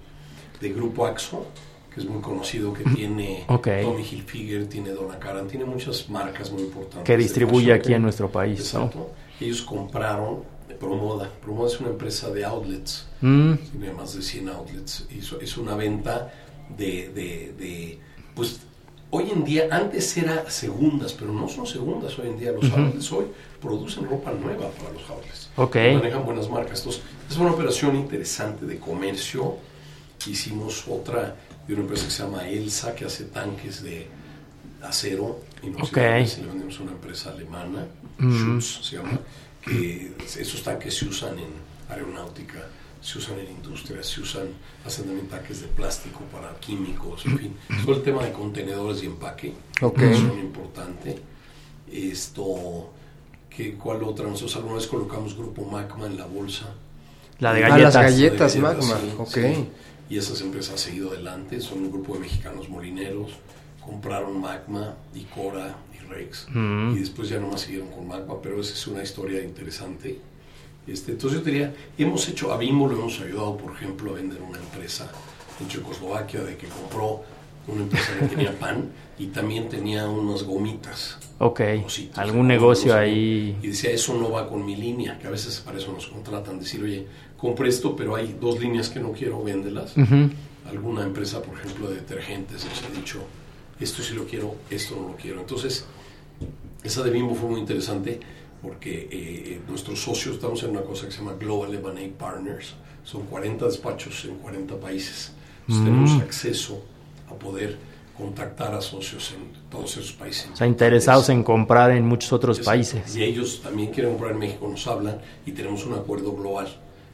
de 0.61 0.69
Grupo 0.71 1.07
Axo, 1.07 1.47
que 1.93 2.01
es 2.01 2.07
muy 2.07 2.21
conocido, 2.21 2.73
que 2.73 2.85
tiene 2.85 3.45
Tommy 3.47 4.03
Hilfiger, 4.03 4.69
tiene 4.69 4.91
Donna 4.91 5.19
Karan, 5.19 5.49
tiene 5.49 5.65
muchas 5.65 6.09
marcas 6.11 6.51
muy 6.51 6.63
importantes. 6.63 7.05
Que 7.05 7.17
distribuye 7.17 7.73
aquí 7.73 7.95
en 7.95 8.03
nuestro 8.03 8.31
país. 8.31 8.61
Exacto. 8.61 9.13
Ellos 9.41 9.63
compraron 9.63 10.45
Promoda. 10.79 11.31
Promoda 11.43 11.69
es 11.69 11.81
una 11.81 11.91
empresa 11.91 12.31
de 12.31 12.45
outlets, 12.45 13.07
mm. 13.21 13.55
tiene 13.73 13.93
más 13.93 14.15
de 14.15 14.23
100 14.23 14.49
outlets. 14.49 15.07
es 15.41 15.57
una 15.57 15.75
venta 15.75 16.33
de, 16.77 17.11
de, 17.11 17.55
de 17.59 17.99
pues 18.35 18.61
hoy 19.11 19.31
en 19.31 19.45
día, 19.45 19.69
antes 19.71 20.17
era 20.17 20.49
segundas, 20.51 21.13
pero 21.13 21.33
no 21.33 21.49
son 21.49 21.67
segundas 21.67 22.19
hoy 22.19 22.29
en 22.29 22.39
día. 22.39 22.53
Los 22.53 22.71
outlets 22.71 23.13
hoy 23.13 23.27
producen 23.61 24.09
ropa 24.09 24.33
nueva 24.33 24.69
para 24.71 24.93
los 24.93 25.09
outlets. 25.09 25.51
Manejan 25.95 26.25
buenas 26.25 26.49
marcas. 26.49 26.79
Entonces, 26.81 27.03
es 27.31 27.37
una 27.37 27.53
operación 27.53 27.97
interesante 27.97 28.67
de 28.67 28.79
comercio. 28.79 29.57
Hicimos 30.27 30.87
otra 30.89 31.37
de 31.67 31.75
una 31.75 31.83
empresa 31.83 32.05
que 32.05 32.11
se 32.11 32.23
llama 32.23 32.49
Elsa, 32.49 32.95
que 32.95 33.05
hace 33.05 33.25
tanques 33.25 33.83
de 33.83 34.07
acero. 34.83 35.41
Y 35.63 35.69
okay. 35.81 36.27
le 36.27 36.47
vendemos 36.47 36.79
a 36.79 36.83
una 36.83 36.93
empresa 36.93 37.31
alemana, 37.31 37.87
Schutz 38.21 38.87
se 38.87 38.97
llama, 38.97 39.19
que 39.67 40.13
esos 40.39 40.63
tanques 40.63 40.97
se 40.97 41.07
usan 41.07 41.39
en 41.39 41.51
aeronáutica 41.89 42.67
se 43.07 43.19
usan 43.19 43.39
en 43.39 43.47
industria, 43.49 44.03
se 44.03 44.21
usan, 44.21 44.49
hacen 44.85 45.05
también 45.05 45.29
tanques 45.29 45.61
de 45.61 45.69
plástico 45.69 46.21
para 46.33 46.53
químicos, 46.59 47.25
en 47.27 47.39
fin. 47.39 47.57
Todo 47.85 47.95
el 47.95 48.03
tema 48.03 48.25
de 48.25 48.33
contenedores 48.33 49.01
y 49.05 49.07
empaque 49.07 49.53
okay. 49.81 50.11
es 50.11 50.21
muy 50.23 50.41
importante. 50.41 51.17
Esto, 51.93 52.91
que, 53.49 53.75
¿cuál 53.75 54.03
otra? 54.03 54.27
Nosotros 54.27 54.57
alguna 54.57 54.75
vez 54.75 54.89
colocamos 54.89 55.37
Grupo 55.37 55.65
Magma 55.65 56.07
en 56.07 56.17
la 56.17 56.27
bolsa. 56.27 56.67
La 57.39 57.53
de 57.53 57.61
galletas. 57.61 57.95
Ah, 57.95 58.03
las 58.03 58.13
galletas, 58.13 58.57
Magma, 58.57 58.99
Y 60.11 60.19
esas 60.19 60.41
empresas 60.41 60.73
han 60.73 60.79
seguido 60.79 61.11
adelante, 61.11 61.61
son 61.61 61.85
un 61.85 61.93
grupo 61.93 62.15
de 62.15 62.21
mexicanos 62.21 62.69
molineros, 62.69 63.31
compraron 63.87 64.41
Magma 64.41 64.97
y 65.15 65.23
Cora 65.23 65.77
y 65.95 66.13
Rex, 66.13 66.49
mm. 66.53 66.97
y 66.97 66.99
después 66.99 67.29
ya 67.29 67.39
nomás 67.39 67.61
siguieron 67.63 67.89
con 67.89 68.09
Magma, 68.09 68.35
pero 68.43 68.61
esa 68.61 68.75
es 68.75 68.87
una 68.87 69.03
historia 69.03 69.43
interesante 69.43 70.19
este, 70.87 71.13
entonces 71.13 71.41
yo 71.41 71.45
diría, 71.45 71.75
hemos 71.99 72.29
hecho, 72.29 72.53
a 72.53 72.59
Bimbo 72.59 72.87
lo 72.87 72.97
hemos 72.97 73.21
ayudado, 73.21 73.57
por 73.57 73.73
ejemplo, 73.73 74.13
a 74.13 74.15
vender 74.15 74.41
una 74.41 74.59
empresa 74.59 75.11
en 75.61 75.69
Checoslovaquia 75.69 76.43
de 76.43 76.57
que 76.57 76.69
compró 76.69 77.23
una 77.67 77.83
empresa 77.83 78.13
que 78.21 78.27
tenía 78.27 78.57
pan 78.61 78.91
y 79.19 79.27
también 79.27 79.69
tenía 79.69 80.09
unas 80.09 80.45
gomitas. 80.45 81.19
Ok, 81.39 81.61
algún 82.15 82.47
negocio 82.47 82.95
ahí. 82.95 83.57
Y 83.63 83.69
decía, 83.69 83.91
eso 83.91 84.15
no 84.15 84.31
va 84.31 84.49
con 84.49 84.65
mi 84.65 84.77
línea, 84.77 85.19
que 85.19 85.27
a 85.27 85.31
veces 85.31 85.61
para 85.61 85.79
eso 85.79 85.93
nos 85.93 86.07
contratan, 86.07 86.61
decir, 86.61 86.83
oye, 86.83 87.07
compré 87.37 87.69
esto, 87.69 87.97
pero 87.97 88.15
hay 88.15 88.37
dos 88.41 88.61
líneas 88.61 88.89
que 88.89 89.01
no 89.01 89.11
quiero, 89.11 89.43
véndelas. 89.43 89.95
Alguna 90.69 91.03
empresa, 91.03 91.43
por 91.43 91.59
ejemplo, 91.59 91.89
de 91.89 91.97
detergentes, 91.97 92.65
les 92.65 92.83
ha 92.85 92.89
dicho, 92.97 93.21
esto 93.81 94.03
sí 94.03 94.15
lo 94.15 94.25
quiero, 94.25 94.55
esto 94.71 94.97
no 94.97 95.09
lo 95.09 95.17
quiero. 95.17 95.41
Entonces, 95.41 95.85
esa 96.83 97.03
de 97.03 97.11
Bimbo 97.11 97.35
fue 97.35 97.51
muy 97.51 97.61
interesante 97.61 98.21
porque 98.63 99.09
eh, 99.11 99.61
nuestros 99.69 100.01
socios 100.01 100.37
estamos 100.37 100.63
en 100.63 100.71
una 100.71 100.83
cosa 100.83 101.07
que 101.07 101.13
se 101.13 101.19
llama 101.19 101.35
Global 101.39 101.75
M&A 101.75 102.19
Partners, 102.19 102.75
son 103.05 103.23
40 103.27 103.67
despachos 103.67 104.25
en 104.25 104.37
40 104.39 104.77
países. 104.77 105.33
Tenemos 105.67 106.13
mm. 106.13 106.21
acceso 106.21 106.83
a 107.29 107.35
poder 107.35 107.77
contactar 108.17 108.75
a 108.75 108.81
socios 108.81 109.33
en 109.33 109.71
todos 109.71 109.97
esos 109.97 110.13
países. 110.13 110.49
O 110.53 110.57
sea, 110.57 110.67
interesados 110.67 111.29
en 111.29 111.43
comprar 111.43 111.91
en 111.91 112.07
muchos 112.07 112.33
otros 112.33 112.61
países. 112.61 113.15
Y 113.15 113.23
ellos 113.23 113.61
también 113.63 113.93
quieren 113.93 114.13
comprar 114.13 114.33
en 114.33 114.39
México, 114.39 114.69
nos 114.69 114.87
hablan 114.87 115.21
y 115.45 115.53
tenemos 115.53 115.85
un 115.85 115.95
acuerdo 115.95 116.33
global 116.33 116.69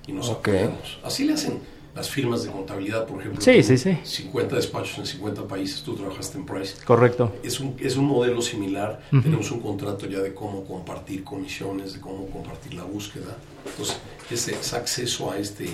y 0.07 0.13
nos 0.13 0.31
apoyamos. 0.31 0.99
Así 1.03 1.25
le 1.25 1.35
hacen 1.35 1.61
las 1.95 2.09
firmas 2.09 2.43
de 2.43 2.51
contabilidad, 2.51 3.07
por 3.07 3.20
ejemplo. 3.20 3.40
Sí, 3.40 3.62
sí, 3.62 3.76
sí. 3.76 3.99
50 4.03 4.57
despachos 4.57 4.99
en 4.99 5.07
50 5.07 5.47
países, 5.47 5.82
tú 5.82 5.95
trabajaste 5.95 6.38
en 6.38 6.47
Price. 6.47 6.76
Correcto. 6.84 7.32
Es 7.43 7.61
un, 7.61 7.76
es 7.78 7.97
un 7.97 8.07
modelo 8.07 8.40
similar, 8.40 9.01
tenemos 9.11 9.51
un 9.51 9.61
contrato 9.61 10.07
ya 10.07 10.20
de 10.20 10.32
cómo 10.32 10.64
compartir 10.64 11.22
comisiones, 11.22 11.93
de 11.95 12.01
cómo 12.01 12.26
compartir 12.26 12.74
la 12.74 12.84
búsqueda. 12.84 13.36
Entonces, 13.66 13.99
ese, 14.30 14.55
acceso 14.74 15.30
a 15.30 15.38
este, 15.38 15.68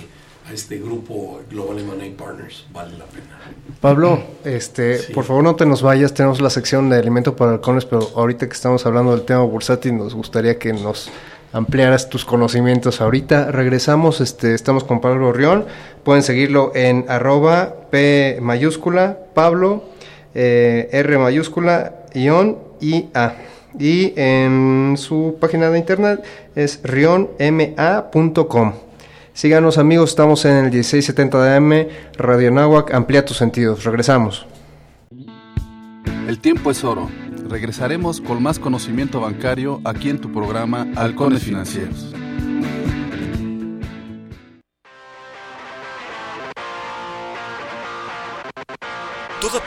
a 0.45 0.53
este 0.53 0.77
grupo 0.77 1.39
Global 1.49 1.79
M&A 1.79 2.17
Partners 2.17 2.65
vale 2.73 2.97
la 2.97 3.05
pena. 3.05 3.39
Pablo, 3.79 4.21
este, 4.43 4.99
por 5.13 5.23
favor 5.23 5.43
no 5.43 5.55
te 5.55 5.65
nos 5.65 5.81
vayas, 5.81 6.13
tenemos 6.13 6.41
la 6.41 6.49
sección 6.49 6.89
de 6.89 6.97
alimento 6.97 7.35
para 7.35 7.51
halcones, 7.51 7.85
pero 7.85 8.09
ahorita 8.15 8.47
que 8.47 8.53
estamos 8.53 8.85
hablando 8.85 9.11
del 9.11 9.21
tema 9.21 9.43
bursátil 9.43 9.97
nos 9.97 10.13
gustaría 10.13 10.59
que 10.59 10.73
nos 10.73 11.09
ampliaras 11.53 12.09
tus 12.09 12.25
conocimientos 12.25 13.01
ahorita. 13.01 13.51
Regresamos, 13.51 14.21
este, 14.21 14.53
estamos 14.53 14.83
con 14.83 15.01
Pablo 15.01 15.31
Rión. 15.33 15.65
Pueden 16.03 16.23
seguirlo 16.23 16.71
en 16.75 17.05
arroba 17.07 17.75
P 17.91 18.39
mayúscula, 18.41 19.17
Pablo, 19.33 19.83
eh, 20.35 20.89
R 20.91 21.17
mayúscula, 21.17 21.95
ion 22.13 22.57
y 22.79 23.07
A. 23.13 23.33
Y 23.77 24.13
en 24.15 24.95
su 24.97 25.37
página 25.39 25.69
de 25.69 25.77
internet 25.79 26.23
es 26.55 26.79
rionma.com. 26.83 28.73
Síganos 29.33 29.77
amigos, 29.77 30.09
estamos 30.09 30.43
en 30.45 30.55
el 30.57 30.71
1670 30.71 31.43
de 31.43 31.55
AM, 31.55 31.87
Radio 32.17 32.51
Nahuac, 32.51 32.93
amplía 32.93 33.23
tus 33.23 33.37
sentidos. 33.37 33.85
Regresamos. 33.85 34.45
El 36.27 36.39
tiempo 36.39 36.71
es 36.71 36.83
oro 36.83 37.09
Regresaremos 37.49 38.21
con 38.21 38.43
más 38.43 38.59
conocimiento 38.59 39.21
bancario 39.21 39.81
aquí 39.83 40.09
en 40.09 40.21
tu 40.21 40.31
programa 40.31 40.87
Halcones 40.95 41.41
Financieros. 41.41 42.13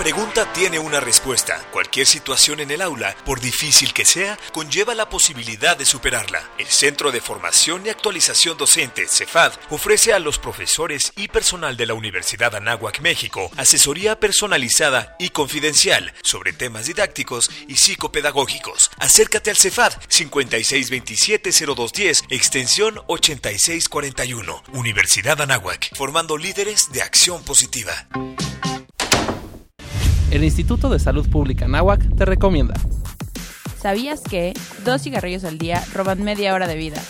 Pregunta 0.03 0.53
tiene 0.53 0.80
una 0.80 0.98
respuesta. 0.98 1.64
Cualquier 1.70 2.09
situación 2.09 2.59
en 2.59 2.72
el 2.72 2.82
aula, 2.82 3.14
por 3.24 3.40
difícil 3.40 3.92
que 3.92 4.05
sea, 4.05 4.36
conlleva 4.53 4.96
la 4.96 5.09
posibilidad 5.09 5.76
de 5.76 5.84
superarla. 5.84 6.42
El 6.59 6.66
Centro 6.66 7.12
de 7.12 7.20
Formación 7.20 7.86
y 7.86 7.90
Actualización 7.90 8.59
Docente, 8.59 9.07
CEFAD, 9.07 9.53
ofrece 9.70 10.12
a 10.12 10.18
los 10.18 10.40
profesores 10.40 11.12
y 11.14 11.28
personal 11.28 11.76
de 11.76 11.86
la 11.86 11.94
Universidad 11.94 12.57
Anáhuac, 12.57 13.00
México, 13.00 13.48
asesoría 13.57 14.18
personalizada 14.18 15.14
y 15.20 15.28
confidencial 15.28 16.12
sobre 16.24 16.53
temas 16.53 16.86
didácticos 16.86 17.48
y 17.68 17.76
psicopedagógicos. 17.76 18.90
Acércate 18.98 19.50
al 19.50 19.57
CEFAD 19.57 19.92
5627-0210, 20.09 22.24
extensión 22.28 22.98
8641. 23.07 24.64
Universidad 24.72 25.40
Anáhuac, 25.40 25.94
formando 25.94 26.36
líderes 26.36 26.90
de 26.90 27.03
acción 27.03 27.44
positiva. 27.44 28.09
El 30.33 30.45
Instituto 30.45 30.89
de 30.89 30.99
Salud 30.99 31.28
Pública 31.28 31.66
Anáhuac 31.66 32.16
te 32.16 32.24
recomienda. 32.24 32.72
¿Sabías 33.78 34.22
que 34.22 34.55
dos 34.83 35.03
cigarrillos 35.03 35.45
al 35.45 35.59
día 35.59 35.85
roban 35.93 36.24
media 36.24 36.55
hora 36.55 36.66
de 36.66 36.74
vida? 36.74 37.03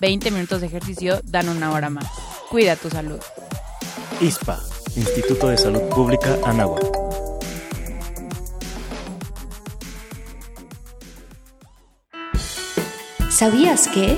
20 0.00 0.30
minutos 0.30 0.60
de 0.60 0.68
ejercicio 0.68 1.20
dan 1.24 1.48
una 1.48 1.72
hora 1.72 1.90
más. 1.90 2.06
Cuida 2.48 2.76
tu 2.76 2.90
salud. 2.90 3.18
ISPA, 4.20 4.60
Instituto 4.94 5.48
de 5.48 5.58
Salud 5.58 5.82
Pública 5.88 6.38
Anáhuac. 6.44 6.84
¿Sabías 13.30 13.88
que? 13.88 14.16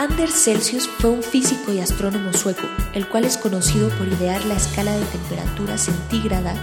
Anders 0.00 0.32
Celsius 0.32 0.88
fue 0.88 1.10
un 1.10 1.22
físico 1.22 1.74
y 1.74 1.80
astrónomo 1.80 2.32
sueco, 2.32 2.66
el 2.94 3.06
cual 3.06 3.26
es 3.26 3.36
conocido 3.36 3.90
por 3.98 4.08
idear 4.08 4.42
la 4.46 4.54
escala 4.54 4.96
de 4.96 5.04
temperatura 5.04 5.76
centígrada 5.76 6.54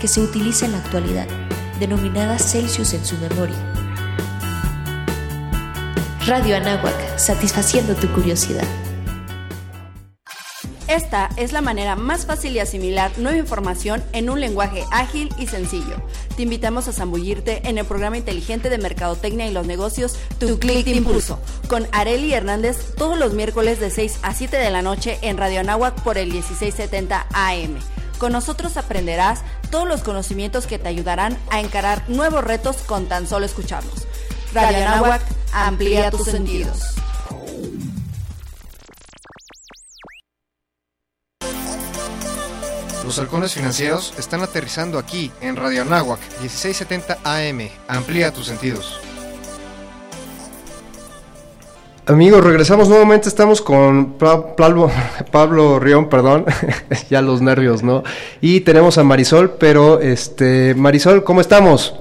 que 0.00 0.08
se 0.08 0.22
utiliza 0.22 0.64
en 0.64 0.72
la 0.72 0.78
actualidad, 0.78 1.26
denominada 1.78 2.38
Celsius 2.38 2.94
en 2.94 3.04
su 3.04 3.18
memoria. 3.18 3.58
Radio 6.24 6.56
Anáhuac, 6.56 7.18
satisfaciendo 7.18 7.94
tu 7.96 8.08
curiosidad. 8.14 8.66
Esta 10.88 11.30
es 11.36 11.52
la 11.52 11.62
manera 11.62 11.96
más 11.96 12.26
fácil 12.26 12.54
de 12.54 12.60
asimilar 12.60 13.10
nueva 13.18 13.38
información 13.38 14.04
en 14.12 14.30
un 14.30 14.40
lenguaje 14.40 14.84
ágil 14.92 15.34
y 15.36 15.48
sencillo. 15.48 15.96
Te 16.36 16.44
invitamos 16.44 16.86
a 16.86 16.92
zambullirte 16.92 17.68
en 17.68 17.78
el 17.78 17.84
programa 17.84 18.18
inteligente 18.18 18.70
de 18.70 18.78
Mercadotecnia 18.78 19.48
y 19.48 19.52
los 19.52 19.66
negocios 19.66 20.14
Tu 20.38 20.46
Impulso, 20.46 21.40
con 21.68 21.88
Areli 21.90 22.32
Hernández 22.32 22.94
todos 22.96 23.18
los 23.18 23.32
miércoles 23.32 23.80
de 23.80 23.90
6 23.90 24.20
a 24.22 24.32
7 24.32 24.56
de 24.56 24.70
la 24.70 24.82
noche 24.82 25.18
en 25.22 25.38
Radio 25.38 25.60
Anáhuac 25.60 26.00
por 26.02 26.18
el 26.18 26.30
1670 26.30 27.26
AM. 27.32 27.78
Con 28.18 28.30
nosotros 28.32 28.76
aprenderás 28.76 29.40
todos 29.70 29.88
los 29.88 30.02
conocimientos 30.02 30.68
que 30.68 30.78
te 30.78 30.88
ayudarán 30.88 31.36
a 31.50 31.60
encarar 31.60 32.04
nuevos 32.08 32.44
retos 32.44 32.76
con 32.78 33.06
tan 33.06 33.26
solo 33.26 33.44
escucharlos. 33.44 34.06
Radio 34.54 34.86
Anáhuac, 34.86 35.22
amplía 35.52 36.12
tus 36.12 36.26
sentidos. 36.26 36.96
Los 43.06 43.20
halcones 43.20 43.54
financieros 43.54 44.18
están 44.18 44.42
aterrizando 44.42 44.98
aquí 44.98 45.30
en 45.40 45.54
Radio 45.54 45.82
Anáhuac 45.82 46.18
1670 46.40 47.18
AM. 47.22 47.68
Amplía 47.86 48.32
tus 48.32 48.46
sentidos. 48.46 49.00
Amigos, 52.06 52.42
regresamos 52.42 52.88
nuevamente, 52.88 53.28
estamos 53.28 53.62
con 53.62 54.18
Pablo, 54.18 54.90
Pablo 55.30 55.78
Rión, 55.78 56.08
perdón, 56.08 56.46
ya 57.08 57.22
los 57.22 57.40
nervios, 57.42 57.84
¿no? 57.84 58.02
Y 58.40 58.62
tenemos 58.62 58.98
a 58.98 59.04
Marisol, 59.04 59.56
pero 59.56 60.00
este, 60.00 60.74
Marisol, 60.74 61.22
¿cómo 61.22 61.40
estamos? 61.40 61.94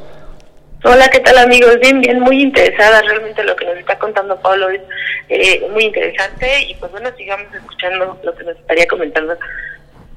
Hola, 0.84 1.08
¿qué 1.10 1.20
tal 1.20 1.38
amigos? 1.38 1.78
Bien, 1.82 2.02
bien, 2.02 2.20
muy 2.20 2.42
interesada, 2.42 3.04
realmente 3.04 3.44
lo 3.44 3.56
que 3.56 3.66
nos 3.66 3.78
está 3.78 4.00
contando 4.00 4.40
Pablo 4.42 4.70
es 4.70 4.82
eh, 5.30 5.68
muy 5.72 5.84
interesante 5.86 6.64
y 6.68 6.74
pues 6.76 6.92
bueno, 6.92 7.10
sigamos 7.16 7.46
escuchando 7.54 8.18
lo 8.24 8.36
que 8.36 8.44
nos 8.44 8.58
estaría 8.58 8.88
comentando. 8.88 9.38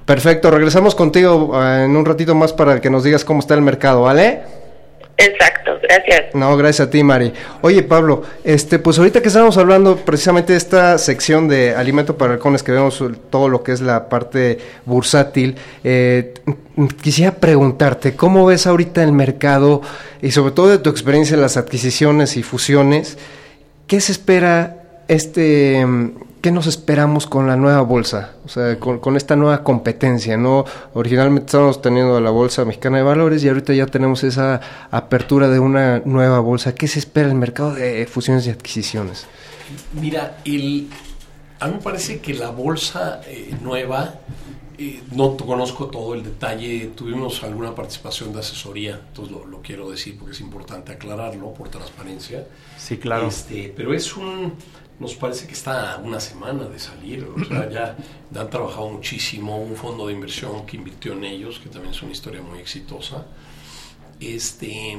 Perfecto, 0.09 0.51
regresamos 0.51 0.95
contigo 0.95 1.53
eh, 1.63 1.85
en 1.85 1.95
un 1.95 2.07
ratito 2.07 2.35
más 2.35 2.55
para 2.55 2.81
que 2.81 2.89
nos 2.89 3.05
digas 3.05 3.27
cómo 3.27 3.41
está 3.41 3.53
el 3.53 3.61
mercado, 3.61 4.01
¿vale? 4.05 4.41
Exacto, 5.19 5.73
gracias. 5.83 6.35
No, 6.35 6.57
gracias 6.57 6.89
a 6.89 6.91
ti, 6.91 7.03
Mari. 7.03 7.31
Oye, 7.61 7.83
Pablo, 7.83 8.23
este, 8.43 8.79
pues 8.79 8.99
ahorita 8.99 9.21
que 9.21 9.29
estamos 9.29 9.59
hablando 9.59 9.97
precisamente 9.97 10.55
de 10.55 10.57
esta 10.57 10.97
sección 10.97 11.47
de 11.47 11.75
alimento 11.75 12.17
para 12.17 12.33
halcones, 12.33 12.63
que 12.63 12.73
vemos 12.73 13.05
todo 13.29 13.51
lo 13.51 13.63
que 13.63 13.73
es 13.73 13.83
la 13.83 14.09
parte 14.09 14.57
bursátil, 14.87 15.57
eh, 15.85 16.33
quisiera 17.03 17.33
preguntarte, 17.33 18.17
¿cómo 18.17 18.47
ves 18.47 18.67
ahorita 18.67 19.03
el 19.03 19.13
mercado 19.13 19.83
y 20.23 20.31
sobre 20.31 20.53
todo 20.53 20.71
de 20.71 20.79
tu 20.79 20.89
experiencia 20.89 21.35
en 21.35 21.43
las 21.43 21.59
adquisiciones 21.59 22.39
y 22.39 22.43
fusiones? 22.43 23.19
¿Qué 23.87 24.01
se 24.01 24.13
espera 24.13 24.85
este 25.07 25.85
¿qué 26.41 26.53
nos 26.53 26.67
esperamos 26.67 27.27
con 27.27 27.47
la 27.47 27.57
nueva 27.57 27.81
bolsa? 27.83 28.35
O 28.45 28.49
sea, 28.49 28.79
con, 28.79 29.17
esta 29.17 29.37
nueva 29.37 29.63
competencia, 29.63 30.37
¿no? 30.37 30.65
Originalmente 30.95 31.47
estábamos 31.47 31.83
teniendo 31.83 32.21
la 32.21 32.31
Bolsa 32.31 32.65
Mexicana 32.65 32.99
de 32.99 33.03
Valores 33.03 33.43
y 33.45 33.49
ahorita 33.49 33.75
ya 33.75 33.87
tenemos 33.87 34.25
esa 34.25 34.61
apertura 34.91 35.49
de 35.49 35.59
una 35.59 36.01
nueva 36.05 36.41
bolsa. 36.41 36.75
¿Qué 36.75 36.89
se 36.89 36.99
espera 36.99 37.27
en 37.27 37.33
el 37.33 37.39
mercado 37.39 37.75
de 37.75 38.07
fusiones 38.07 38.47
y 38.47 38.51
adquisiciones? 38.51 39.27
Mira, 40.01 40.39
el, 40.45 40.89
a 41.61 41.67
mí 41.67 41.75
me 41.75 41.83
parece 41.83 42.21
que 42.21 42.35
la 42.35 42.51
bolsa 42.51 43.21
eh, 43.27 43.55
nueva, 43.63 44.15
eh, 44.79 45.03
no 45.13 45.37
conozco 45.37 45.87
todo 45.87 46.15
el 46.15 46.23
detalle, 46.23 46.93
tuvimos 46.95 47.43
alguna 47.43 47.75
participación 47.75 48.33
de 48.33 48.41
asesoría, 48.41 49.01
entonces 49.09 49.35
lo, 49.35 49.45
lo, 49.45 49.61
quiero 49.61 49.91
decir 49.91 50.17
porque 50.17 50.33
es 50.33 50.41
importante 50.41 50.93
aclararlo 50.93 51.53
por 51.53 51.69
transparencia. 51.69 52.47
Sí, 52.79 52.97
claro. 52.97 53.29
Este, 53.29 53.73
pero 53.77 53.93
es 53.93 54.17
un 54.17 54.55
nos 55.01 55.15
parece 55.15 55.47
que 55.47 55.53
está 55.53 56.01
una 56.03 56.19
semana 56.19 56.65
de 56.65 56.79
salir, 56.79 57.25
o 57.25 57.45
sea, 57.45 57.71
ya 57.71 57.97
han 58.35 58.51
trabajado 58.51 58.89
muchísimo, 58.91 59.57
un 59.59 59.77
fondo 59.77 60.09
de 60.09 60.13
inversión 60.13 60.67
que 60.67 60.77
invirtió 60.77 61.13
en 61.13 61.25
ellos, 61.25 61.61
que 61.61 61.69
también 61.69 61.95
es 61.95 62.03
una 62.03 62.13
historia 62.13 62.43
muy 62.43 62.59
exitosa. 62.59 63.25
Este, 64.19 64.99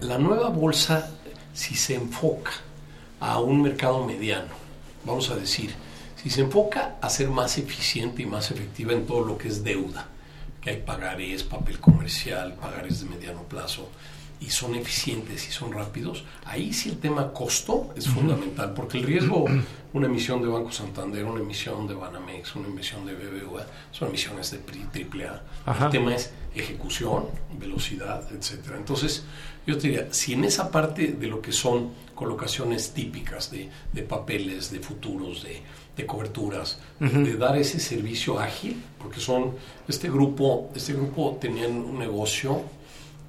la, 0.00 0.18
nueva 0.18 0.48
bolsa, 0.50 1.10
si 1.52 1.74
se 1.74 1.94
enfoca 1.94 2.52
a 3.18 3.40
un 3.40 3.62
mercado 3.62 4.04
mediano, 4.04 4.54
vamos 5.04 5.30
a 5.30 5.36
decir, 5.36 5.74
si 6.22 6.30
se 6.30 6.42
enfoca 6.42 6.96
a 7.00 7.10
ser 7.10 7.28
más 7.30 7.58
eficiente 7.58 8.22
y 8.22 8.26
más 8.26 8.52
efectiva 8.52 8.92
en 8.92 9.06
todo 9.06 9.24
lo 9.24 9.36
que 9.36 9.48
es 9.48 9.64
deuda, 9.64 10.06
que 10.60 10.70
hay 10.70 10.76
pagares, 10.76 11.42
papel 11.42 11.80
comercial, 11.80 12.54
pagares 12.54 13.00
de 13.00 13.10
mediano 13.10 13.42
plazo, 13.42 13.88
y 14.44 14.50
son 14.50 14.74
eficientes 14.74 15.48
y 15.48 15.52
son 15.52 15.72
rápidos, 15.72 16.24
ahí 16.44 16.72
sí 16.72 16.88
el 16.88 16.98
tema 16.98 17.32
costo 17.32 17.92
es 17.96 18.08
fundamental, 18.08 18.74
porque 18.74 18.98
el 18.98 19.04
riesgo, 19.04 19.44
una 19.92 20.06
emisión 20.06 20.42
de 20.42 20.48
Banco 20.48 20.72
Santander, 20.72 21.24
una 21.24 21.40
emisión 21.40 21.86
de 21.86 21.94
Banamex, 21.94 22.56
una 22.56 22.68
emisión 22.68 23.06
de 23.06 23.14
BBVA, 23.14 23.66
son 23.92 24.08
emisiones 24.08 24.50
de 24.50 24.58
AAA. 24.58 25.84
El 25.84 25.90
tema 25.90 26.14
es 26.14 26.32
ejecución, 26.54 27.26
velocidad, 27.58 28.26
etcétera. 28.32 28.76
Entonces, 28.76 29.24
yo 29.66 29.78
te 29.78 29.88
diría, 29.88 30.12
si 30.12 30.32
en 30.32 30.44
esa 30.44 30.70
parte 30.70 31.12
de 31.12 31.26
lo 31.28 31.40
que 31.40 31.52
son 31.52 31.90
colocaciones 32.14 32.92
típicas 32.92 33.50
de, 33.50 33.68
de 33.92 34.02
papeles, 34.02 34.70
de 34.70 34.80
futuros, 34.80 35.44
de, 35.44 35.62
de 35.96 36.06
coberturas, 36.06 36.78
de, 36.98 37.36
dar 37.36 37.56
ese 37.56 37.78
servicio 37.78 38.38
ágil, 38.38 38.82
porque 38.98 39.20
son, 39.20 39.52
este 39.86 40.10
grupo, 40.10 40.70
este 40.74 40.94
grupo 40.94 41.38
tenían 41.40 41.72
un 41.72 41.98
negocio 41.98 42.62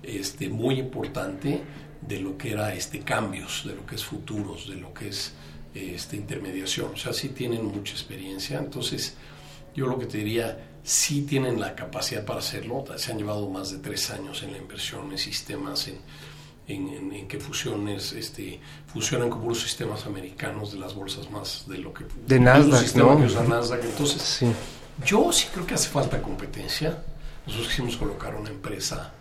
este, 0.03 0.49
muy 0.49 0.79
importante 0.79 1.61
de 2.01 2.19
lo 2.19 2.37
que 2.37 2.51
era 2.51 2.73
este 2.73 2.99
cambios, 2.99 3.63
de 3.65 3.75
lo 3.75 3.85
que 3.85 3.95
es 3.95 4.03
futuros, 4.03 4.67
de 4.67 4.75
lo 4.75 4.93
que 4.93 5.09
es 5.09 5.33
este, 5.73 6.17
intermediación. 6.17 6.91
O 6.93 6.97
sea, 6.97 7.13
sí 7.13 7.29
tienen 7.29 7.65
mucha 7.65 7.93
experiencia. 7.93 8.59
Entonces, 8.59 9.15
yo 9.75 9.87
lo 9.87 9.97
que 9.97 10.05
te 10.05 10.17
diría, 10.19 10.71
sí 10.83 11.23
tienen 11.23 11.59
la 11.59 11.75
capacidad 11.75 12.25
para 12.25 12.39
hacerlo. 12.39 12.83
Se 12.97 13.11
han 13.11 13.17
llevado 13.17 13.49
más 13.49 13.71
de 13.71 13.79
tres 13.79 14.09
años 14.11 14.43
en 14.43 14.51
la 14.51 14.57
inversión 14.57 15.11
en 15.11 15.17
sistemas, 15.17 15.87
en, 15.87 15.99
en, 16.67 17.27
que 17.27 17.39
fusiones 17.39 18.13
este, 18.13 18.59
fusionan 18.87 19.29
con 19.29 19.41
puros 19.41 19.61
sistemas 19.61 20.05
americanos 20.05 20.71
de 20.73 20.79
las 20.79 20.93
bolsas 20.93 21.29
más 21.31 21.65
de 21.67 21.77
lo 21.77 21.93
que... 21.93 22.05
De 22.27 22.39
Nasdaq, 22.39 22.95
¿no? 22.95 23.17
Nasdaq. 23.17 23.83
Entonces, 23.83 24.21
sí. 24.21 24.51
yo 25.05 25.31
sí 25.31 25.47
creo 25.53 25.65
que 25.65 25.73
hace 25.73 25.89
falta 25.89 26.21
competencia. 26.21 27.03
Nosotros 27.45 27.69
quisimos 27.69 27.97
colocar 27.97 28.35
una 28.35 28.49
empresa 28.49 29.13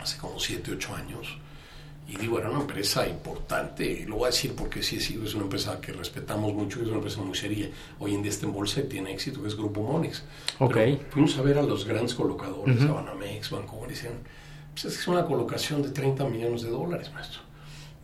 hace 0.00 0.18
como 0.18 0.38
7, 0.38 0.72
8 0.72 0.94
años. 0.94 1.38
Y 2.08 2.16
digo, 2.16 2.38
era 2.38 2.48
una 2.48 2.60
empresa 2.60 3.06
importante, 3.06 4.06
lo 4.08 4.16
voy 4.16 4.24
a 4.24 4.26
decir 4.28 4.54
porque 4.56 4.82
sí, 4.82 4.98
sí, 4.98 5.20
es 5.22 5.34
una 5.34 5.44
empresa 5.44 5.78
que 5.78 5.92
respetamos 5.92 6.54
mucho, 6.54 6.80
es 6.80 6.86
una 6.86 6.96
empresa 6.96 7.20
muy 7.20 7.36
seria. 7.36 7.68
Hoy 7.98 8.14
en 8.14 8.22
día 8.22 8.30
está 8.30 8.46
en 8.46 8.54
bolsa 8.54 8.80
y 8.80 8.84
tiene 8.84 9.12
éxito, 9.12 9.42
que 9.42 9.48
es 9.48 9.54
Grupo 9.54 9.82
Monex. 9.82 10.24
Okay. 10.58 10.98
fuimos 11.10 11.36
a 11.36 11.42
ver 11.42 11.58
a 11.58 11.62
los 11.62 11.84
grandes 11.84 12.14
colocadores, 12.14 12.82
uh 12.82 12.88
a 12.88 12.92
Banamex, 13.02 13.50
Banco, 13.50 13.82
y 13.84 13.90
decían, 13.90 14.14
pues 14.72 14.86
es 14.86 15.06
una 15.06 15.26
colocación 15.26 15.82
de 15.82 15.90
30 15.90 16.24
millones 16.24 16.62
de 16.62 16.70
dólares, 16.70 17.12
maestro. 17.12 17.42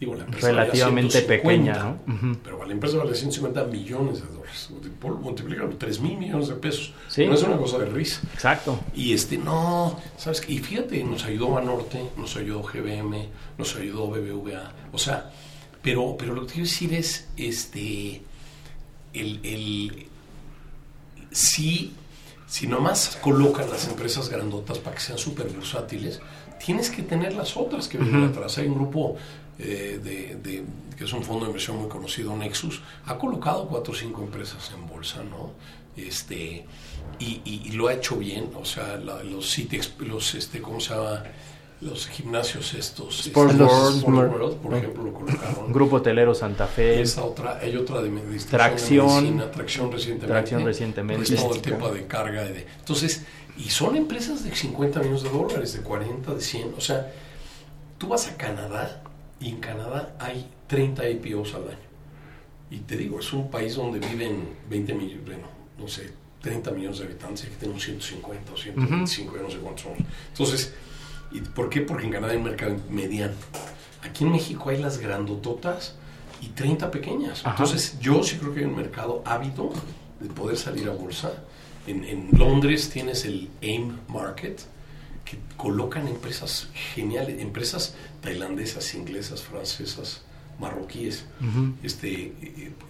Digo, 0.05 0.17
la 0.17 0.25
empresa 0.25 0.49
relativamente 0.49 1.15
vale 1.23 1.27
150, 1.27 1.73
pequeña, 1.73 1.79
¿no? 1.83 2.41
Pero 2.45 2.65
la 2.67 2.73
empresa 2.73 2.99
vale 2.99 3.15
150 3.15 3.65
millones 3.65 4.21
de 4.21 4.27
dólares. 4.29 4.71
Multiplícalo, 5.23 5.71
3 5.79 6.01
mil 6.01 6.19
millones 6.19 6.49
de 6.49 6.57
pesos. 6.57 6.93
Sí. 7.09 7.25
No 7.27 7.33
es 7.33 7.43
una 7.43 7.57
cosa 7.57 7.79
de 7.79 7.87
risa. 7.87 8.21
Exacto. 8.35 8.79
Y 8.95 9.15
este, 9.15 9.39
no, 9.39 9.99
¿sabes 10.19 10.43
qué? 10.43 10.53
Y 10.53 10.59
fíjate, 10.59 11.03
nos 11.05 11.25
ayudó 11.25 11.53
Banorte, 11.53 12.03
nos 12.19 12.37
ayudó 12.37 12.63
GBM, 12.63 13.29
nos 13.57 13.77
ayudó 13.77 14.09
BBVA. 14.09 14.73
O 14.93 14.99
sea, 14.99 15.31
pero, 15.83 16.17
pero 16.19 16.35
lo 16.35 16.43
que 16.43 16.53
quiero 16.53 16.69
decir 16.69 16.93
es, 16.93 17.29
este, 17.39 18.21
el, 19.15 19.41
el 19.43 20.07
si, 21.31 21.95
si 22.47 22.67
nomás 22.67 23.19
colocan 23.23 23.71
las 23.71 23.89
empresas 23.89 24.29
grandotas 24.29 24.79
para 24.79 24.97
que 24.97 25.03
sean 25.03 25.19
súper 25.19 25.49
versátiles, 25.49 26.21
tienes 26.65 26.91
que 26.91 27.03
tener 27.03 27.35
las 27.35 27.57
otras 27.57 27.89
que 27.89 27.99
vienen 27.99 28.25
Ujú. 28.25 28.33
atrás. 28.33 28.59
Hay 28.59 28.67
un 28.69 28.75
grupo 28.75 29.17
eh, 29.59 30.01
de, 30.03 30.37
de- 30.37 30.65
que 30.97 31.05
es 31.05 31.13
un 31.13 31.23
fondo 31.25 31.45
de 31.45 31.51
inversión 31.51 31.79
muy 31.79 31.89
conocido, 31.89 32.37
Nexus, 32.37 32.81
ha 33.07 33.17
colocado 33.19 33.67
cuatro 33.67 33.93
o 33.93 33.97
cinco 33.97 34.23
empresas 34.23 34.71
en 34.75 34.87
bolsa, 34.87 35.23
¿no? 35.25 35.51
Este, 35.97 36.65
y, 37.19 37.41
y- 37.45 37.63
y 37.67 37.73
lo 37.73 37.89
ha 37.89 37.95
hecho 37.95 38.17
bien, 38.17 38.51
o 38.61 38.65
sea, 38.65 38.97
la- 38.97 39.23
los 39.23 39.51
sitios, 39.51 39.93
los, 39.99 40.35
este, 40.35 40.61
¿cómo 40.61 40.81
se 40.81 40.95
llama? 40.95 41.23
Los 41.81 42.07
gimnasios 42.09 42.73
estos. 42.75 43.27
Sport 43.27 43.51
este, 43.51 43.63
World. 43.65 43.97
Sport 43.99 44.17
World, 44.33 44.57
por 44.57 44.75
ejemplo, 44.75 45.03
lo 45.05 45.13
colocaron. 45.13 45.73
Grupo 45.73 45.97
Hotelero 45.97 46.35
Santa 46.35 46.67
Fe. 46.67 47.03
Esa 47.03 47.25
otra, 47.25 47.59
hay 47.61 47.77
otra 47.77 48.01
de 48.01 48.09
medicina. 48.11 48.51
Tracción. 48.53 49.51
tracción 49.53 49.93
recientemente. 49.93 50.27
Tracción 50.29 50.65
recientemente. 50.65 51.27
Pues 51.27 51.43
todo 51.43 51.55
el 51.55 51.61
tema 51.61 51.91
de 51.91 52.07
carga. 52.07 52.45
De, 52.45 52.67
entonces, 52.79 53.25
y 53.59 53.69
son 53.69 53.97
empresas 53.97 54.45
de 54.45 54.55
50 54.55 55.01
millones 55.01 55.25
de 55.25 55.29
dólares, 55.31 55.73
de 55.75 55.81
40, 55.81 56.35
de 56.35 56.41
100. 56.41 56.75
O 56.79 56.81
sea, 56.81 57.13
tú 57.99 58.09
vas 58.09 58.29
a 58.29 58.37
Canadá 58.37 59.03
y 59.41 59.51
en 59.51 59.61
Canadá 59.61 60.15
hay 60.19 60.47
30 60.67 61.09
IPOs 61.11 61.55
al 61.55 61.69
año. 61.69 61.79
Y 62.71 62.79
te 62.79 62.97
digo, 62.97 63.21
es 63.21 63.33
un 63.33 63.51
país 63.51 63.77
donde 63.77 63.99
viven 64.07 64.49
20 64.69 64.95
millones, 64.95 65.25
bueno, 65.25 65.47
no 65.79 65.89
sé, 65.89 66.11
30 66.41 66.71
millones 66.73 66.99
de 66.99 67.07
habitantes 67.07 67.45
aquí 67.47 67.55
tenemos 67.59 67.83
150 67.83 68.53
o 68.53 68.57
125, 68.57 69.37
ya 69.37 69.43
no 69.43 69.51
sé 69.51 69.59
cuántos 69.59 69.83
somos. 69.83 69.99
Entonces, 70.29 70.75
¿y 71.33 71.41
por 71.41 71.71
qué? 71.71 71.81
Porque 71.81 72.05
en 72.05 72.13
Canadá 72.13 72.33
hay 72.33 72.39
un 72.39 72.45
mercado 72.45 72.77
mediano. 72.91 73.35
Aquí 74.03 74.25
en 74.25 74.33
México 74.33 74.69
hay 74.69 74.79
las 74.79 74.99
grandototas 74.99 75.95
y 76.43 76.49
30 76.49 76.91
pequeñas. 76.91 77.41
Ajá. 77.41 77.51
Entonces, 77.51 77.99
yo 78.01 78.23
sí 78.23 78.37
creo 78.37 78.53
que 78.53 78.61
hay 78.61 78.67
un 78.67 78.77
mercado 78.77 79.23
ávido 79.25 79.73
de 80.21 80.29
poder 80.29 80.59
salir 80.59 80.89
a 80.89 80.93
bolsa. 80.93 81.33
En, 81.87 82.05
en 82.05 82.29
Londres 82.33 82.91
tienes 82.91 83.25
el 83.25 83.49
AIM 83.63 83.97
Market, 84.09 84.61
que 85.25 85.39
colocan 85.57 86.09
empresas 86.09 86.69
geniales, 86.95 87.41
empresas 87.41 87.95
tailandesas, 88.21 88.95
inglesas, 88.95 89.43
francesas, 89.43 90.23
marroquíes. 90.59 91.25
Este, 91.83 92.09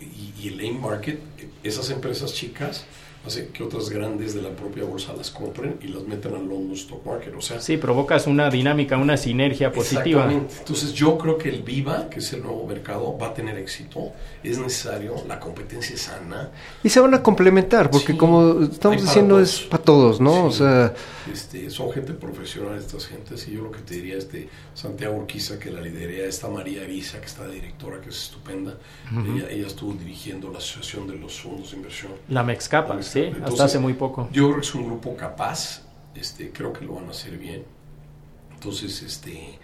y, 0.01 0.35
y 0.41 0.49
el 0.49 0.61
AIM 0.61 0.81
Market, 0.81 1.21
esas 1.63 1.91
empresas 1.91 2.35
chicas, 2.35 2.85
hace 3.27 3.49
que 3.49 3.63
otras 3.63 3.89
grandes 3.91 4.35
de 4.35 4.43
la 4.43 4.51
propia 4.51 4.85
bolsa 4.85 5.13
las 5.17 5.31
compren 5.31 5.77
y 5.83 5.89
las 5.89 6.03
metan 6.05 6.35
al 6.35 6.47
London 6.47 6.73
Stock 6.73 7.05
Market. 7.07 7.35
O 7.37 7.41
sea, 7.41 7.61
Sí, 7.61 7.77
provocas 7.77 8.27
una 8.27 8.51
dinámica, 8.51 8.97
una 8.99 9.17
sinergia 9.17 9.73
positiva. 9.73 10.23
Exactamente. 10.25 10.55
Entonces 10.59 10.93
yo 10.93 11.17
creo 11.19 11.39
que 11.39 11.49
el 11.49 11.63
Viva, 11.63 12.09
que 12.11 12.19
es 12.19 12.33
el 12.33 12.43
nuevo 12.43 12.67
mercado, 12.67 13.17
va 13.19 13.29
a 13.29 13.35
tener 13.35 13.57
éxito. 13.59 14.13
Es 14.43 14.59
necesario, 14.59 15.15
la 15.27 15.41
competencia 15.41 15.95
es 15.95 16.03
sana. 16.03 16.51
Y 16.83 16.89
se 16.91 17.01
van 17.01 17.15
a 17.15 17.23
complementar, 17.23 17.91
porque 17.91 18.13
Sí, 18.13 18.19
como 18.19 18.63
estamos 18.65 19.01
diciendo, 19.03 19.37
todos. 19.37 19.61
es 19.61 19.67
para 19.67 19.83
todos, 19.83 20.21
¿no? 20.21 20.45
O 20.47 20.51
Sí. 20.51 20.59
sea, 20.59 20.93
Este, 21.33 21.71
son 21.71 21.91
gente 21.91 22.13
profesional 22.13 22.77
estas 22.79 23.07
gentes 23.07 23.49
y 23.49 23.53
yo 23.53 23.63
lo 23.63 23.71
que 23.71 23.81
te 23.81 23.95
diría 23.95 24.19
es 24.19 24.31
de 24.31 24.47
Santiago 24.75 25.17
Urquiza 25.17 25.59
que 25.59 25.71
la 25.71 25.81
liderea 25.81 26.27
esta 26.27 26.49
María 26.49 26.83
Ariza 26.83 27.19
que 27.19 27.25
está 27.25 27.47
de 27.47 27.55
directora 27.55 27.99
que 28.03 28.11
es 28.11 28.25
estupenda 28.25 28.77
Ujú. 29.11 29.37
ella, 29.39 29.49
ella 29.51 29.67
estuvo 29.67 29.95
dirigiendo 29.95 30.51
la 30.53 30.59
asociación 30.59 31.07
de 31.09 31.17
los 31.17 31.41
fondos 31.41 31.71
de 31.71 31.79
inversión 31.79 32.13
La 32.29 32.43
Mexcapa, 32.43 33.03
sí, 33.15 33.21
Entonces, 33.21 33.53
hasta 33.53 33.65
hace 33.65 33.79
muy 33.79 33.95
poco. 33.95 34.29
yo 34.33 34.45
creo 34.49 34.61
que 34.61 34.67
es 34.67 34.75
un 34.75 34.87
grupo 34.87 35.17
capaz 35.17 35.83
este 36.15 36.51
creo 36.53 36.73
que 36.73 36.85
lo 36.85 36.95
van 36.95 37.07
a 37.07 37.11
hacer 37.11 37.37
bien 37.39 37.65
entonces 38.55 39.03
este 39.03 39.59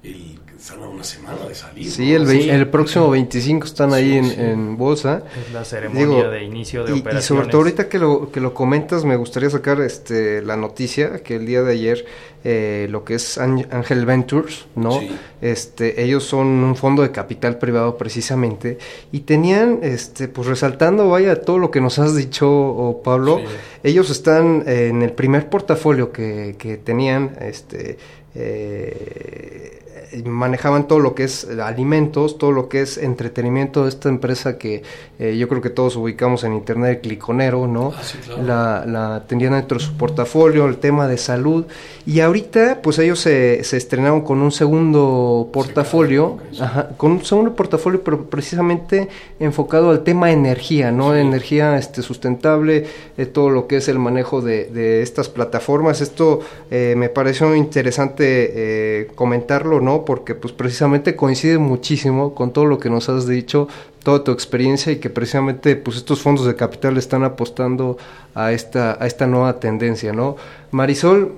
el, 0.00 0.38
están 0.56 0.80
a 0.84 0.88
una 0.88 1.02
semana 1.02 1.38
de 1.48 1.54
salir 1.56 1.90
sí, 1.90 2.10
¿no? 2.10 2.16
el, 2.18 2.26
ve- 2.26 2.54
el 2.54 2.68
próximo 2.70 3.10
25 3.10 3.66
están 3.66 3.92
ahí 3.92 4.12
en, 4.16 4.26
en 4.26 4.76
bolsa. 4.76 5.24
Es 5.44 5.52
la 5.52 5.64
ceremonia 5.64 6.28
de 6.28 6.44
inicio 6.44 6.84
de 6.84 6.92
y, 6.92 6.98
y 6.98 7.00
operaciones. 7.00 7.24
sobre 7.26 7.48
todo 7.48 7.62
ahorita 7.62 7.88
que 7.88 7.98
lo, 7.98 8.30
que 8.30 8.40
lo 8.40 8.54
comentas, 8.54 9.04
me 9.04 9.16
gustaría 9.16 9.50
sacar 9.50 9.80
este 9.80 10.40
la 10.42 10.56
noticia 10.56 11.24
que 11.24 11.34
el 11.34 11.46
día 11.46 11.62
de 11.64 11.72
ayer 11.72 12.04
eh, 12.44 12.86
lo 12.90 13.04
que 13.04 13.14
es 13.14 13.36
Ang- 13.38 13.66
Angel 13.72 14.06
Ventures, 14.06 14.66
¿no? 14.76 15.00
Sí. 15.00 15.10
Este, 15.40 16.02
ellos 16.02 16.24
son 16.24 16.46
un 16.46 16.76
fondo 16.76 17.02
de 17.02 17.10
capital 17.10 17.58
privado 17.58 17.96
precisamente 17.96 18.78
y 19.12 19.20
tenían, 19.20 19.80
este, 19.82 20.28
pues 20.28 20.46
resaltando, 20.48 21.08
vaya, 21.08 21.40
todo 21.42 21.58
lo 21.58 21.70
que 21.70 21.80
nos 21.80 21.98
has 21.98 22.14
dicho, 22.16 22.48
oh, 22.50 23.02
Pablo, 23.02 23.38
Sí. 23.38 23.44
ellos 23.84 24.10
están 24.10 24.62
eh, 24.66 24.88
en 24.88 25.02
el 25.02 25.12
primer 25.12 25.48
portafolio 25.50 26.12
que, 26.12 26.54
que 26.58 26.76
tenían, 26.76 27.36
este, 27.40 27.98
eh, 28.34 29.97
manejaban 30.24 30.88
todo 30.88 31.00
lo 31.00 31.14
que 31.14 31.24
es 31.24 31.46
alimentos, 31.62 32.38
todo 32.38 32.52
lo 32.52 32.68
que 32.68 32.82
es 32.82 32.98
entretenimiento 32.98 33.84
de 33.84 33.90
esta 33.90 34.08
empresa 34.08 34.58
que 34.58 34.82
eh, 35.18 35.36
yo 35.36 35.48
creo 35.48 35.60
que 35.60 35.70
todos 35.70 35.96
ubicamos 35.96 36.44
en 36.44 36.54
internet, 36.54 37.00
Cliconero, 37.02 37.66
¿no? 37.66 37.92
Ah, 37.96 38.02
sí, 38.02 38.18
claro. 38.18 38.42
La, 38.42 38.84
la 38.86 39.24
tenían 39.26 39.52
dentro 39.52 39.78
de 39.78 39.84
su 39.84 39.96
portafolio, 39.96 40.66
el 40.66 40.78
tema 40.78 41.08
de 41.08 41.18
salud, 41.18 41.66
y 42.06 42.20
ahorita 42.20 42.80
pues 42.82 42.98
ellos 42.98 43.20
se, 43.20 43.62
se 43.64 43.76
estrenaron 43.76 44.22
con 44.22 44.40
un 44.40 44.52
segundo 44.52 45.50
portafolio, 45.52 46.38
ajá, 46.60 46.90
con 46.96 47.12
un 47.12 47.24
segundo 47.24 47.54
portafolio, 47.54 48.02
pero 48.02 48.24
precisamente 48.24 49.08
enfocado 49.40 49.90
al 49.90 50.04
tema 50.04 50.30
energía, 50.30 50.90
¿no? 50.92 51.14
Energía 51.14 51.76
este, 51.78 52.02
sustentable, 52.02 52.86
eh, 53.16 53.26
todo 53.26 53.50
lo 53.50 53.66
que 53.66 53.76
es 53.76 53.88
el 53.88 53.98
manejo 53.98 54.40
de, 54.40 54.66
de 54.66 55.02
estas 55.02 55.28
plataformas. 55.28 56.00
Esto 56.00 56.40
eh, 56.70 56.94
me 56.96 57.08
pareció 57.08 57.54
interesante 57.54 58.52
eh, 58.54 59.08
comentarlo, 59.14 59.80
¿no? 59.80 59.97
Porque 60.04 60.34
pues 60.34 60.52
precisamente 60.52 61.14
coincide 61.16 61.58
muchísimo 61.58 62.34
con 62.34 62.52
todo 62.52 62.66
lo 62.66 62.78
que 62.78 62.90
nos 62.90 63.08
has 63.08 63.26
dicho, 63.26 63.68
toda 64.02 64.24
tu 64.24 64.32
experiencia 64.32 64.92
y 64.92 64.96
que 64.96 65.10
precisamente 65.10 65.76
pues 65.76 65.96
estos 65.96 66.20
fondos 66.20 66.46
de 66.46 66.54
capital 66.56 66.96
están 66.96 67.24
apostando 67.24 67.98
a 68.34 68.52
esta, 68.52 68.96
a 69.02 69.06
esta 69.06 69.26
nueva 69.26 69.60
tendencia, 69.60 70.12
¿no? 70.12 70.36
Marisol, 70.70 71.32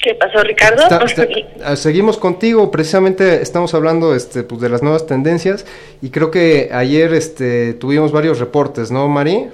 ¿Qué 0.00 0.14
pasó, 0.14 0.38
Ricardo? 0.44 0.80
Está- 0.82 1.02
está- 1.04 1.26
ah, 1.64 1.74
seguimos 1.74 2.18
contigo, 2.18 2.70
precisamente 2.70 3.42
estamos 3.42 3.74
hablando 3.74 4.14
este, 4.14 4.44
pues, 4.44 4.60
de 4.60 4.68
las 4.68 4.80
nuevas 4.80 5.06
tendencias 5.06 5.66
y 6.00 6.10
creo 6.10 6.30
que 6.30 6.70
ayer 6.72 7.12
este, 7.14 7.74
tuvimos 7.74 8.12
varios 8.12 8.38
reportes, 8.38 8.92
¿no, 8.92 9.08
Mari? 9.08 9.48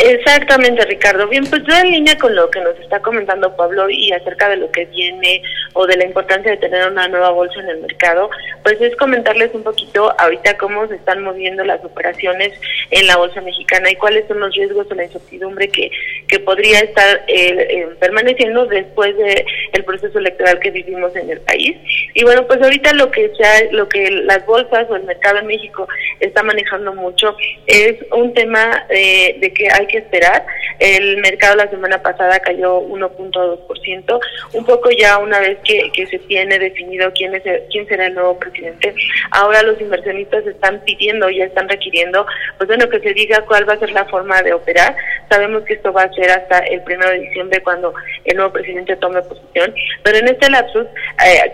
Exactamente, 0.00 0.84
Ricardo. 0.84 1.26
Bien, 1.26 1.44
pues 1.44 1.62
yo 1.68 1.74
en 1.74 1.90
línea 1.90 2.16
con 2.18 2.34
lo 2.34 2.48
que 2.50 2.60
nos 2.60 2.78
está 2.78 3.00
comentando 3.00 3.56
Pablo 3.56 3.90
y 3.90 4.12
acerca 4.12 4.48
de 4.48 4.56
lo 4.56 4.70
que 4.70 4.84
viene 4.86 5.42
o 5.72 5.86
de 5.86 5.96
la 5.96 6.04
importancia 6.04 6.52
de 6.52 6.56
tener 6.56 6.88
una 6.88 7.08
nueva 7.08 7.30
bolsa 7.30 7.60
en 7.60 7.68
el 7.68 7.80
mercado, 7.80 8.30
pues 8.62 8.80
es 8.80 8.94
comentarles 8.96 9.52
un 9.54 9.64
poquito 9.64 10.14
ahorita 10.20 10.56
cómo 10.56 10.86
se 10.86 10.94
están 10.94 11.22
moviendo 11.24 11.64
las 11.64 11.84
operaciones 11.84 12.52
en 12.90 13.06
la 13.08 13.16
bolsa 13.16 13.40
mexicana 13.40 13.90
y 13.90 13.96
cuáles 13.96 14.26
son 14.28 14.38
los 14.38 14.54
riesgos 14.54 14.86
o 14.88 14.94
la 14.94 15.04
incertidumbre 15.04 15.68
que, 15.68 15.90
que 16.28 16.38
podría 16.38 16.78
estar 16.78 17.24
eh, 17.26 17.66
eh, 17.68 17.88
permaneciendo 17.98 18.66
después 18.66 19.16
de 19.16 19.44
el 19.72 19.84
proceso 19.84 20.18
electoral 20.18 20.60
que 20.60 20.70
vivimos 20.70 21.14
en 21.16 21.28
el 21.28 21.40
país. 21.40 21.76
Y 22.14 22.22
bueno, 22.22 22.46
pues 22.46 22.62
ahorita 22.62 22.92
lo 22.92 23.10
que 23.10 23.32
sea, 23.36 23.64
lo 23.72 23.88
que 23.88 24.10
las 24.10 24.46
bolsas 24.46 24.86
o 24.88 24.96
el 24.96 25.02
mercado 25.02 25.38
en 25.38 25.46
México 25.48 25.88
está 26.20 26.44
manejando 26.44 26.94
mucho 26.94 27.36
es 27.66 27.96
un 28.12 28.32
tema 28.34 28.86
eh, 28.90 29.36
de 29.40 29.52
que 29.52 29.68
hay 29.72 29.87
que 29.88 29.98
esperar. 29.98 30.46
El 30.78 31.16
mercado 31.18 31.56
la 31.56 31.68
semana 31.68 32.00
pasada 32.00 32.38
cayó 32.40 32.80
1.2%, 32.80 34.20
un 34.52 34.64
poco 34.64 34.90
ya 34.90 35.18
una 35.18 35.40
vez 35.40 35.58
que, 35.64 35.90
que 35.92 36.06
se 36.06 36.18
tiene 36.20 36.58
definido 36.58 37.10
quién 37.14 37.34
es 37.34 37.44
el- 37.46 37.62
quién 37.70 37.86
será 37.88 38.06
el 38.06 38.14
nuevo 38.14 38.38
presidente. 38.38 38.94
Ahora 39.32 39.62
los 39.62 39.80
inversionistas 39.80 40.46
están 40.46 40.80
pidiendo, 40.84 41.28
ya 41.30 41.44
están 41.46 41.68
requiriendo, 41.68 42.26
pues 42.56 42.68
bueno, 42.68 42.88
que 42.88 43.00
se 43.00 43.12
diga 43.14 43.44
cuál 43.46 43.68
va 43.68 43.74
a 43.74 43.78
ser 43.78 43.90
la 43.90 44.04
forma 44.06 44.40
de 44.42 44.52
operar. 44.52 44.94
Sabemos 45.28 45.62
que 45.64 45.74
esto 45.74 45.92
va 45.92 46.02
a 46.02 46.12
ser 46.12 46.30
hasta 46.30 46.58
el 46.60 46.82
primero 46.82 47.10
de 47.10 47.20
diciembre 47.20 47.62
cuando 47.62 47.94
el 48.24 48.36
nuevo 48.36 48.52
presidente 48.52 48.96
tome 48.96 49.22
posición, 49.22 49.74
pero 50.02 50.18
en 50.18 50.28
este 50.28 50.50
lapsus, 50.50 50.86
eh, 51.26 51.52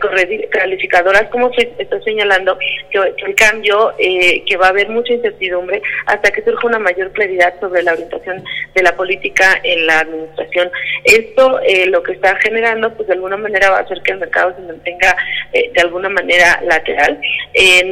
calificadoras 0.50 1.24
como 1.30 1.52
se 1.54 1.72
está 1.78 2.00
señalando 2.02 2.58
que, 2.90 2.98
el 2.98 3.34
cambio, 3.34 3.94
eh, 3.98 4.42
que 4.44 4.56
va 4.56 4.66
a 4.66 4.70
haber 4.70 4.88
mucha 4.88 5.12
incertidumbre 5.12 5.82
hasta 6.06 6.30
que 6.30 6.42
surja 6.42 6.66
una 6.66 6.78
mayor 6.78 7.10
claridad 7.12 7.54
sobre 7.60 7.82
la 7.82 7.92
orientación 7.92 8.44
de 8.74 8.82
la 8.82 8.94
política 8.94 9.60
en 9.62 9.86
la 9.86 10.00
administración. 10.00 10.70
Esto 11.04 11.60
eh, 11.60 11.86
lo 11.86 12.02
que 12.02 12.12
está 12.12 12.36
generando, 12.36 12.92
pues 12.94 13.08
de 13.08 13.14
alguna 13.14 13.36
manera 13.36 13.70
va 13.70 13.78
a 13.78 13.80
hacer 13.80 14.00
que 14.02 14.12
el 14.12 14.18
mercado 14.18 14.54
se 14.56 14.62
mantenga 14.62 15.16
eh, 15.52 15.70
de 15.72 15.80
alguna 15.80 16.08
manera 16.08 16.60
lateral. 16.64 17.20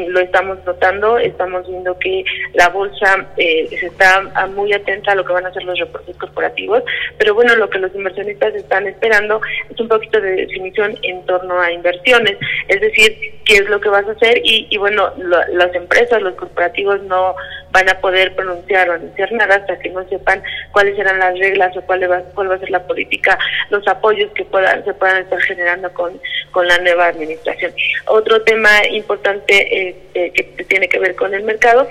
Lo 0.08 0.20
estamos 0.20 0.58
notando, 0.64 1.18
estamos 1.18 1.68
viendo 1.68 1.98
que 1.98 2.24
la 2.54 2.68
bolsa 2.68 3.26
eh, 3.36 3.68
se 3.68 3.86
está 3.86 4.22
muy 4.54 4.72
atenta 4.72 5.12
a 5.12 5.14
lo 5.14 5.24
que 5.24 5.32
van 5.32 5.46
a 5.46 5.48
hacer 5.48 5.64
los 5.64 5.71
los 5.72 5.80
reportes 5.80 6.16
corporativos, 6.16 6.82
pero 7.18 7.34
bueno, 7.34 7.54
lo 7.56 7.68
que 7.68 7.78
los 7.78 7.94
inversionistas 7.94 8.54
están 8.54 8.86
esperando 8.86 9.40
es 9.70 9.80
un 9.80 9.88
poquito 9.88 10.20
de 10.20 10.32
definición 10.32 10.96
en 11.02 11.24
torno 11.26 11.60
a 11.60 11.72
inversiones, 11.72 12.36
es 12.68 12.80
decir, 12.80 13.16
qué 13.44 13.54
es 13.54 13.68
lo 13.68 13.80
que 13.80 13.88
vas 13.88 14.06
a 14.06 14.12
hacer 14.12 14.40
y, 14.44 14.66
y 14.70 14.78
bueno, 14.78 15.12
las 15.52 15.74
empresas, 15.74 16.22
los 16.22 16.34
corporativos 16.34 17.02
no 17.02 17.34
van 17.72 17.88
a 17.88 17.98
poder 18.00 18.34
pronunciar 18.34 18.88
o 18.90 18.92
anunciar 18.94 19.32
nada 19.32 19.56
hasta 19.56 19.78
que 19.78 19.88
no 19.90 20.06
sepan 20.08 20.42
cuáles 20.72 20.96
serán 20.96 21.18
las 21.18 21.38
reglas 21.38 21.76
o 21.76 21.82
cuál 21.82 22.10
va, 22.10 22.20
cuál 22.34 22.50
va 22.50 22.54
a 22.56 22.58
ser 22.58 22.70
la 22.70 22.86
política, 22.86 23.38
los 23.70 23.86
apoyos 23.88 24.30
que 24.32 24.44
puedan 24.44 24.84
se 24.84 24.94
puedan 24.94 25.22
estar 25.22 25.40
generando 25.40 25.92
con, 25.92 26.20
con 26.50 26.66
la 26.66 26.78
nueva 26.78 27.06
administración. 27.06 27.72
Otro 28.06 28.42
tema 28.42 28.86
importante 28.90 29.88
este, 29.88 30.32
que 30.32 30.64
tiene 30.64 30.88
que 30.88 30.98
ver 30.98 31.16
con 31.16 31.34
el 31.34 31.42
mercado 31.44 31.88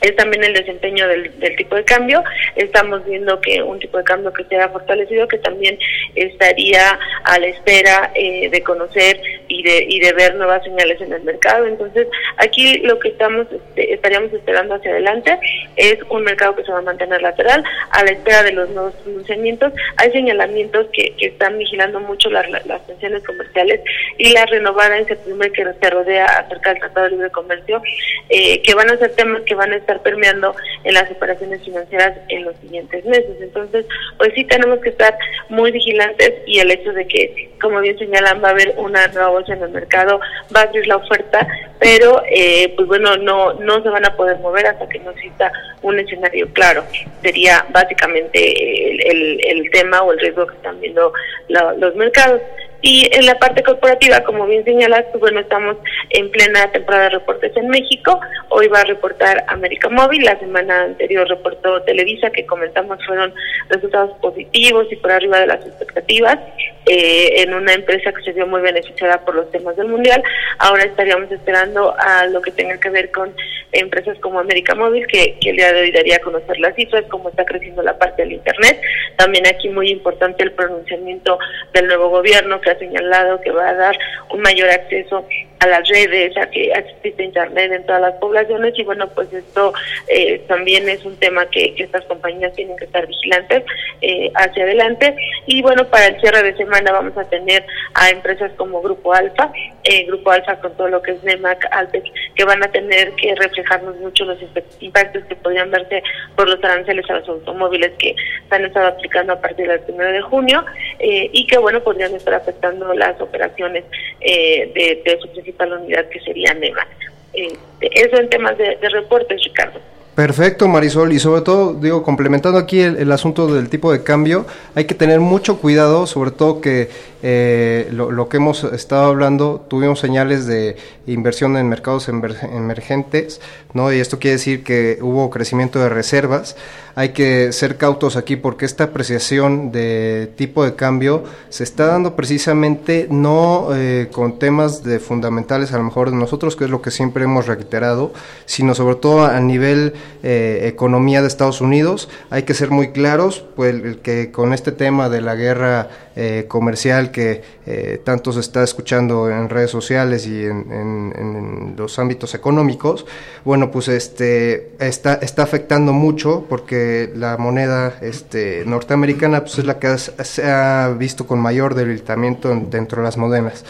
es 0.00 0.16
también 0.16 0.44
el 0.44 0.52
desempeño 0.52 1.06
del, 1.08 1.32
tipo 1.56 1.76
de 1.76 1.84
cambio. 1.84 2.22
Estamos 2.56 3.04
viendo 3.04 3.40
que 3.40 3.62
un 3.62 3.78
tipo 3.78 3.98
de 3.98 4.04
cambio 4.04 4.32
que 4.32 4.44
se 4.44 4.56
ha 4.56 4.68
fortalecido, 4.68 5.28
que 5.28 5.38
también 5.38 5.78
estaría 6.14 6.98
a 7.24 7.38
la 7.38 7.46
espera 7.46 8.10
eh, 8.14 8.48
de 8.50 8.62
conocer 8.62 9.20
y 9.48 9.62
de, 9.62 9.86
y 9.88 10.00
de 10.00 10.12
ver 10.12 10.34
nuevas 10.34 10.62
señales 10.62 11.00
en 11.00 11.12
el 11.12 11.22
mercado. 11.22 11.66
Entonces, 11.66 12.06
aquí 12.36 12.78
lo 12.78 12.98
que 12.98 13.08
estamos 13.08 13.46
este, 13.50 13.94
estaríamos 13.94 14.32
esperando 14.32 14.74
hacia 14.74 14.90
adelante 14.90 15.38
es 15.76 15.98
un 16.08 16.22
mercado 16.22 16.54
que 16.54 16.64
se 16.64 16.72
va 16.72 16.78
a 16.78 16.82
mantener 16.82 17.22
lateral 17.22 17.64
a 17.90 18.04
la 18.04 18.10
espera 18.10 18.42
de 18.42 18.52
los 18.52 18.68
nuevos 18.70 18.94
pronunciamientos. 18.96 19.72
Hay 19.96 20.10
señalamientos 20.12 20.86
que, 20.92 21.14
que 21.16 21.26
están 21.26 21.58
vigilando 21.58 22.00
mucho 22.00 22.30
las, 22.30 22.48
las 22.66 22.86
tensiones 22.86 23.24
comerciales 23.24 23.80
y 24.16 24.32
la 24.32 24.46
renovada 24.46 24.98
incertidumbre 24.98 25.52
que 25.52 25.64
se 25.64 25.90
rodea 25.90 26.26
acerca 26.26 26.70
del 26.70 26.80
Tratado 26.80 27.06
de 27.06 27.12
Libre 27.12 27.30
Comercio, 27.30 27.82
eh, 28.28 28.62
que 28.62 28.74
van 28.74 28.90
a 28.90 28.96
ser 28.98 29.14
temas 29.14 29.42
que 29.42 29.54
van 29.54 29.72
a 29.72 29.76
estar 29.88 30.02
permeando 30.02 30.54
en 30.84 30.94
las 30.94 31.10
operaciones 31.10 31.64
financieras 31.64 32.18
en 32.28 32.44
los 32.44 32.54
siguientes 32.56 33.04
meses. 33.06 33.36
Entonces, 33.40 33.86
pues 34.18 34.32
sí 34.34 34.44
tenemos 34.44 34.80
que 34.80 34.90
estar 34.90 35.16
muy 35.48 35.72
vigilantes 35.72 36.34
y 36.46 36.58
el 36.58 36.70
hecho 36.70 36.92
de 36.92 37.06
que, 37.06 37.50
como 37.60 37.80
bien 37.80 37.98
señalan, 37.98 38.42
va 38.42 38.48
a 38.48 38.50
haber 38.52 38.74
una 38.76 39.06
nueva 39.08 39.30
bolsa 39.30 39.54
en 39.54 39.62
el 39.62 39.70
mercado, 39.70 40.20
va 40.54 40.60
a 40.60 40.64
abrir 40.64 40.86
la 40.86 40.96
oferta, 40.96 41.46
pero 41.78 42.22
eh, 42.30 42.72
pues 42.76 42.86
bueno, 42.86 43.16
no, 43.16 43.54
no 43.54 43.82
se 43.82 43.88
van 43.88 44.04
a 44.04 44.14
poder 44.14 44.38
mover 44.38 44.66
hasta 44.66 44.88
que 44.88 44.98
no 45.00 45.10
exista 45.12 45.50
un 45.82 45.98
escenario 45.98 46.48
claro. 46.52 46.84
Sería 47.22 47.64
básicamente 47.70 49.10
el, 49.10 49.40
el, 49.44 49.70
tema 49.70 50.02
o 50.02 50.12
el 50.12 50.18
riesgo 50.18 50.46
que 50.46 50.56
están 50.56 50.80
viendo 50.80 51.12
los 51.48 51.94
mercados. 51.94 52.40
Y 52.80 53.08
en 53.12 53.26
la 53.26 53.38
parte 53.38 53.62
corporativa, 53.64 54.20
como 54.20 54.46
bien 54.46 54.64
señalas, 54.64 55.04
pues 55.10 55.20
bueno, 55.20 55.40
estamos 55.40 55.76
en 56.10 56.30
plena 56.30 56.70
temporada 56.70 57.04
de 57.04 57.10
reportes 57.10 57.56
en 57.56 57.68
México. 57.68 58.20
Hoy 58.50 58.68
va 58.68 58.80
a 58.80 58.84
reportar 58.84 59.44
América 59.48 59.88
Móvil, 59.88 60.22
la 60.22 60.38
semana 60.38 60.84
anterior 60.84 61.28
reportó 61.28 61.82
Televisa, 61.82 62.30
que 62.30 62.46
comentamos 62.46 63.04
fueron 63.04 63.34
resultados 63.68 64.16
positivos 64.18 64.86
y 64.92 64.96
por 64.96 65.10
arriba 65.10 65.40
de 65.40 65.48
las 65.48 65.66
expectativas, 65.66 66.38
eh, 66.86 67.42
en 67.42 67.52
una 67.52 67.74
empresa 67.74 68.12
que 68.12 68.22
se 68.22 68.32
vio 68.32 68.46
muy 68.46 68.60
beneficiada 68.60 69.24
por 69.24 69.34
los 69.34 69.50
temas 69.50 69.76
del 69.76 69.88
Mundial. 69.88 70.22
Ahora 70.58 70.84
estaríamos 70.84 71.30
esperando 71.32 71.94
a 71.98 72.26
lo 72.26 72.40
que 72.40 72.52
tenga 72.52 72.78
que 72.78 72.90
ver 72.90 73.10
con 73.10 73.34
empresas 73.72 74.18
como 74.20 74.38
América 74.38 74.74
Móvil, 74.74 75.06
que, 75.08 75.36
que 75.40 75.50
el 75.50 75.56
día 75.56 75.72
de 75.72 75.80
hoy 75.80 75.90
daría 75.90 76.16
a 76.16 76.20
conocer 76.20 76.58
las 76.60 76.74
cifras, 76.76 77.04
cómo 77.10 77.28
está 77.28 77.44
creciendo 77.44 77.82
la 77.82 77.98
parte 77.98 78.22
del 78.22 78.32
Internet. 78.32 78.80
También 79.16 79.46
aquí 79.46 79.68
muy 79.68 79.90
importante 79.90 80.44
el 80.44 80.52
pronunciamiento 80.52 81.38
del 81.74 81.88
nuevo 81.88 82.08
gobierno, 82.08 82.60
ha 82.70 82.78
señalado 82.78 83.40
que 83.40 83.50
va 83.50 83.68
a 83.68 83.74
dar 83.74 83.98
un 84.30 84.40
mayor 84.40 84.68
acceso 84.70 85.24
a 85.60 85.66
las 85.66 85.88
redes, 85.88 86.36
a 86.36 86.48
que 86.50 86.70
existe 86.70 87.24
internet 87.24 87.72
en 87.72 87.86
todas 87.86 88.00
las 88.00 88.14
poblaciones. 88.14 88.78
Y 88.78 88.84
bueno, 88.84 89.08
pues 89.08 89.32
esto 89.32 89.72
eh, 90.08 90.42
también 90.46 90.88
es 90.88 91.04
un 91.04 91.16
tema 91.16 91.46
que, 91.46 91.74
estas 91.78 92.04
compañías 92.04 92.52
tienen 92.54 92.76
que 92.76 92.84
estar 92.84 93.06
vigilantes 93.06 93.64
eh, 94.00 94.30
hacia 94.34 94.64
adelante. 94.64 95.16
Y 95.46 95.62
bueno, 95.62 95.84
para 95.88 96.06
el 96.06 96.20
cierre 96.20 96.42
de 96.42 96.56
semana 96.56 96.92
vamos 96.92 97.16
a 97.16 97.24
tener 97.24 97.64
a 97.94 98.10
empresas 98.10 98.52
como 98.56 98.80
Grupo 98.82 99.12
Alfa, 99.12 99.50
eh, 99.84 100.04
Grupo 100.04 100.30
Alfa 100.30 100.60
con 100.60 100.76
todo 100.76 100.88
lo 100.88 101.02
que 101.02 101.12
es 101.12 101.24
NEMAC, 101.24 101.66
Alpec, 101.70 102.04
que 102.34 102.44
van 102.44 102.62
a 102.62 102.70
tener 102.70 103.12
que 103.12 103.34
reflejarnos 103.34 103.96
mucho 103.96 104.24
los 104.24 104.38
impactos 104.80 105.24
que 105.24 105.36
podrían 105.36 105.70
verse 105.70 106.02
por 106.36 106.48
los 106.48 106.62
aranceles 106.62 107.08
a 107.10 107.14
los 107.14 107.28
automóviles 107.28 107.92
que 107.98 108.14
se 108.48 108.54
han 108.54 108.64
estado 108.64 108.88
aplicando 108.88 109.32
a 109.32 109.40
partir 109.40 109.68
del 109.68 109.80
1 109.88 110.04
de 110.04 110.22
junio 110.22 110.64
y 111.00 111.46
que 111.46 111.58
bueno, 111.58 111.80
podrían 111.80 112.14
estar 112.14 112.34
afectando 112.34 112.57
las 112.94 113.20
operaciones 113.20 113.84
eh, 114.20 115.00
de, 115.04 115.18
su 115.20 115.28
principal 115.30 115.72
unidad, 115.72 116.08
que 116.08 116.20
sería 116.20 116.54
NEMA. 116.54 116.86
Eh, 117.34 117.52
eso 117.80 118.16
en 118.16 118.28
temas 118.30 118.56
de 118.58 118.88
reportes, 118.90 119.42
Ricardo. 119.44 119.80
Perfecto, 120.18 120.66
Marisol, 120.66 121.12
y 121.12 121.20
sobre 121.20 121.42
todo, 121.42 121.74
digo, 121.74 122.02
complementando 122.02 122.58
aquí 122.58 122.80
el, 122.80 123.12
asunto 123.12 123.46
del 123.54 123.68
tipo 123.68 123.92
de 123.92 124.02
cambio, 124.02 124.46
hay 124.74 124.84
que 124.84 124.96
tener 124.96 125.20
mucho 125.20 125.58
cuidado, 125.58 126.08
sobre 126.08 126.32
todo 126.32 126.60
que 126.60 126.90
eh, 127.22 127.88
lo, 127.92 128.28
que 128.28 128.38
hemos 128.38 128.64
estado 128.64 129.06
hablando, 129.06 129.64
tuvimos 129.68 130.00
señales 130.00 130.44
de 130.46 130.76
inversión 131.06 131.56
en 131.56 131.68
mercados 131.68 132.08
emergentes, 132.08 133.40
¿no? 133.74 133.92
Y 133.92 134.00
esto 134.00 134.18
quiere 134.18 134.38
decir 134.38 134.64
que 134.64 134.98
hubo 135.00 135.30
crecimiento 135.30 135.78
de 135.78 135.88
reservas. 135.88 136.56
Hay 136.94 137.10
que 137.10 137.52
ser 137.52 137.76
cautos 137.76 138.16
aquí 138.16 138.34
porque 138.34 138.64
esta 138.64 138.84
apreciación 138.84 139.70
de 139.70 140.32
tipo 140.36 140.64
de 140.64 140.74
cambio 140.74 141.22
se 141.48 141.62
está 141.62 141.86
dando 141.86 142.16
precisamente 142.16 143.06
no 143.08 143.68
eh, 143.72 144.08
con 144.10 144.40
temas 144.40 144.82
de 144.82 144.98
fundamentales 144.98 145.72
a 145.72 145.78
lo 145.78 145.84
mejor 145.84 146.10
de 146.10 146.16
nosotros, 146.16 146.56
que 146.56 146.64
es 146.64 146.70
lo 146.70 146.82
que 146.82 146.90
siempre 146.90 147.22
hemos 147.22 147.46
reiterado, 147.46 148.12
sino 148.46 148.74
sobre 148.74 148.96
todo 148.96 149.24
a 149.24 149.38
nivel 149.38 149.94
eh, 150.22 150.62
economía 150.64 151.22
de 151.22 151.28
Estados 151.28 151.60
Unidos. 151.60 152.08
Hay 152.30 152.42
que 152.42 152.54
ser 152.54 152.70
muy 152.70 152.92
claros, 152.92 153.44
pues 153.56 153.98
que 154.02 154.30
con 154.30 154.52
este 154.52 154.72
tema 154.72 155.08
de 155.08 155.20
la 155.20 155.34
guerra 155.34 155.88
eh, 156.16 156.46
comercial 156.48 157.12
que 157.12 157.42
eh, 157.66 158.00
tanto 158.02 158.32
se 158.32 158.40
está 158.40 158.64
escuchando 158.64 159.30
en 159.30 159.48
redes 159.48 159.70
sociales 159.70 160.26
y 160.26 160.44
en, 160.44 161.74
los 161.76 161.98
ámbitos 161.98 162.34
económicos, 162.34 163.06
bueno, 163.44 163.70
pues 163.70 163.86
este 163.88 164.72
está, 164.80 165.14
está 165.14 165.44
afectando 165.44 165.92
mucho 165.92 166.44
porque 166.48 167.12
la 167.14 167.36
moneda 167.36 167.98
este, 168.00 168.64
norteamericana 168.66 169.42
pues 169.42 169.58
es 169.58 169.64
la 169.64 169.78
que 169.78 169.96
se 169.96 170.50
ha 170.50 170.88
visto 170.98 171.26
con 171.26 171.38
mayor 171.38 171.74
debilitamiento 171.74 172.48
dentro 172.68 173.02
de 173.02 173.04
las 173.04 173.16
monedas 173.16 173.64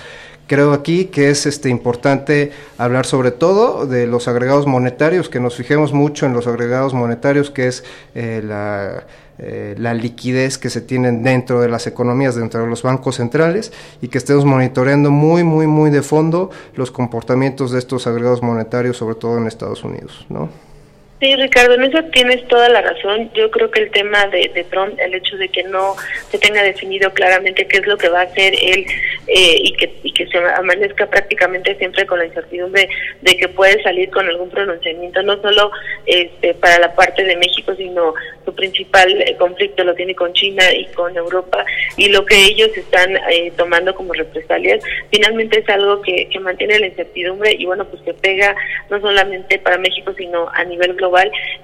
creo 0.48 0.72
aquí 0.72 1.04
que 1.04 1.30
es 1.30 1.46
este 1.46 1.68
importante 1.68 2.50
hablar 2.78 3.06
sobre 3.06 3.30
todo 3.30 3.86
de 3.86 4.08
los 4.08 4.26
agregados 4.26 4.66
monetarios, 4.66 5.28
que 5.28 5.38
nos 5.38 5.54
fijemos 5.54 5.92
mucho 5.92 6.26
en 6.26 6.32
los 6.32 6.48
agregados 6.48 6.94
monetarios, 6.94 7.50
que 7.50 7.68
es 7.68 7.84
eh, 8.16 8.42
la, 8.42 9.04
eh, 9.38 9.76
la 9.78 9.94
liquidez 9.94 10.58
que 10.58 10.70
se 10.70 10.80
tienen 10.80 11.22
dentro 11.22 11.60
de 11.60 11.68
las 11.68 11.86
economías, 11.86 12.34
dentro 12.34 12.62
de 12.62 12.66
los 12.66 12.82
bancos 12.82 13.16
centrales, 13.16 13.72
y 14.02 14.08
que 14.08 14.18
estemos 14.18 14.44
monitoreando 14.44 15.12
muy, 15.12 15.44
muy, 15.44 15.68
muy 15.68 15.90
de 15.90 16.02
fondo 16.02 16.50
los 16.74 16.90
comportamientos 16.90 17.70
de 17.70 17.78
estos 17.78 18.06
agregados 18.06 18.42
monetarios, 18.42 18.96
sobre 18.96 19.14
todo 19.14 19.38
en 19.38 19.46
Estados 19.46 19.84
Unidos, 19.84 20.26
¿no? 20.28 20.48
Sí, 21.20 21.34
Ricardo, 21.34 21.74
en 21.74 21.82
eso 21.82 22.00
tienes 22.12 22.46
toda 22.46 22.68
la 22.68 22.80
razón. 22.80 23.28
Yo 23.34 23.50
creo 23.50 23.68
que 23.72 23.80
el 23.80 23.90
tema 23.90 24.26
de, 24.28 24.64
Trump, 24.70 24.94
el 25.00 25.14
hecho 25.14 25.36
de 25.36 25.48
que 25.48 25.64
no 25.64 25.96
se 26.30 26.38
tenga 26.38 26.62
definido 26.62 27.12
claramente 27.12 27.66
qué 27.66 27.78
es 27.78 27.86
lo 27.88 27.96
que 27.96 28.08
va 28.08 28.20
a 28.20 28.24
hacer 28.24 28.54
él 28.54 28.86
eh, 29.26 29.56
y, 29.60 29.72
que, 29.72 29.92
y 30.04 30.12
que 30.12 30.28
se 30.28 30.38
amanezca 30.38 31.06
prácticamente 31.06 31.76
siempre 31.76 32.06
con 32.06 32.20
la 32.20 32.26
incertidumbre 32.26 32.88
de 33.22 33.36
que 33.36 33.48
puede 33.48 33.82
salir 33.82 34.10
con 34.10 34.28
algún 34.28 34.48
pronunciamiento, 34.48 35.20
no 35.24 35.42
solo 35.42 35.72
este, 36.06 36.54
para 36.54 36.78
la 36.78 36.94
parte 36.94 37.24
de 37.24 37.34
México, 37.34 37.74
sino 37.74 38.14
su 38.44 38.54
principal 38.54 39.10
eh, 39.22 39.36
conflicto 39.36 39.82
lo 39.82 39.96
tiene 39.96 40.14
con 40.14 40.32
China 40.34 40.62
y 40.72 40.86
con 40.92 41.16
Europa 41.16 41.64
y 41.96 42.10
lo 42.10 42.24
que 42.24 42.44
ellos 42.44 42.70
están 42.76 43.16
eh, 43.30 43.52
tomando 43.56 43.92
como 43.92 44.12
represalias, 44.12 44.84
finalmente 45.10 45.58
es 45.58 45.68
algo 45.68 46.00
que, 46.00 46.28
que 46.28 46.38
mantiene 46.38 46.78
la 46.78 46.86
incertidumbre 46.86 47.56
y 47.58 47.66
bueno, 47.66 47.84
pues 47.86 48.02
que 48.02 48.14
pega 48.14 48.54
no 48.88 49.00
solamente 49.00 49.58
para 49.58 49.78
México, 49.78 50.14
sino 50.16 50.48
a 50.54 50.62
nivel 50.62 50.94
global 50.94 51.07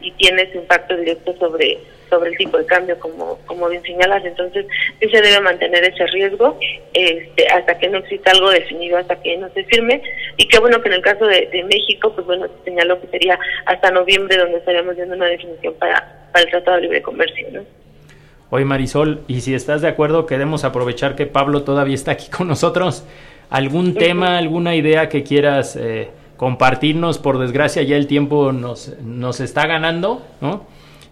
y 0.01 0.11
tiene 0.13 0.43
ese 0.43 0.59
impacto 0.59 0.97
directo 0.97 1.35
sobre 1.39 1.79
sobre 2.11 2.31
el 2.31 2.37
tipo 2.37 2.59
de 2.59 2.67
cambio 2.67 2.99
como 2.99 3.39
como 3.47 3.69
bien 3.69 3.83
señalas 3.83 4.25
entonces 4.25 4.67
sí 5.01 5.09
se 5.09 5.23
debe 5.23 5.41
mantener 5.41 5.85
ese 5.85 6.07
riesgo 6.07 6.59
este 6.93 7.47
hasta 7.49 7.79
que 7.79 7.89
no 7.89 7.99
exista 7.99 8.31
algo 8.31 8.51
definido 8.51 8.99
hasta 8.99 9.17
que 9.17 9.37
no 9.37 9.49
se 9.51 9.65
firme 9.65 10.03
y 10.37 10.47
qué 10.49 10.59
bueno 10.59 10.81
que 10.83 10.89
en 10.89 10.95
el 10.95 11.03
caso 11.03 11.27
de, 11.27 11.65
México 11.65 12.13
pues 12.15 12.27
bueno 12.27 12.47
se 12.47 12.71
señaló 12.71 13.01
que 13.01 13.07
sería 13.09 13.39
hasta 13.67 13.91
noviembre 13.91 14.37
donde 14.37 14.59
estaríamos 14.59 14.97
viendo 14.97 15.15
una 15.17 15.27
definición 15.27 15.75
para 15.75 16.29
para 16.33 16.45
el 16.45 16.51
Tratado 16.51 16.77
de 16.77 16.83
Libre 16.83 17.03
Comercio 17.03 17.47
¿no? 17.53 17.65
Oye 18.51 18.65
Marisol, 18.65 19.23
y 19.27 19.41
si 19.41 19.53
estás 19.53 19.83
de 19.83 19.89
acuerdo, 19.89 20.27
queremos 20.27 20.63
aprovechar 20.63 21.17
que 21.17 21.27
Pablo 21.27 21.65
todavía 21.65 21.97
está 21.97 22.13
aquí 22.13 22.31
con 22.31 22.47
nosotros. 22.47 23.05
¿Algún 23.51 23.95
tema, 23.95 24.39
alguna 24.39 24.77
idea 24.77 25.09
que 25.09 25.25
quieras 25.25 25.75
eh, 25.77 26.09
compartirnos. 26.37 27.19
Por 27.19 27.39
desgracia 27.39 27.83
ya 27.83 27.97
el 27.97 28.07
tiempo 28.07 28.53
nos, 28.53 28.93
nos 29.03 29.41
está 29.41 29.67
ganando, 29.67 30.23
¿no? 30.41 30.63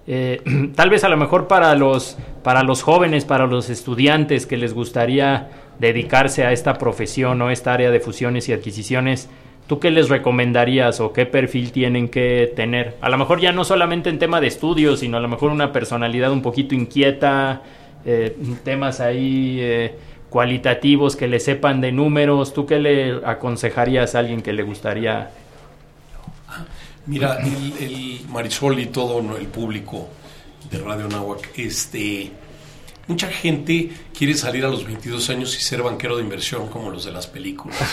Eh, 0.07 0.43
tal 0.75 0.91
vez 0.91 1.05
a 1.05 1.09
lo 1.09 1.17
mejor 1.17 1.49
para 1.49 1.75
los, 1.75 2.17
para 2.43 2.63
los 2.63 2.83
jóvenes, 2.83 3.25
para 3.25 3.47
los 3.47 3.71
estudiantes 3.71 4.47
que 4.47 4.57
les 4.57 4.75
gustaría 4.75 5.51
dedicarse 5.79 6.45
a 6.45 6.53
esta 6.53 6.75
profesión 6.75 7.41
o 7.43 7.51
esta 7.51 7.73
área 7.73 7.91
de 7.91 8.01
fusiones 8.01 8.49
y 8.49 8.53
adquisiciones, 8.53 9.29
¿Tú 9.67 9.79
qué 9.79 9.91
les 9.91 10.09
recomendarías 10.09 11.01
o 11.01 11.13
qué 11.13 11.25
perfil 11.25 11.73
tienen 11.73 12.09
que 12.09 12.53
tener? 12.55 12.97
A 13.01 13.09
lo 13.09 13.17
mejor 13.17 13.41
ya 13.41 13.53
no 13.53 13.65
solamente 13.65 14.11
en 14.11 14.19
tema 14.19 14.41
de 14.41 14.49
estudios, 14.49 15.01
sino 15.01 15.17
a 15.17 15.21
lo 15.21 15.29
mejor 15.29 15.51
una 15.51 15.73
personalidad 15.73 16.33
un 16.33 16.43
poquito 16.43 16.75
inquieta, 16.75 17.63
eh, 18.05 18.37
temas 18.65 19.01
ahí 19.01 19.59
eh, 19.61 19.95
cualitativos 20.33 21.15
que 21.15 21.29
le 21.29 21.41
sepan 21.41 21.83
de 21.83 21.93
números. 21.93 22.55
¿Tú 22.55 22.65
qué 22.65 22.79
le 22.79 23.21
aconsejarías 23.23 24.15
a 24.15 24.21
alguien 24.21 24.41
que 24.41 24.55
le 24.55 24.63
gustaría? 24.63 25.31
Mira, 27.05 27.39
el, 27.79 28.23
Marisol 28.31 28.79
y 28.79 28.87
todo 28.87 29.21
el 29.37 29.47
público 29.49 30.09
de 30.71 30.79
Radio 30.79 31.07
Nahuac, 31.09 31.51
este, 31.59 32.31
mucha 33.09 33.29
gente 33.29 33.91
quiere 34.17 34.33
salir 34.33 34.65
a 34.65 34.69
los 34.69 34.87
22 34.87 35.29
años 35.29 35.55
y 35.59 35.61
ser 35.61 35.83
banquero 35.83 36.17
de 36.17 36.23
inversión 36.23 36.69
como 36.69 36.91
los 36.91 37.05
de 37.05 37.13
las 37.13 37.27
películas. 37.27 37.77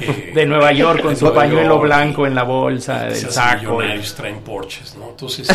Eh, 0.00 0.32
de 0.34 0.46
Nueva 0.46 0.72
York 0.72 1.02
con 1.02 1.16
su 1.16 1.32
pañuelo 1.32 1.78
blanco 1.78 2.26
en 2.26 2.34
la 2.34 2.42
bolsa, 2.44 3.04
del 3.04 3.16
saco. 3.16 3.76
Millonarios 3.76 4.14
traen 4.14 4.40
Porsches, 4.40 4.96
¿no? 4.96 5.10
Entonces, 5.10 5.48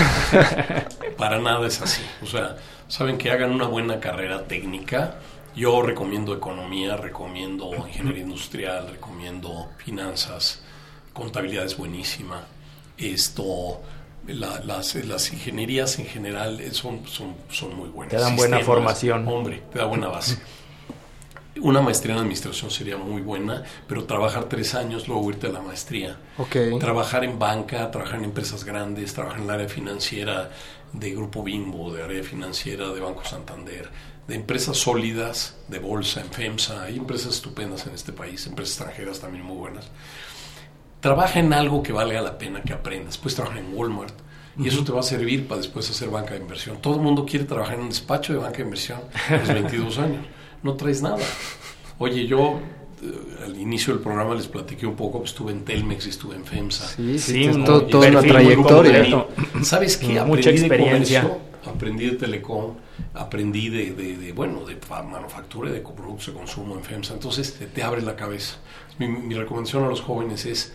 para 1.18 1.40
nada 1.40 1.66
es 1.68 1.82
así. 1.82 2.02
O 2.22 2.26
sea, 2.26 2.58
saben 2.88 3.18
que 3.18 3.32
hagan 3.32 3.52
una 3.52 3.66
buena 3.66 4.00
carrera 4.00 4.44
técnica. 4.44 5.16
Yo 5.56 5.82
recomiendo 5.82 6.34
economía, 6.34 6.95
recomiendo 6.97 7.72
ingeniería 7.76 8.24
industrial, 8.24 8.89
recomiendo 8.89 9.70
finanzas, 9.78 10.62
contabilidad 11.14 11.66
es 11.66 11.78
buenísima. 11.78 12.45
Esto, 12.97 13.82
las, 14.28 14.95
las, 14.95 15.34
ingenierías 15.34 15.99
en 15.99 16.06
general 16.06 16.62
son, 16.72 17.06
son, 17.08 17.36
son 17.49 17.76
muy 17.76 17.89
buenas. 17.89 18.16
Te 18.16 18.20
dan 18.20 18.36
buena 18.36 18.60
formación. 18.60 19.28
Hombre, 19.28 19.64
te 19.72 19.80
da 19.80 19.86
buena 19.86 20.08
base. 20.08 20.38
Una 21.60 21.82
maestría 21.82 22.14
en 22.14 22.22
administración 22.22 22.72
sería 22.72 22.95
muy 22.95 23.22
buena, 23.22 23.64
pero 23.86 24.06
trabajar 24.06 24.45
tres 24.45 24.74
años, 24.74 25.10
luego 25.10 25.30
irte 25.30 25.47
a 25.47 25.52
la 25.52 25.60
maestría. 25.60 26.16
Okay. 26.38 26.80
Trabajar 26.80 27.26
en 27.26 27.38
banca, 27.38 27.91
trabajar 27.91 28.20
en 28.20 28.26
empresas 28.26 28.64
grandes, 28.64 29.14
trabajar 29.14 29.39
en 29.39 29.45
el 29.45 29.49
área 29.49 29.68
financiera 29.68 30.49
de 30.93 31.12
Grupo 31.12 31.43
Bimbo, 31.43 31.93
de 31.93 32.04
área 32.04 32.24
financiera 32.24 32.89
de 32.89 33.02
Banco 33.02 33.26
Santander, 33.26 33.89
de 34.32 34.38
empresas 34.38 34.78
sólidas, 34.78 35.58
de 35.68 35.80
bolsa, 35.80 36.22
en 36.22 36.32
FEMSA. 36.32 36.84
Hay 36.84 36.96
empresas 36.96 37.36
estupendas 37.36 37.86
en 37.86 37.94
este 37.94 38.14
país, 38.14 38.48
empresas 38.48 38.78
extranjeras 38.78 39.20
también 39.20 39.44
muy 39.44 39.58
buenas. 39.58 39.92
Trabaja 41.02 41.42
en 41.42 41.52
algo 41.52 41.84
que 41.84 41.92
valga 41.92 42.22
la 42.22 42.38
pena 42.38 42.62
que 42.62 42.72
aprendas. 42.72 43.18
Puedes 43.18 43.36
trabajar 43.36 43.60
en 43.60 43.76
Walmart, 43.76 44.14
y 44.58 44.70
eso 44.70 44.86
te 44.86 44.94
va 44.94 45.02
a 45.02 45.04
servir 45.04 45.50
para 45.50 45.60
después 45.60 45.90
hacer 45.90 46.10
banca 46.10 46.36
de 46.36 46.40
inversión. 46.40 46.78
Todo 46.82 46.96
el 46.96 47.02
mundo 47.02 47.26
quiere 47.26 47.44
trabajar 47.44 47.76
en 47.76 47.82
un 47.82 47.90
despacho 47.90 48.32
de 48.32 48.40
banca 48.40 48.60
de 48.60 48.64
inversión 48.64 49.02
a 49.30 49.36
los 49.36 49.48
22 49.50 49.98
años. 49.98 50.26
No 50.64 50.76
traes 50.76 51.02
nada. 51.02 51.26
Oye, 51.98 52.26
yo 52.26 52.62
eh, 53.04 53.44
al 53.44 53.60
inicio 53.60 53.94
del 53.94 54.02
programa 54.02 54.34
les 54.34 54.48
platiqué 54.48 54.86
un 54.86 54.96
poco, 54.96 55.20
pues, 55.20 55.32
estuve 55.32 55.52
en 55.52 55.66
Telmex 55.66 56.06
y 56.06 56.10
estuve 56.10 56.36
en 56.36 56.46
FEMSA. 56.46 56.88
Sí, 56.88 57.20
sí, 57.20 57.50
toda 57.66 58.08
una 58.08 58.22
trayectoria. 58.22 59.26
¿Sabes 59.62 59.98
qué? 59.98 60.20
Aprendí 60.20 60.38
Mucha 60.38 60.50
experiencia. 60.52 61.24
De 61.24 61.70
aprendí 61.70 62.06
de 62.06 62.16
telecom, 62.16 62.76
aprendí 63.14 63.70
de, 63.70 63.93
de, 63.93 64.32
bueno, 64.32 64.66
de 64.66 64.78
manufactura 65.10 65.70
y 65.70 65.74
de 65.74 65.82
productos 65.82 66.28
de 66.28 66.34
consumo 66.34 66.76
en 66.76 66.84
FEMSA. 66.84 67.14
Entonces 67.14 67.60
te, 67.74 67.84
abre 67.84 68.02
la 68.02 68.16
cabeza. 68.16 68.58
Mi, 68.99 69.08
mi 69.08 69.36
recomendación 69.36 69.84
a 69.84 69.88
los 69.88 70.02
jóvenes 70.02 70.45
es 70.45 70.74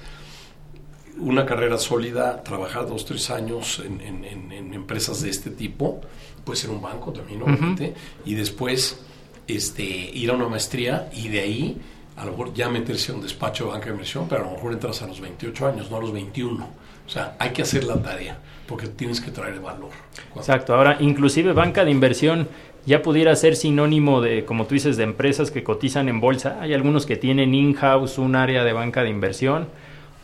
una 1.18 1.46
carrera 1.46 1.78
sólida, 1.78 2.42
trabajar 2.42 2.86
dos, 2.86 3.04
tres 3.04 3.30
años 3.30 3.82
en, 3.84 4.00
en, 4.24 4.74
empresas 4.74 5.22
de 5.22 5.30
este 5.30 5.50
tipo, 5.50 6.00
puede 6.44 6.58
ser 6.58 6.70
un 6.70 6.82
banco 6.82 7.12
también, 7.12 7.42
obviamente, 7.42 7.94
y 8.24 8.34
después 8.34 9.00
este, 9.46 9.82
ir 9.82 10.30
a 10.30 10.34
una 10.34 10.48
maestría 10.48 11.08
y 11.14 11.28
de 11.28 11.40
ahí 11.40 11.80
a 12.16 12.24
lo 12.24 12.32
mejor 12.32 12.54
ya 12.54 12.68
meterse 12.68 13.12
a 13.12 13.14
un 13.14 13.22
despacho 13.22 13.64
de 13.64 13.70
banca 13.70 13.86
de 13.86 13.92
inversión, 13.92 14.26
pero 14.28 14.42
a 14.42 14.46
lo 14.46 14.52
mejor 14.52 14.72
entras 14.72 15.02
a 15.02 15.06
los 15.06 15.20
28 15.20 15.66
años, 15.66 15.90
no 15.90 15.96
a 15.98 16.00
los 16.00 16.12
21. 16.12 16.64
O 16.64 17.08
sea, 17.08 17.36
hay 17.38 17.50
que 17.50 17.62
hacer 17.62 17.84
la 17.84 18.00
tarea, 18.02 18.38
porque 18.66 18.86
tienes 18.88 19.20
que 19.20 19.30
traer 19.30 19.60
valor. 19.60 19.90
Exacto, 20.34 20.74
ahora 20.74 20.96
inclusive 21.00 21.52
banca 21.52 21.84
de 21.84 21.90
inversión 21.90 22.48
ya 22.84 23.02
pudiera 23.02 23.34
ser 23.34 23.56
sinónimo 23.56 24.20
de, 24.20 24.44
como 24.44 24.66
tú 24.66 24.74
dices, 24.74 24.96
de 24.96 25.04
empresas 25.04 25.50
que 25.50 25.64
cotizan 25.64 26.08
en 26.08 26.20
bolsa. 26.20 26.58
Hay 26.60 26.72
algunos 26.72 27.04
que 27.04 27.16
tienen 27.16 27.54
in-house 27.54 28.18
un 28.18 28.36
área 28.36 28.62
de 28.62 28.72
banca 28.72 29.02
de 29.02 29.10
inversión 29.10 29.68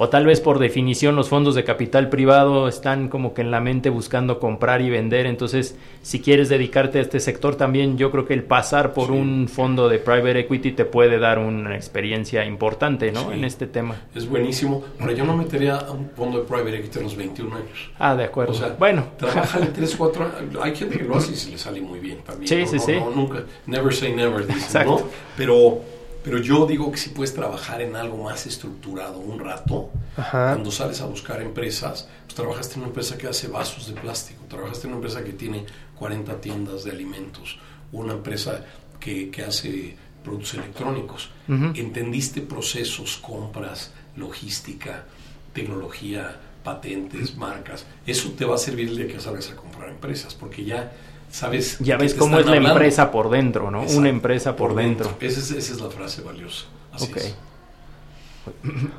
o 0.02 0.08
tal 0.08 0.26
vez 0.26 0.40
por 0.40 0.58
definición 0.58 1.14
los 1.14 1.28
fondos 1.28 1.54
de 1.54 1.62
capital 1.62 2.08
privado 2.08 2.66
están 2.66 3.08
como 3.08 3.34
que 3.34 3.42
en 3.42 3.52
la 3.52 3.60
mente 3.60 3.88
buscando 3.88 4.40
comprar 4.40 4.82
y 4.82 4.90
vender, 4.90 5.26
entonces 5.26 5.76
si 6.02 6.20
quieres 6.20 6.48
dedicarte 6.48 6.98
a 6.98 7.02
este 7.02 7.20
sector 7.20 7.54
también 7.54 7.96
yo 7.96 8.10
creo 8.10 8.26
que 8.26 8.34
el 8.34 8.42
pasar 8.42 8.94
por 8.94 9.12
un 9.12 9.46
fondo 9.46 9.88
de 9.88 10.00
private 10.00 10.40
equity 10.40 10.72
te 10.72 10.84
puede 10.84 11.20
dar 11.20 11.38
una 11.38 11.76
experiencia 11.76 12.44
importante, 12.44 13.12
¿no? 13.12 13.30
En 13.30 13.44
este 13.44 13.68
tema. 13.68 13.94
Es 14.12 14.28
buenísimo. 14.28 14.82
Ahora 14.98 15.12
yo 15.12 15.24
no 15.24 15.36
metería 15.36 15.76
a 15.76 15.92
un 15.92 16.10
fondo 16.10 16.40
de 16.40 16.46
private 16.46 16.78
equity 16.78 16.98
a 16.98 17.02
los 17.02 17.16
21 17.16 17.54
años. 17.54 17.90
Ah, 17.96 18.16
de 18.16 18.24
acuerdo. 18.24 18.54
O 18.54 18.56
sea, 18.56 18.74
bueno, 18.76 19.04
trabajale 19.16 19.66
3, 19.66 19.94
4 19.94 20.24
años. 20.24 20.64
Hay 20.64 20.74
gente 20.74 20.98
que 20.98 21.04
lo 21.04 21.16
hace 21.16 21.30
y 21.30 21.36
se 21.36 21.50
le 21.52 21.58
sale 21.58 21.80
muy 21.80 22.00
bien 22.00 22.18
también. 22.26 22.48
Sí, 22.48 22.66
sí, 22.66 22.84
sí. 22.84 22.98
nunca, 23.14 23.44
never 23.66 23.94
say 23.94 24.12
never, 24.12 24.44
dicen, 24.48 24.84
¿no? 24.84 25.00
Pero 25.36 25.80
pero 26.24 26.38
yo 26.38 26.66
digo 26.66 26.90
que 26.92 26.98
si 26.98 27.10
puedes 27.10 27.34
trabajar 27.34 27.80
en 27.82 27.96
algo 27.96 28.22
más 28.22 28.46
estructurado 28.46 29.18
un 29.18 29.38
rato, 29.38 29.90
cuando 30.14 30.70
sales 30.70 31.00
a 31.00 31.06
buscar 31.06 31.42
empresas, 31.42 32.08
pues 32.24 32.34
trabajaste 32.34 32.74
en 32.74 32.80
una 32.80 32.88
empresa 32.88 33.18
que 33.18 33.26
hace 33.26 33.48
vasos 33.48 33.88
de 33.88 34.00
plástico, 34.00 34.44
trabajaste 34.48 34.86
en 34.86 34.94
una 34.94 34.98
empresa 34.98 35.24
que 35.24 35.32
tiene 35.32 35.64
40 35.98 36.40
tiendas 36.40 36.84
de 36.84 36.90
alimentos, 36.90 37.58
una 37.92 38.12
empresa 38.12 38.64
que, 39.00 39.30
que 39.30 39.42
hace 39.42 39.96
productos 40.22 40.54
electrónicos. 40.54 41.30
Entendiste 41.48 42.40
procesos, 42.40 43.18
compras, 43.18 43.92
logística, 44.16 45.04
tecnología, 45.52 46.36
patentes, 46.62 47.36
marcas. 47.36 47.84
Eso 48.06 48.30
te 48.30 48.44
va 48.44 48.54
a 48.54 48.58
servir 48.58 48.88
el 48.88 48.96
día 48.96 49.08
que 49.08 49.20
salgas 49.20 49.50
a 49.50 49.56
comprar 49.56 49.90
empresas, 49.90 50.34
porque 50.34 50.64
ya 50.64 50.92
sabes. 51.32 51.78
Ya 51.80 51.96
ves 51.96 52.14
cómo 52.14 52.38
es 52.38 52.46
la 52.46 52.56
empresa 52.56 53.10
por 53.10 53.30
dentro, 53.30 53.70
¿no? 53.70 53.82
Una 53.82 54.08
empresa 54.08 54.54
por, 54.54 54.76
dentro. 54.76 55.16
Esa, 55.20 55.40
es, 55.40 55.50
esa, 55.50 55.72
es, 55.72 55.80
la 55.80 55.90
frase 55.90 56.22
valiosa. 56.22 56.66
Así 56.92 57.10
okay. 57.10 57.34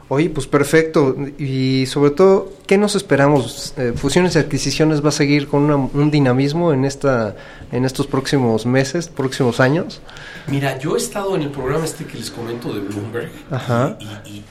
Oye, 0.09 0.29
pues 0.29 0.47
perfecto. 0.47 1.15
Y 1.37 1.85
sobre 1.87 2.11
todo, 2.11 2.53
¿qué 2.65 2.77
nos 2.77 2.95
esperamos? 2.95 3.73
Eh, 3.77 3.93
¿Fusiones 3.95 4.35
y 4.35 4.39
adquisiciones 4.39 5.03
va 5.03 5.09
a 5.09 5.13
seguir 5.13 5.47
con 5.47 5.69
un 5.71 6.11
dinamismo 6.11 6.73
en 6.73 6.85
esta 6.85 7.35
en 7.71 7.85
estos 7.85 8.07
próximos 8.07 8.65
meses, 8.65 9.09
próximos 9.09 9.59
años? 9.59 10.01
Mira, 10.47 10.77
yo 10.79 10.95
he 10.95 10.97
estado 10.97 11.35
en 11.35 11.43
el 11.43 11.49
programa 11.49 11.85
este 11.85 12.05
que 12.05 12.17
les 12.17 12.31
comento 12.31 12.73
de 12.73 12.81
Bloomberg 12.81 13.31
Ajá. 13.51 13.97
Y, 14.25 14.43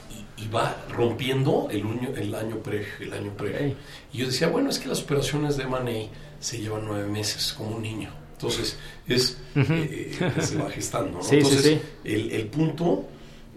va 0.53 0.75
rompiendo 0.91 1.67
el, 1.71 1.83
el 2.15 2.35
año 2.35 2.57
pre, 2.57 2.85
el 2.99 3.11
año 3.11 3.31
pre. 3.35 3.75
Y 4.11 4.19
yo 4.19 4.27
decía, 4.27 4.49
bueno, 4.49 4.69
es 4.69 4.77
que 4.77 4.87
las 4.87 5.01
operaciones 5.01 5.57
de 5.57 5.65
Money 5.65 6.11
se 6.43 6.59
llevan 6.59 6.85
nueve 6.85 7.07
meses 7.07 7.53
como 7.53 7.77
un 7.77 7.81
niño. 7.81 8.09
Entonces, 8.33 8.75
es, 9.07 9.37
eh, 9.55 10.17
eh, 10.19 10.41
se 10.41 10.57
va 10.57 10.69
gestando. 10.69 11.21
Entonces, 11.31 11.79
El, 12.03 12.31
el, 12.31 12.47
punto, 12.47 13.05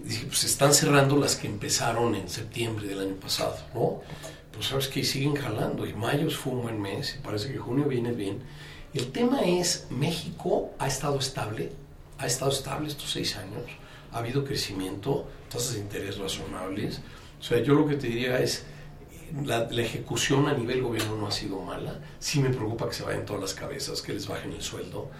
dije, 0.04 0.26
pues 0.26 0.44
están 0.44 0.72
cerrando 0.72 1.16
las 1.16 1.34
que 1.34 1.48
empezaron 1.48 2.14
en 2.14 2.28
septiembre 2.28 2.86
del 2.86 3.00
año 3.00 3.16
pasado, 3.16 3.56
¿no? 3.74 4.02
Pues 4.52 4.66
sabes 4.66 4.86
que 4.86 5.02
siguen 5.02 5.34
jalando 5.34 5.84
y 5.84 5.94
mayo 5.94 6.30
fue 6.30 6.52
un 6.52 6.62
buen 6.62 6.80
mes 6.80 7.16
y 7.18 7.22
parece 7.24 7.50
que 7.52 7.58
junio 7.58 7.86
viene 7.86 8.12
bien. 8.12 8.38
El 8.94 9.10
tema 9.10 9.40
es, 9.40 9.88
México 9.90 10.70
ha 10.78 10.86
estado 10.86 11.18
estable, 11.18 11.72
ha 12.18 12.26
estado 12.26 12.52
estable 12.52 12.86
estos 12.86 13.10
seis 13.10 13.36
años, 13.36 13.64
ha 14.12 14.18
habido 14.18 14.44
crecimiento, 14.44 15.28
tasas 15.50 15.74
de 15.74 15.80
interés 15.80 16.18
razonables. 16.18 17.00
O 17.40 17.42
sea, 17.42 17.60
yo 17.60 17.74
lo 17.74 17.84
que 17.84 17.96
te 17.96 18.06
diría 18.06 18.38
es, 18.38 18.64
la, 19.44 19.68
ejecución 19.82 20.48
a 20.48 20.54
nivel 20.54 20.82
gobierno 20.82 21.16
no 21.16 21.26
ha 21.26 21.30
sido 21.30 21.60
mala. 21.60 22.00
Sí 22.18 22.40
me 22.40 22.50
preocupa 22.50 22.88
que 22.88 22.94
se 22.94 23.02
vayan 23.02 23.24
todas 23.24 23.42
las 23.42 23.54
cabezas, 23.54 24.02
que 24.02 24.12
les 24.12 24.26
bajen 24.26 24.52
el 24.52 24.62
sueldo, 24.62 25.10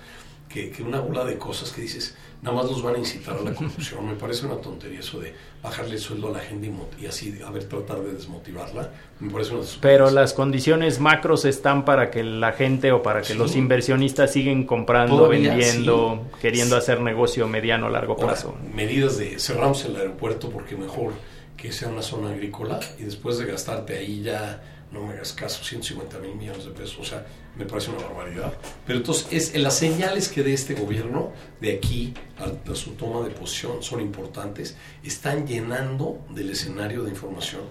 que, 0.49 0.71
que, 0.71 0.83
una 0.83 1.01
bola 1.01 1.25
de 1.25 1.39
cosas 1.39 1.73
que 1.73 1.81
dices, 1.83 2.17
nada 2.43 2.57
más 2.57 2.67
los 2.67 2.83
van 2.83 2.95
a 2.95 2.99
incitar 2.99 3.37
a 3.37 3.43
la 3.43 3.53
corrupción. 3.55 4.07
Me 4.07 4.15
parece 4.15 4.47
una 4.47 4.57
tontería 4.57 5.01
eso 5.01 5.19
de 5.19 5.35
bajarle 5.63 5.95
el 5.95 6.01
sueldo 6.01 6.29
a 6.29 6.33
la 6.33 6.39
gente 6.39 6.73
y, 7.01 7.07
así, 7.07 7.39
a 7.45 7.51
ver, 7.51 7.65
tratar 7.65 8.01
de 8.01 8.13
desmotivarla. 8.13 8.91
Me 9.21 9.31
parece 9.31 9.55
una 9.55 9.65
Pero 9.81 10.11
las 10.11 10.33
condiciones 10.35 11.01
macros 11.01 11.45
están 11.45 11.85
para 11.85 12.11
que 12.11 12.23
la 12.23 12.53
gente 12.53 12.93
o 12.93 13.03
para 13.03 13.23
que 13.23 13.35
los 13.35 13.57
inversionistas 13.57 14.33
siguen 14.33 14.65
comprando, 14.65 15.29
vendiendo, 15.29 16.27
queriendo 16.41 16.77
hacer 16.77 17.01
negocio 17.01 17.49
mediano, 17.49 17.89
largo 17.89 18.17
plazo. 18.17 18.55
medidas 18.75 19.19
de 19.19 19.39
cerramos 19.39 19.85
el 19.85 19.97
aeropuerto 19.97 20.51
porque 20.51 20.77
mejor 20.77 21.13
que 21.57 21.73
sea 21.73 21.89
una 21.89 22.03
zona 22.03 22.31
agrícola 22.31 22.81
y 22.99 23.05
después 23.05 23.39
de 23.39 23.47
gastarte 23.47 23.97
ahí 23.97 24.23
ya, 24.23 24.63
no 24.93 25.03
me 25.03 25.15
hagas 25.15 25.33
caso, 25.33 25.65
150 25.65 26.19
mil 26.19 26.35
millones 26.35 26.65
de 26.65 26.71
pesos, 26.71 26.99
o 26.99 27.05
sea, 27.05 27.25
me 27.57 27.65
parece 27.65 27.91
una 27.91 28.07
barbaridad. 28.07 28.53
Pero 28.87 28.99
entonces, 28.99 29.55
es, 29.55 29.61
las 29.61 29.77
señales 29.77 30.29
que 30.29 30.43
dé 30.43 30.53
este 30.53 30.75
gobierno 30.75 31.33
de 31.61 31.73
aquí 31.73 32.15
a, 32.39 32.75
su 32.75 32.93
toma 32.93 33.27
de 33.27 33.31
posición 33.31 33.83
son 33.83 34.01
importantes, 34.01 34.77
están 35.03 35.47
llenando 35.47 36.19
del 36.31 36.51
escenario 36.51 37.03
de 37.03 37.11
información 37.11 37.63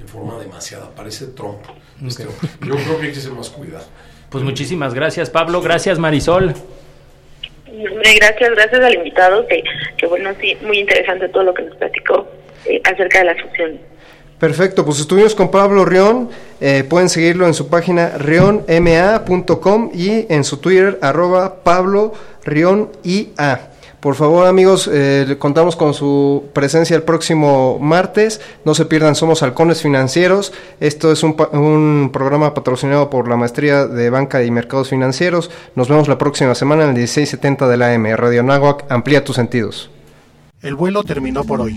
en 0.00 0.08
forma 0.08 0.38
demasiada, 0.40 0.90
parece 0.90 1.26
Trump. 1.28 1.60
Este, 2.04 2.24
yo 2.24 2.74
creo 2.74 2.98
que 2.98 3.06
hay 3.06 3.12
que 3.12 3.20
ser 3.20 3.32
más 3.32 3.50
cuidado. 3.50 3.86
Pues 4.30 4.42
muchísimas 4.42 4.94
gracias, 4.94 5.30
Pablo. 5.30 5.60
Gracias, 5.60 5.98
Marisol. 5.98 6.54
Gracias, 7.66 8.50
gracias 8.50 8.80
al 8.80 8.94
invitado, 8.94 9.46
que, 9.46 9.62
que 9.96 10.06
bueno, 10.06 10.30
sí, 10.40 10.56
muy 10.62 10.80
interesante 10.80 11.28
todo 11.28 11.44
lo 11.44 11.54
que 11.54 11.62
nos 11.62 11.76
platicó. 11.76 12.28
Acerca 12.84 13.18
de 13.20 13.24
las 13.24 13.40
fusiones. 13.42 13.80
Perfecto, 14.42 14.84
pues 14.84 14.98
estuvimos 14.98 15.36
con 15.36 15.52
Pablo 15.52 15.84
Rion, 15.84 16.28
eh, 16.60 16.82
pueden 16.82 17.08
seguirlo 17.08 17.46
en 17.46 17.54
su 17.54 17.68
página 17.68 18.18
rionma.com 18.18 19.90
y 19.94 20.26
en 20.28 20.42
su 20.42 20.56
Twitter 20.56 20.98
arroba 21.00 21.62
Pablo 21.62 22.12
Rion 22.44 22.90
IA. 23.04 23.68
Por 24.00 24.16
favor, 24.16 24.48
amigos, 24.48 24.90
eh, 24.92 25.36
contamos 25.38 25.76
con 25.76 25.94
su 25.94 26.46
presencia 26.52 26.96
el 26.96 27.04
próximo 27.04 27.78
martes. 27.78 28.40
No 28.64 28.74
se 28.74 28.84
pierdan, 28.84 29.14
somos 29.14 29.44
Halcones 29.44 29.80
Financieros. 29.80 30.52
Esto 30.80 31.12
es 31.12 31.22
un, 31.22 31.36
un, 31.52 32.10
programa 32.12 32.52
patrocinado 32.52 33.10
por 33.10 33.28
la 33.28 33.36
Maestría 33.36 33.86
de 33.86 34.10
Banca 34.10 34.42
y 34.42 34.50
Mercados 34.50 34.88
Financieros. 34.88 35.52
Nos 35.76 35.88
vemos 35.88 36.08
la 36.08 36.18
próxima 36.18 36.56
semana 36.56 36.82
en 36.82 36.88
el 36.88 36.96
1670 36.96 37.68
de 37.68 37.76
la 37.76 37.94
M. 37.94 38.16
Radio 38.16 38.42
Nahuac, 38.42 38.90
amplía 38.90 39.22
tus 39.22 39.36
sentidos. 39.36 39.88
El 40.62 40.74
vuelo 40.74 41.04
terminó 41.04 41.44
por 41.44 41.60
hoy. 41.60 41.76